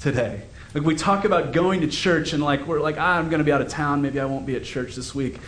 today? 0.00 0.42
Like 0.74 0.84
we 0.84 0.94
talk 0.94 1.24
about 1.24 1.52
going 1.52 1.80
to 1.80 1.88
church 1.88 2.32
and 2.32 2.42
like 2.42 2.66
we're 2.66 2.80
like, 2.80 2.96
ah, 2.98 3.16
I'm 3.16 3.30
going 3.30 3.38
to 3.38 3.44
be 3.44 3.52
out 3.52 3.62
of 3.62 3.68
town. 3.68 4.02
Maybe 4.02 4.20
I 4.20 4.26
won't 4.26 4.44
be 4.44 4.56
at 4.56 4.64
church 4.64 4.94
this 4.94 5.14
week. 5.14 5.38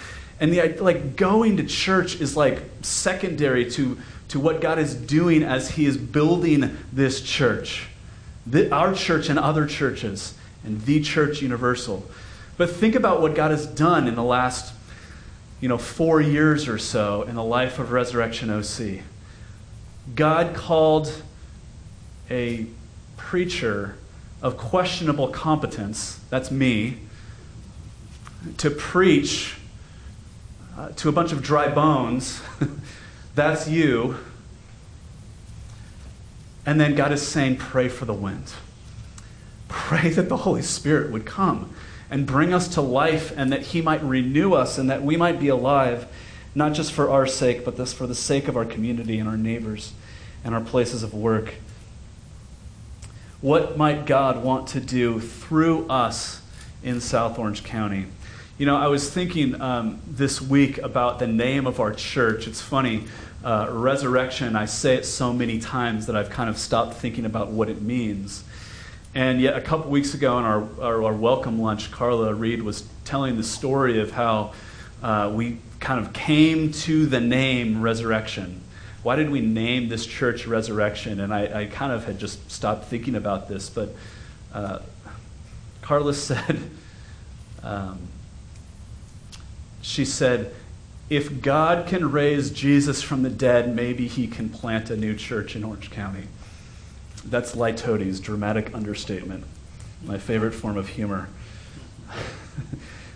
And 0.40 0.52
the 0.52 0.76
like 0.80 1.16
going 1.16 1.56
to 1.58 1.64
church 1.64 2.20
is 2.20 2.36
like 2.36 2.62
secondary 2.82 3.70
to 3.72 3.98
to 4.28 4.38
what 4.38 4.60
God 4.60 4.78
is 4.78 4.94
doing 4.94 5.42
as 5.42 5.70
He 5.70 5.86
is 5.86 5.96
building 5.96 6.76
this 6.92 7.20
church, 7.20 7.88
the, 8.46 8.72
our 8.72 8.94
church 8.94 9.28
and 9.28 9.38
other 9.38 9.66
churches, 9.66 10.34
and 10.64 10.80
the 10.82 11.00
church 11.00 11.42
universal. 11.42 12.06
But 12.56 12.70
think 12.70 12.94
about 12.94 13.22
what 13.22 13.34
God 13.34 13.50
has 13.50 13.66
done 13.66 14.06
in 14.06 14.14
the 14.14 14.22
last, 14.22 14.74
you 15.60 15.68
know, 15.68 15.78
four 15.78 16.20
years 16.20 16.68
or 16.68 16.78
so 16.78 17.22
in 17.22 17.34
the 17.34 17.44
life 17.44 17.78
of 17.78 17.90
Resurrection 17.90 18.50
OC. 18.50 19.02
God 20.14 20.54
called 20.54 21.22
a 22.30 22.66
preacher 23.16 23.96
of 24.40 24.56
questionable 24.56 25.28
competence, 25.28 26.20
that's 26.30 26.50
me, 26.50 26.98
to 28.58 28.70
preach 28.70 29.56
uh, 30.76 30.90
to 30.90 31.08
a 31.08 31.12
bunch 31.12 31.32
of 31.32 31.42
dry 31.42 31.68
bones, 31.68 32.40
that's 33.34 33.68
you. 33.68 34.16
And 36.64 36.80
then 36.80 36.94
God 36.94 37.10
is 37.12 37.26
saying, 37.26 37.56
pray 37.56 37.88
for 37.88 38.04
the 38.04 38.14
wind. 38.14 38.52
Pray 39.66 40.10
that 40.10 40.28
the 40.28 40.36
Holy 40.38 40.62
Spirit 40.62 41.10
would 41.10 41.26
come 41.26 41.74
and 42.10 42.26
bring 42.26 42.54
us 42.54 42.68
to 42.68 42.80
life 42.80 43.32
and 43.36 43.52
that 43.52 43.62
He 43.62 43.82
might 43.82 44.02
renew 44.02 44.54
us 44.54 44.78
and 44.78 44.88
that 44.90 45.02
we 45.02 45.16
might 45.16 45.38
be 45.38 45.48
alive, 45.48 46.06
not 46.54 46.72
just 46.72 46.92
for 46.92 47.10
our 47.10 47.26
sake, 47.26 47.64
but 47.64 47.76
this 47.76 47.92
for 47.92 48.06
the 48.06 48.14
sake 48.14 48.48
of 48.48 48.56
our 48.56 48.64
community 48.64 49.18
and 49.18 49.28
our 49.28 49.36
neighbors 49.36 49.92
and 50.44 50.54
our 50.54 50.60
places 50.60 51.02
of 51.02 51.12
work. 51.12 51.54
What 53.40 53.76
might 53.76 54.06
God 54.06 54.42
want 54.42 54.68
to 54.68 54.80
do 54.80 55.20
through 55.20 55.86
us 55.88 56.42
in 56.82 57.00
South 57.00 57.38
Orange 57.38 57.62
County? 57.62 58.06
You 58.58 58.66
know, 58.66 58.76
I 58.76 58.88
was 58.88 59.08
thinking 59.08 59.60
um, 59.60 60.00
this 60.04 60.40
week 60.40 60.78
about 60.78 61.20
the 61.20 61.28
name 61.28 61.64
of 61.64 61.78
our 61.78 61.92
church. 61.92 62.48
It's 62.48 62.60
funny, 62.60 63.04
uh, 63.44 63.68
resurrection, 63.70 64.56
I 64.56 64.64
say 64.64 64.96
it 64.96 65.04
so 65.04 65.32
many 65.32 65.60
times 65.60 66.06
that 66.06 66.16
I've 66.16 66.30
kind 66.30 66.50
of 66.50 66.58
stopped 66.58 66.94
thinking 66.94 67.24
about 67.24 67.52
what 67.52 67.68
it 67.68 67.80
means. 67.80 68.42
And 69.14 69.40
yet, 69.40 69.56
a 69.56 69.60
couple 69.60 69.90
weeks 69.90 70.14
ago 70.14 70.38
in 70.38 70.44
our, 70.44 70.68
our, 70.80 71.04
our 71.04 71.12
welcome 71.12 71.60
lunch, 71.60 71.90
Carla 71.90 72.34
Reed 72.34 72.62
was 72.62 72.86
telling 73.04 73.36
the 73.36 73.42
story 73.42 74.00
of 74.00 74.10
how 74.10 74.52
uh, 75.02 75.32
we 75.34 75.58
kind 75.80 76.04
of 76.04 76.12
came 76.12 76.72
to 76.72 77.06
the 77.06 77.20
name 77.20 77.80
resurrection 77.80 78.62
why 79.02 79.16
did 79.16 79.30
we 79.30 79.40
name 79.40 79.88
this 79.88 80.04
church 80.04 80.46
Resurrection? 80.46 81.20
And 81.20 81.32
I, 81.32 81.62
I 81.62 81.64
kind 81.66 81.92
of 81.92 82.04
had 82.04 82.18
just 82.18 82.50
stopped 82.50 82.86
thinking 82.86 83.14
about 83.14 83.48
this, 83.48 83.70
but 83.70 83.94
uh, 84.52 84.80
Carla 85.82 86.14
said, 86.14 86.60
um, 87.62 87.98
she 89.80 90.04
said, 90.04 90.54
if 91.08 91.40
God 91.40 91.86
can 91.88 92.12
raise 92.12 92.50
Jesus 92.50 93.00
from 93.00 93.22
the 93.22 93.30
dead, 93.30 93.74
maybe 93.74 94.08
he 94.08 94.26
can 94.26 94.50
plant 94.50 94.90
a 94.90 94.96
new 94.96 95.14
church 95.14 95.56
in 95.56 95.64
Orange 95.64 95.90
County. 95.90 96.24
That's 97.30 97.54
Litotes 97.54 98.22
dramatic 98.22 98.74
understatement, 98.74 99.44
my 100.04 100.18
favorite 100.18 100.52
form 100.52 100.76
of 100.76 100.88
humor. 100.88 101.28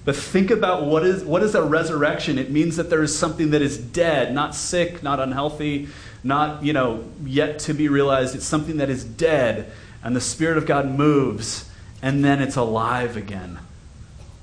But 0.05 0.17
think 0.17 0.51
about 0.51 0.85
what 0.85 1.05
is, 1.05 1.25
what 1.25 1.43
is 1.43 1.55
a 1.55 1.63
resurrection? 1.63 2.39
It 2.39 2.51
means 2.51 2.77
that 2.77 2.91
there 2.91 3.03
is 3.03 3.17
something 3.17 3.51
that 3.51 3.63
is 3.63 3.79
dead, 3.79 4.35
not 4.35 4.55
sick, 4.55 5.03
not 5.03 5.21
unhealthy, 5.21 5.89
not, 6.25 6.65
you 6.65 6.73
know, 6.73 7.05
yet 7.25 7.61
to 7.61 7.75
be 7.75 7.89
realized. 7.89 8.35
It's 8.35 8.45
something 8.45 8.79
that 8.79 8.91
is 8.91 9.05
dead, 9.05 9.71
and 10.03 10.17
the 10.17 10.21
Spirit 10.21 10.59
of 10.59 10.67
God 10.67 10.89
moves, 10.89 11.71
and 12.01 12.25
then 12.25 12.43
it's 12.43 12.57
alive 12.57 13.17
again. 13.17 13.61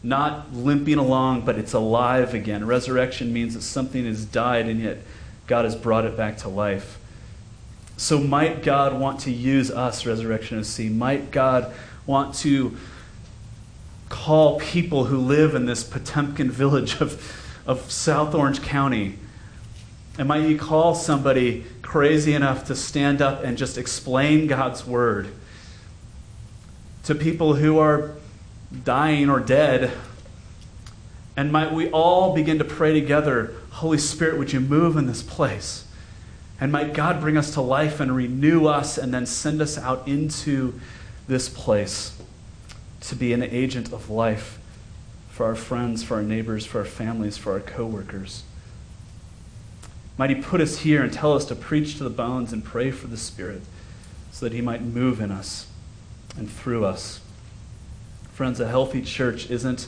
Not 0.01 0.53
limping 0.53 0.97
along, 0.97 1.41
but 1.41 1.57
it's 1.57 1.73
alive 1.73 2.33
again. 2.33 2.65
Resurrection 2.65 3.33
means 3.33 3.53
that 3.53 3.61
something 3.61 4.05
has 4.05 4.23
died, 4.23 4.67
and 4.67 4.79
yet 4.79 4.99
God 5.45 5.65
has 5.65 5.75
brought 5.75 6.05
it 6.05 6.15
back 6.15 6.37
to 6.37 6.47
life. 6.47 6.97
So, 7.99 8.17
might 8.17 8.63
God 8.63 8.97
want 8.97 9.19
to 9.21 9.31
use 9.31 9.69
us, 9.69 10.05
Resurrection 10.05 10.57
OC? 10.57 10.89
Might 10.89 11.31
God 11.31 11.73
want 12.05 12.33
to 12.35 12.77
call 14.07 14.57
people 14.57 15.03
who 15.03 15.17
live 15.17 15.53
in 15.53 15.65
this 15.65 15.83
Potemkin 15.83 16.49
village 16.49 17.01
of, 17.01 17.21
of 17.67 17.91
South 17.91 18.33
Orange 18.33 18.61
County? 18.61 19.19
And 20.17 20.29
might 20.29 20.47
you 20.47 20.57
call 20.57 20.95
somebody 20.95 21.65
crazy 21.81 22.33
enough 22.33 22.67
to 22.67 22.75
stand 22.75 23.21
up 23.21 23.43
and 23.43 23.57
just 23.57 23.77
explain 23.77 24.47
God's 24.47 24.87
word 24.87 25.27
to 27.03 27.13
people 27.13 27.55
who 27.55 27.79
are 27.79 28.11
dying 28.85 29.29
or 29.29 29.41
dead? 29.41 29.91
And 31.35 31.51
might 31.51 31.73
we 31.73 31.91
all 31.91 32.33
begin 32.33 32.59
to 32.59 32.65
pray 32.65 32.93
together, 32.93 33.55
Holy 33.71 33.97
Spirit, 33.97 34.37
would 34.37 34.53
you 34.53 34.61
move 34.61 34.95
in 34.95 35.05
this 35.05 35.21
place? 35.21 35.83
And 36.61 36.71
might 36.71 36.93
God 36.93 37.21
bring 37.21 37.37
us 37.37 37.53
to 37.53 37.61
life 37.61 37.99
and 37.99 38.15
renew 38.15 38.65
us 38.65 38.97
and 38.97 39.13
then 39.13 39.25
send 39.25 39.61
us 39.61 39.77
out 39.77 40.07
into 40.07 40.79
this 41.27 41.47
place 41.47 42.19
to 43.01 43.15
be 43.15 43.31
an 43.33 43.43
agent 43.43 43.93
of 43.93 44.09
life 44.09 44.59
for 45.29 45.45
our 45.45 45.55
friends, 45.55 46.03
for 46.03 46.15
our 46.15 46.23
neighbors, 46.23 46.65
for 46.65 46.79
our 46.79 46.85
families, 46.85 47.37
for 47.37 47.53
our 47.53 47.61
coworkers. 47.61 48.43
Might 50.17 50.31
He 50.31 50.35
put 50.35 50.59
us 50.59 50.79
here 50.79 51.01
and 51.01 51.13
tell 51.13 51.33
us 51.33 51.45
to 51.45 51.55
preach 51.55 51.97
to 51.97 52.03
the 52.03 52.09
bones 52.09 52.51
and 52.51 52.61
pray 52.61 52.91
for 52.91 53.07
the 53.07 53.15
Spirit 53.15 53.61
so 54.31 54.45
that 54.45 54.53
He 54.53 54.61
might 54.61 54.81
move 54.81 55.21
in 55.21 55.31
us 55.31 55.67
and 56.35 56.51
through 56.51 56.83
us. 56.83 57.21
Friends, 58.33 58.59
a 58.59 58.67
healthy 58.67 59.01
church 59.01 59.49
isn't 59.49 59.87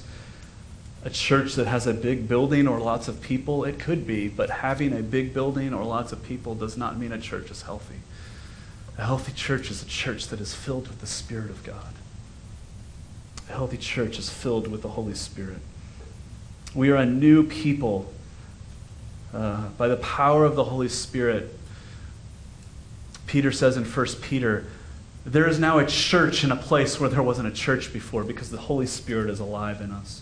a 1.03 1.09
church 1.09 1.55
that 1.55 1.67
has 1.67 1.87
a 1.87 1.93
big 1.93 2.27
building 2.27 2.67
or 2.67 2.79
lots 2.79 3.07
of 3.07 3.21
people. 3.21 3.63
It 3.63 3.79
could 3.79 4.05
be, 4.05 4.27
but 4.27 4.49
having 4.49 4.93
a 4.93 5.01
big 5.01 5.33
building 5.33 5.73
or 5.73 5.83
lots 5.83 6.11
of 6.11 6.23
people 6.23 6.53
does 6.53 6.77
not 6.77 6.97
mean 6.97 7.11
a 7.11 7.19
church 7.19 7.49
is 7.49 7.63
healthy. 7.63 7.99
A 8.97 9.05
healthy 9.05 9.31
church 9.31 9.71
is 9.71 9.81
a 9.81 9.85
church 9.85 10.27
that 10.27 10.39
is 10.39 10.53
filled 10.53 10.87
with 10.87 11.01
the 11.01 11.07
Spirit 11.07 11.49
of 11.49 11.63
God. 11.63 11.93
A 13.49 13.53
healthy 13.53 13.77
church 13.77 14.19
is 14.19 14.29
filled 14.29 14.67
with 14.67 14.83
the 14.83 14.89
Holy 14.89 15.15
Spirit. 15.15 15.59
We 16.75 16.89
are 16.91 16.97
a 16.97 17.05
new 17.05 17.43
people 17.43 18.13
uh, 19.33 19.69
by 19.69 19.87
the 19.87 19.97
power 19.97 20.45
of 20.45 20.55
the 20.55 20.65
Holy 20.65 20.89
Spirit. 20.89 21.57
Peter 23.25 23.51
says 23.51 23.75
in 23.75 23.85
1 23.85 24.05
Peter, 24.21 24.67
there 25.25 25.47
is 25.47 25.59
now 25.59 25.79
a 25.79 25.85
church 25.85 26.43
in 26.43 26.51
a 26.51 26.55
place 26.55 26.99
where 26.99 27.09
there 27.09 27.23
wasn't 27.23 27.47
a 27.47 27.51
church 27.51 27.93
before 27.93 28.23
because 28.23 28.51
the 28.51 28.57
Holy 28.57 28.87
Spirit 28.87 29.29
is 29.29 29.39
alive 29.39 29.81
in 29.81 29.91
us. 29.91 30.21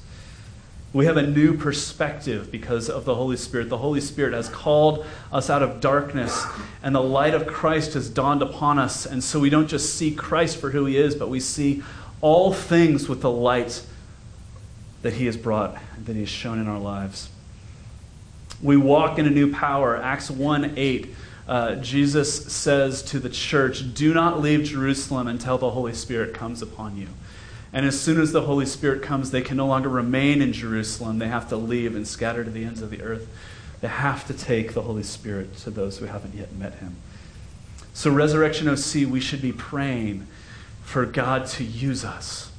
We 0.91 1.05
have 1.05 1.17
a 1.17 1.27
new 1.27 1.55
perspective 1.55 2.51
because 2.51 2.89
of 2.89 3.05
the 3.05 3.13
Holy 3.13 3.37
Spirit. 3.37 3.69
The 3.69 3.77
Holy 3.77 4.01
Spirit 4.01 4.33
has 4.33 4.49
called 4.49 5.05
us 5.31 5.49
out 5.49 5.61
of 5.61 5.79
darkness, 5.81 6.43
and 6.81 6.95
the 6.95 7.01
light 7.01 7.35
of 7.35 7.45
Christ 7.45 7.93
has 7.93 8.09
dawned 8.09 8.41
upon 8.41 8.79
us. 8.79 9.05
And 9.05 9.23
so 9.23 9.39
we 9.39 9.51
don't 9.51 9.67
just 9.67 9.95
see 9.95 10.11
Christ 10.11 10.57
for 10.57 10.71
who 10.71 10.85
he 10.85 10.97
is, 10.97 11.13
but 11.15 11.29
we 11.29 11.39
see 11.39 11.83
all 12.21 12.53
things 12.53 13.07
with 13.07 13.21
the 13.21 13.29
light 13.29 13.83
that 15.01 15.13
He 15.13 15.25
has 15.25 15.37
brought, 15.37 15.77
that 16.05 16.13
He 16.13 16.21
has 16.21 16.29
shown 16.29 16.59
in 16.59 16.67
our 16.67 16.79
lives. 16.79 17.29
We 18.61 18.77
walk 18.77 19.17
in 19.19 19.25
a 19.25 19.29
new 19.29 19.53
power. 19.53 19.95
Acts 19.95 20.29
1 20.29 20.73
8, 20.75 21.15
uh, 21.47 21.75
Jesus 21.75 22.51
says 22.51 23.01
to 23.03 23.19
the 23.19 23.29
church, 23.29 23.93
Do 23.93 24.13
not 24.13 24.41
leave 24.41 24.65
Jerusalem 24.65 25.27
until 25.27 25.57
the 25.57 25.69
Holy 25.69 25.93
Spirit 25.93 26.33
comes 26.33 26.61
upon 26.61 26.97
you. 26.97 27.07
And 27.71 27.85
as 27.85 27.99
soon 27.99 28.19
as 28.19 28.31
the 28.31 28.41
Holy 28.41 28.65
Spirit 28.65 29.03
comes, 29.03 29.31
they 29.31 29.41
can 29.41 29.57
no 29.57 29.67
longer 29.67 29.89
remain 29.89 30.41
in 30.41 30.53
Jerusalem. 30.53 31.19
They 31.19 31.27
have 31.27 31.49
to 31.49 31.55
leave 31.55 31.95
and 31.95 32.07
scatter 32.07 32.43
to 32.43 32.49
the 32.49 32.63
ends 32.63 32.81
of 32.81 32.89
the 32.89 33.01
earth. 33.01 33.27
They 33.81 33.87
have 33.87 34.25
to 34.27 34.33
take 34.33 34.73
the 34.73 34.81
Holy 34.81 35.03
Spirit 35.03 35.55
to 35.57 35.69
those 35.69 35.99
who 35.99 36.05
haven't 36.05 36.35
yet 36.35 36.53
met 36.53 36.75
Him. 36.75 36.95
So, 37.93 38.11
Resurrection 38.11 38.67
OC, 38.67 39.09
we 39.09 39.19
should 39.19 39.41
be 39.41 39.51
praying 39.51 40.25
for 40.83 41.05
God 41.05 41.45
to 41.47 41.63
use 41.63 42.03
us. 42.03 42.51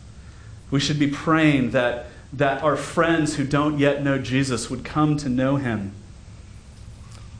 We 0.70 0.78
should 0.78 0.98
be 0.98 1.08
praying 1.08 1.72
that, 1.72 2.06
that 2.32 2.62
our 2.62 2.76
friends 2.76 3.34
who 3.34 3.44
don't 3.44 3.78
yet 3.78 4.04
know 4.04 4.18
Jesus 4.18 4.70
would 4.70 4.84
come 4.84 5.16
to 5.16 5.28
know 5.28 5.56
him. 5.56 5.92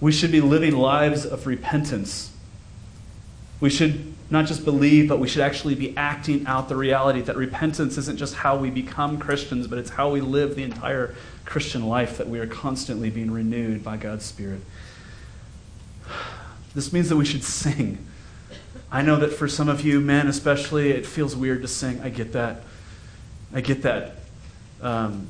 We 0.00 0.12
should 0.12 0.32
be 0.32 0.40
living 0.40 0.76
lives 0.76 1.24
of 1.24 1.46
repentance. 1.46 2.32
We 3.60 3.70
should 3.70 4.14
not 4.30 4.46
just 4.46 4.64
believe, 4.64 5.08
but 5.08 5.18
we 5.18 5.28
should 5.28 5.42
actually 5.42 5.74
be 5.74 5.94
acting 5.96 6.46
out 6.46 6.68
the 6.68 6.76
reality 6.76 7.20
that 7.22 7.36
repentance 7.36 7.98
isn't 7.98 8.16
just 8.16 8.36
how 8.36 8.56
we 8.56 8.70
become 8.70 9.18
Christians, 9.18 9.66
but 9.66 9.78
it's 9.78 9.90
how 9.90 10.10
we 10.10 10.20
live 10.20 10.56
the 10.56 10.62
entire 10.62 11.14
Christian 11.44 11.86
life, 11.86 12.16
that 12.18 12.28
we 12.28 12.38
are 12.38 12.46
constantly 12.46 13.10
being 13.10 13.30
renewed 13.30 13.82
by 13.82 13.96
God's 13.96 14.24
Spirit. 14.24 14.60
This 16.74 16.92
means 16.92 17.08
that 17.08 17.16
we 17.16 17.24
should 17.24 17.42
sing. 17.42 18.06
I 18.92 19.02
know 19.02 19.16
that 19.16 19.32
for 19.32 19.48
some 19.48 19.68
of 19.68 19.82
you, 19.82 20.00
men 20.00 20.28
especially, 20.28 20.90
it 20.90 21.04
feels 21.04 21.34
weird 21.34 21.62
to 21.62 21.68
sing. 21.68 22.00
I 22.00 22.08
get 22.08 22.32
that. 22.32 22.62
I 23.52 23.60
get 23.60 23.82
that. 23.82 24.16
Um, 24.80 25.26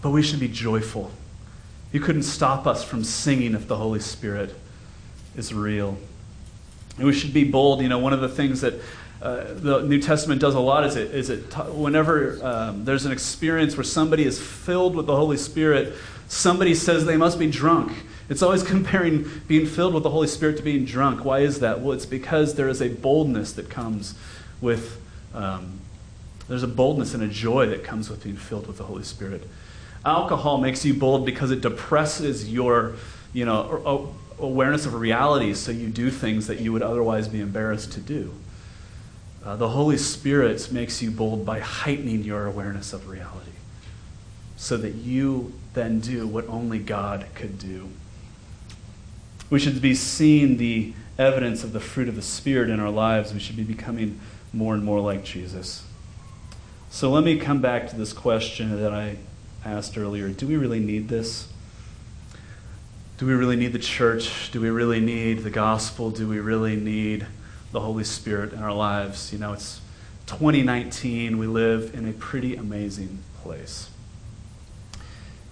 but 0.00 0.10
we 0.10 0.22
should 0.22 0.40
be 0.40 0.48
joyful. 0.48 1.10
You 1.92 2.00
couldn't 2.00 2.22
stop 2.22 2.66
us 2.66 2.82
from 2.82 3.04
singing 3.04 3.54
if 3.54 3.68
the 3.68 3.76
Holy 3.76 4.00
Spirit 4.00 4.54
is 5.36 5.52
real. 5.52 5.98
We 6.98 7.12
should 7.12 7.34
be 7.34 7.44
bold. 7.44 7.82
You 7.82 7.88
know, 7.88 7.98
one 7.98 8.12
of 8.12 8.20
the 8.20 8.28
things 8.28 8.62
that 8.62 8.74
uh, 9.20 9.44
the 9.54 9.82
New 9.82 10.00
Testament 10.00 10.40
does 10.40 10.54
a 10.54 10.60
lot 10.60 10.84
is 10.84 10.96
it, 10.96 11.14
is 11.14 11.30
it 11.30 11.50
t- 11.50 11.60
whenever 11.62 12.38
um, 12.44 12.84
there's 12.84 13.06
an 13.06 13.12
experience 13.12 13.76
where 13.76 13.84
somebody 13.84 14.24
is 14.24 14.40
filled 14.40 14.94
with 14.94 15.06
the 15.06 15.16
Holy 15.16 15.36
Spirit, 15.36 15.94
somebody 16.28 16.74
says 16.74 17.06
they 17.06 17.16
must 17.16 17.38
be 17.38 17.50
drunk. 17.50 17.92
It's 18.28 18.42
always 18.42 18.62
comparing 18.74 19.28
being 19.48 19.66
filled 19.66 19.94
with 19.94 20.02
the 20.02 20.10
Holy 20.10 20.26
Spirit 20.26 20.58
to 20.58 20.62
being 20.62 20.84
drunk. 20.84 21.24
Why 21.24 21.40
is 21.40 21.60
that? 21.60 21.80
Well, 21.80 21.92
it's 21.92 22.06
because 22.06 22.54
there 22.54 22.68
is 22.68 22.82
a 22.82 22.88
boldness 22.88 23.52
that 23.54 23.70
comes 23.70 24.14
with, 24.60 25.00
um, 25.34 25.80
there's 26.48 26.62
a 26.62 26.68
boldness 26.68 27.14
and 27.14 27.22
a 27.22 27.28
joy 27.28 27.66
that 27.66 27.84
comes 27.84 28.10
with 28.10 28.22
being 28.22 28.36
filled 28.36 28.66
with 28.66 28.76
the 28.76 28.84
Holy 28.84 29.04
Spirit. 29.04 29.48
Alcohol 30.04 30.58
makes 30.58 30.84
you 30.84 30.94
bold 30.94 31.24
because 31.26 31.50
it 31.50 31.62
depresses 31.62 32.52
your, 32.52 32.94
you 33.32 33.44
know, 33.44 34.14
awareness 34.38 34.86
of 34.86 34.94
reality, 34.94 35.54
so 35.54 35.72
you 35.72 35.88
do 35.88 36.10
things 36.10 36.46
that 36.46 36.60
you 36.60 36.72
would 36.72 36.82
otherwise 36.82 37.28
be 37.28 37.40
embarrassed 37.40 37.92
to 37.92 38.00
do. 38.00 38.34
Uh, 39.44 39.56
the 39.56 39.68
Holy 39.68 39.96
Spirit 39.96 40.70
makes 40.72 41.00
you 41.00 41.10
bold 41.10 41.46
by 41.46 41.60
heightening 41.60 42.24
your 42.24 42.46
awareness 42.46 42.92
of 42.92 43.08
reality, 43.08 43.52
so 44.56 44.76
that 44.76 44.94
you 44.94 45.52
then 45.74 46.00
do 46.00 46.26
what 46.26 46.46
only 46.48 46.78
God 46.78 47.26
could 47.34 47.58
do. 47.58 47.88
We 49.48 49.60
should 49.60 49.80
be 49.80 49.94
seeing 49.94 50.56
the 50.56 50.92
evidence 51.18 51.62
of 51.62 51.72
the 51.72 51.80
fruit 51.80 52.08
of 52.08 52.16
the 52.16 52.22
Spirit 52.22 52.68
in 52.68 52.80
our 52.80 52.90
lives. 52.90 53.32
We 53.32 53.38
should 53.38 53.56
be 53.56 53.62
becoming 53.62 54.20
more 54.52 54.74
and 54.74 54.82
more 54.82 55.00
like 55.00 55.24
Jesus. 55.24 55.84
So 56.90 57.10
let 57.10 57.24
me 57.24 57.38
come 57.38 57.60
back 57.60 57.88
to 57.88 57.96
this 57.96 58.12
question 58.12 58.80
that 58.80 58.92
I 58.92 59.18
asked 59.64 59.96
earlier 59.96 60.28
Do 60.30 60.46
we 60.46 60.56
really 60.56 60.80
need 60.80 61.08
this? 61.08 61.48
Do 63.18 63.24
we 63.24 63.32
really 63.32 63.56
need 63.56 63.72
the 63.72 63.78
church? 63.78 64.50
Do 64.50 64.60
we 64.60 64.68
really 64.68 65.00
need 65.00 65.38
the 65.38 65.48
gospel? 65.48 66.10
Do 66.10 66.28
we 66.28 66.38
really 66.38 66.76
need 66.76 67.26
the 67.72 67.80
Holy 67.80 68.04
Spirit 68.04 68.52
in 68.52 68.58
our 68.58 68.74
lives? 68.74 69.32
You 69.32 69.38
know, 69.38 69.54
it's 69.54 69.80
2019. 70.26 71.38
We 71.38 71.46
live 71.46 71.94
in 71.94 72.06
a 72.06 72.12
pretty 72.12 72.56
amazing 72.56 73.20
place. 73.42 73.88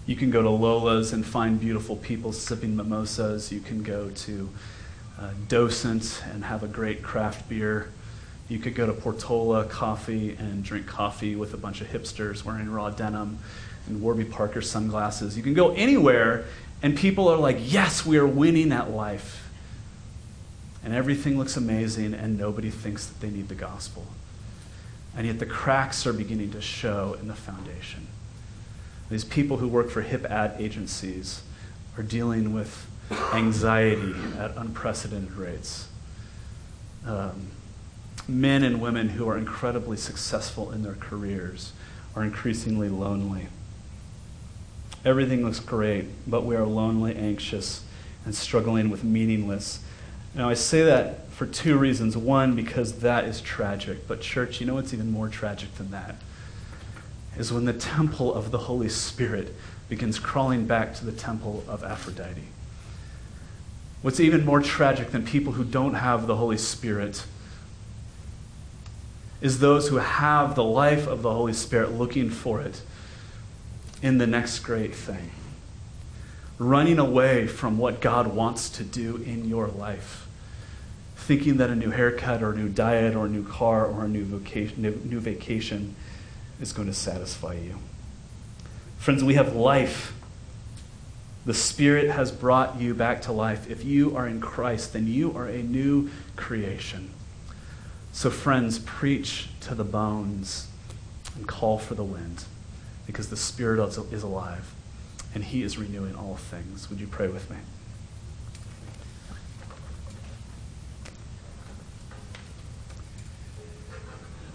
You 0.04 0.14
can 0.14 0.30
go 0.30 0.42
to 0.42 0.50
Lola's 0.50 1.14
and 1.14 1.24
find 1.24 1.58
beautiful 1.58 1.96
people 1.96 2.34
sipping 2.34 2.76
mimosas. 2.76 3.50
You 3.50 3.60
can 3.60 3.82
go 3.82 4.10
to 4.10 4.50
uh, 5.18 5.30
Docent 5.48 6.22
and 6.30 6.44
have 6.44 6.62
a 6.62 6.68
great 6.68 7.02
craft 7.02 7.48
beer. 7.48 7.88
You 8.46 8.58
could 8.58 8.74
go 8.74 8.84
to 8.86 8.92
Portola 8.92 9.64
Coffee 9.64 10.36
and 10.38 10.62
drink 10.62 10.86
coffee 10.86 11.34
with 11.34 11.54
a 11.54 11.56
bunch 11.56 11.80
of 11.80 11.86
hipsters 11.86 12.44
wearing 12.44 12.68
raw 12.68 12.90
denim 12.90 13.38
and 13.86 14.02
Warby 14.02 14.26
Parker 14.26 14.60
sunglasses. 14.60 15.34
You 15.34 15.42
can 15.42 15.54
go 15.54 15.72
anywhere 15.72 16.44
and 16.84 16.94
people 16.94 17.28
are 17.28 17.38
like, 17.38 17.56
yes, 17.60 18.04
we 18.04 18.18
are 18.18 18.26
winning 18.26 18.70
at 18.70 18.90
life. 18.90 19.50
And 20.84 20.92
everything 20.92 21.38
looks 21.38 21.56
amazing, 21.56 22.12
and 22.12 22.36
nobody 22.36 22.68
thinks 22.68 23.06
that 23.06 23.20
they 23.22 23.30
need 23.30 23.48
the 23.48 23.54
gospel. 23.54 24.04
And 25.16 25.26
yet 25.26 25.38
the 25.38 25.46
cracks 25.46 26.06
are 26.06 26.12
beginning 26.12 26.50
to 26.50 26.60
show 26.60 27.16
in 27.18 27.26
the 27.26 27.34
foundation. 27.34 28.08
These 29.08 29.24
people 29.24 29.56
who 29.56 29.66
work 29.66 29.88
for 29.88 30.02
hip 30.02 30.26
ad 30.26 30.56
agencies 30.58 31.40
are 31.96 32.02
dealing 32.02 32.52
with 32.52 32.86
anxiety 33.32 34.14
at 34.38 34.54
unprecedented 34.54 35.32
rates. 35.32 35.88
Um, 37.06 37.46
men 38.28 38.62
and 38.62 38.82
women 38.82 39.08
who 39.08 39.26
are 39.26 39.38
incredibly 39.38 39.96
successful 39.96 40.70
in 40.70 40.82
their 40.82 40.96
careers 40.96 41.72
are 42.14 42.22
increasingly 42.22 42.90
lonely. 42.90 43.48
Everything 45.04 45.44
looks 45.44 45.60
great, 45.60 46.06
but 46.26 46.44
we 46.44 46.56
are 46.56 46.64
lonely, 46.64 47.14
anxious, 47.14 47.84
and 48.24 48.34
struggling 48.34 48.88
with 48.88 49.04
meaningless. 49.04 49.80
Now, 50.34 50.48
I 50.48 50.54
say 50.54 50.82
that 50.82 51.30
for 51.30 51.46
two 51.46 51.76
reasons. 51.76 52.16
One, 52.16 52.56
because 52.56 53.00
that 53.00 53.24
is 53.24 53.40
tragic. 53.40 54.08
But, 54.08 54.20
church, 54.20 54.60
you 54.60 54.66
know 54.66 54.74
what's 54.74 54.94
even 54.94 55.10
more 55.10 55.28
tragic 55.28 55.74
than 55.74 55.90
that? 55.90 56.16
Is 57.36 57.52
when 57.52 57.66
the 57.66 57.72
temple 57.72 58.32
of 58.32 58.50
the 58.50 58.58
Holy 58.58 58.88
Spirit 58.88 59.54
begins 59.88 60.18
crawling 60.18 60.66
back 60.66 60.94
to 60.94 61.04
the 61.04 61.12
temple 61.12 61.64
of 61.68 61.84
Aphrodite. 61.84 62.44
What's 64.02 64.20
even 64.20 64.44
more 64.44 64.62
tragic 64.62 65.10
than 65.10 65.24
people 65.24 65.54
who 65.54 65.64
don't 65.64 65.94
have 65.94 66.26
the 66.26 66.36
Holy 66.36 66.58
Spirit 66.58 67.24
is 69.40 69.58
those 69.58 69.88
who 69.88 69.96
have 69.96 70.54
the 70.54 70.64
life 70.64 71.06
of 71.06 71.22
the 71.22 71.32
Holy 71.32 71.52
Spirit 71.52 71.92
looking 71.92 72.30
for 72.30 72.60
it 72.60 72.80
in 74.02 74.18
the 74.18 74.26
next 74.26 74.60
great 74.60 74.94
thing. 74.94 75.30
Running 76.58 76.98
away 76.98 77.46
from 77.46 77.78
what 77.78 78.00
God 78.00 78.28
wants 78.28 78.68
to 78.70 78.84
do 78.84 79.16
in 79.16 79.48
your 79.48 79.68
life. 79.68 80.26
Thinking 81.16 81.56
that 81.56 81.70
a 81.70 81.74
new 81.74 81.90
haircut 81.90 82.42
or 82.42 82.52
a 82.52 82.56
new 82.56 82.68
diet 82.68 83.14
or 83.14 83.26
a 83.26 83.28
new 83.28 83.44
car 83.44 83.86
or 83.86 84.04
a 84.04 84.08
new 84.08 84.24
vacation, 84.24 84.82
new 84.82 85.20
vacation 85.20 85.96
is 86.60 86.72
going 86.72 86.86
to 86.86 86.94
satisfy 86.94 87.54
you. 87.54 87.78
Friends, 88.98 89.24
we 89.24 89.34
have 89.34 89.56
life. 89.56 90.14
The 91.46 91.54
Spirit 91.54 92.10
has 92.10 92.30
brought 92.30 92.80
you 92.80 92.94
back 92.94 93.22
to 93.22 93.32
life. 93.32 93.68
If 93.70 93.84
you 93.84 94.16
are 94.16 94.26
in 94.28 94.40
Christ, 94.40 94.92
then 94.92 95.06
you 95.06 95.36
are 95.36 95.46
a 95.46 95.62
new 95.62 96.10
creation. 96.36 97.10
So, 98.12 98.30
friends, 98.30 98.78
preach 98.78 99.48
to 99.60 99.74
the 99.74 99.84
bones 99.84 100.68
and 101.34 101.48
call 101.48 101.78
for 101.78 101.94
the 101.94 102.04
wind 102.04 102.44
because 103.06 103.28
the 103.28 103.36
Spirit 103.36 103.78
is 104.12 104.22
alive 104.22 104.74
and 105.34 105.44
He 105.44 105.62
is 105.62 105.76
renewing 105.78 106.14
all 106.14 106.36
things. 106.36 106.88
Would 106.90 107.00
you 107.00 107.06
pray 107.06 107.28
with 107.28 107.50
me? 107.50 107.56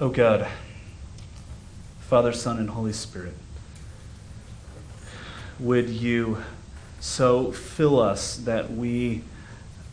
Oh 0.01 0.07
God, 0.07 0.47
Father, 1.99 2.31
Son, 2.31 2.57
and 2.57 2.69
Holy 2.69 2.93
Spirit, 2.93 3.35
would 5.59 5.89
you 5.89 6.41
so 7.01 7.51
fill 7.51 7.99
us 7.99 8.37
that 8.37 8.71
we 8.71 9.23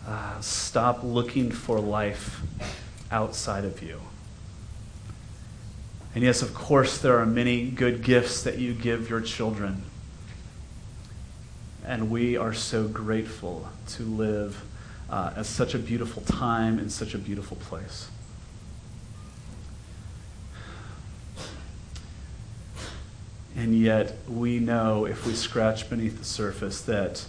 uh, 0.06 0.40
stop 0.40 1.02
looking 1.02 1.50
for 1.50 1.80
life 1.80 2.40
outside 3.10 3.64
of 3.64 3.82
you? 3.82 4.00
And 6.16 6.24
yes, 6.24 6.40
of 6.40 6.54
course, 6.54 6.96
there 6.96 7.18
are 7.18 7.26
many 7.26 7.68
good 7.68 8.02
gifts 8.02 8.42
that 8.44 8.56
you 8.56 8.72
give 8.72 9.10
your 9.10 9.20
children. 9.20 9.82
And 11.84 12.10
we 12.10 12.38
are 12.38 12.54
so 12.54 12.88
grateful 12.88 13.68
to 13.88 14.02
live 14.02 14.64
uh, 15.10 15.34
at 15.36 15.44
such 15.44 15.74
a 15.74 15.78
beautiful 15.78 16.22
time 16.22 16.78
in 16.78 16.88
such 16.88 17.12
a 17.12 17.18
beautiful 17.18 17.58
place. 17.58 18.08
And 23.54 23.78
yet, 23.78 24.16
we 24.26 24.58
know 24.58 25.04
if 25.04 25.26
we 25.26 25.34
scratch 25.34 25.90
beneath 25.90 26.18
the 26.18 26.24
surface 26.24 26.80
that 26.80 27.26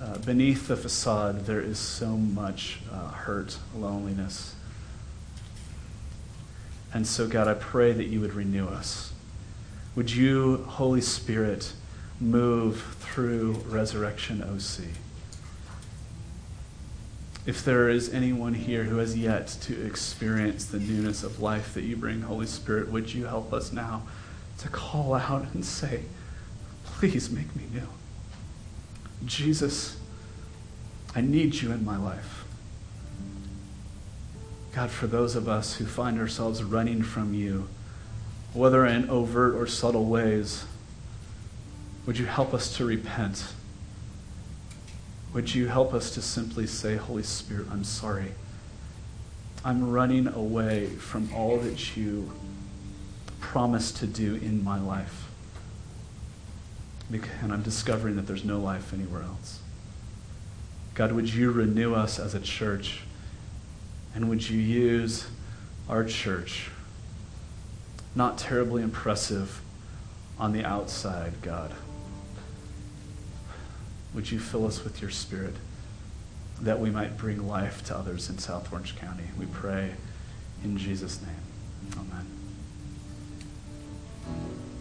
uh, 0.00 0.18
beneath 0.18 0.68
the 0.68 0.76
facade 0.76 1.46
there 1.46 1.60
is 1.60 1.80
so 1.80 2.16
much 2.16 2.78
uh, 2.92 3.08
hurt, 3.08 3.58
loneliness, 3.76 4.54
and 6.94 7.04
so, 7.04 7.26
God, 7.26 7.48
I 7.48 7.54
pray 7.54 7.92
that 7.92 8.04
you 8.04 8.20
would 8.20 8.34
renew 8.34 8.68
us. 8.68 9.12
Would 9.96 10.12
you, 10.12 10.64
Holy 10.68 11.00
Spirit, 11.00 11.72
move 12.20 12.96
through 13.00 13.54
Resurrection 13.66 14.42
OC? 14.42 14.86
If 17.46 17.64
there 17.64 17.88
is 17.88 18.14
anyone 18.14 18.54
here 18.54 18.84
who 18.84 18.98
has 18.98 19.18
yet 19.18 19.48
to 19.62 19.84
experience 19.84 20.64
the 20.64 20.78
newness 20.78 21.24
of 21.24 21.40
life 21.40 21.74
that 21.74 21.82
you 21.82 21.96
bring, 21.96 22.22
Holy 22.22 22.46
Spirit, 22.46 22.90
would 22.90 23.12
you 23.12 23.26
help 23.26 23.52
us 23.52 23.72
now 23.72 24.04
to 24.58 24.68
call 24.68 25.14
out 25.14 25.46
and 25.52 25.64
say, 25.64 26.02
Please 26.84 27.28
make 27.28 27.54
me 27.56 27.64
new. 27.72 27.88
Jesus, 29.26 29.96
I 31.14 31.20
need 31.22 31.56
you 31.56 31.72
in 31.72 31.84
my 31.84 31.96
life. 31.96 32.43
God, 34.74 34.90
for 34.90 35.06
those 35.06 35.36
of 35.36 35.48
us 35.48 35.76
who 35.76 35.86
find 35.86 36.18
ourselves 36.18 36.64
running 36.64 37.04
from 37.04 37.32
you, 37.32 37.68
whether 38.52 38.84
in 38.84 39.08
overt 39.08 39.54
or 39.54 39.68
subtle 39.68 40.06
ways, 40.06 40.64
would 42.06 42.18
you 42.18 42.26
help 42.26 42.52
us 42.52 42.76
to 42.76 42.84
repent? 42.84 43.46
Would 45.32 45.54
you 45.54 45.68
help 45.68 45.94
us 45.94 46.10
to 46.14 46.22
simply 46.22 46.66
say, 46.66 46.96
Holy 46.96 47.22
Spirit, 47.22 47.68
I'm 47.70 47.84
sorry. 47.84 48.32
I'm 49.64 49.92
running 49.92 50.26
away 50.26 50.86
from 50.86 51.32
all 51.32 51.56
that 51.58 51.96
you 51.96 52.32
promised 53.38 53.98
to 53.98 54.08
do 54.08 54.34
in 54.34 54.64
my 54.64 54.80
life. 54.80 55.28
And 57.42 57.52
I'm 57.52 57.62
discovering 57.62 58.16
that 58.16 58.26
there's 58.26 58.44
no 58.44 58.58
life 58.58 58.92
anywhere 58.92 59.22
else. 59.22 59.60
God, 60.94 61.12
would 61.12 61.32
you 61.32 61.52
renew 61.52 61.94
us 61.94 62.18
as 62.18 62.34
a 62.34 62.40
church? 62.40 63.03
And 64.14 64.28
would 64.28 64.48
you 64.48 64.58
use 64.58 65.26
our 65.88 66.04
church? 66.04 66.70
Not 68.14 68.38
terribly 68.38 68.82
impressive 68.82 69.60
on 70.38 70.52
the 70.52 70.64
outside, 70.64 71.42
God. 71.42 71.72
Would 74.14 74.30
you 74.30 74.38
fill 74.38 74.66
us 74.66 74.84
with 74.84 75.02
your 75.02 75.10
spirit 75.10 75.54
that 76.60 76.78
we 76.78 76.90
might 76.90 77.16
bring 77.16 77.48
life 77.48 77.84
to 77.86 77.96
others 77.96 78.30
in 78.30 78.38
South 78.38 78.72
Orange 78.72 78.96
County? 78.96 79.24
We 79.36 79.46
pray 79.46 79.94
in 80.62 80.78
Jesus' 80.78 81.20
name. 81.20 81.98
Amen. 81.98 82.26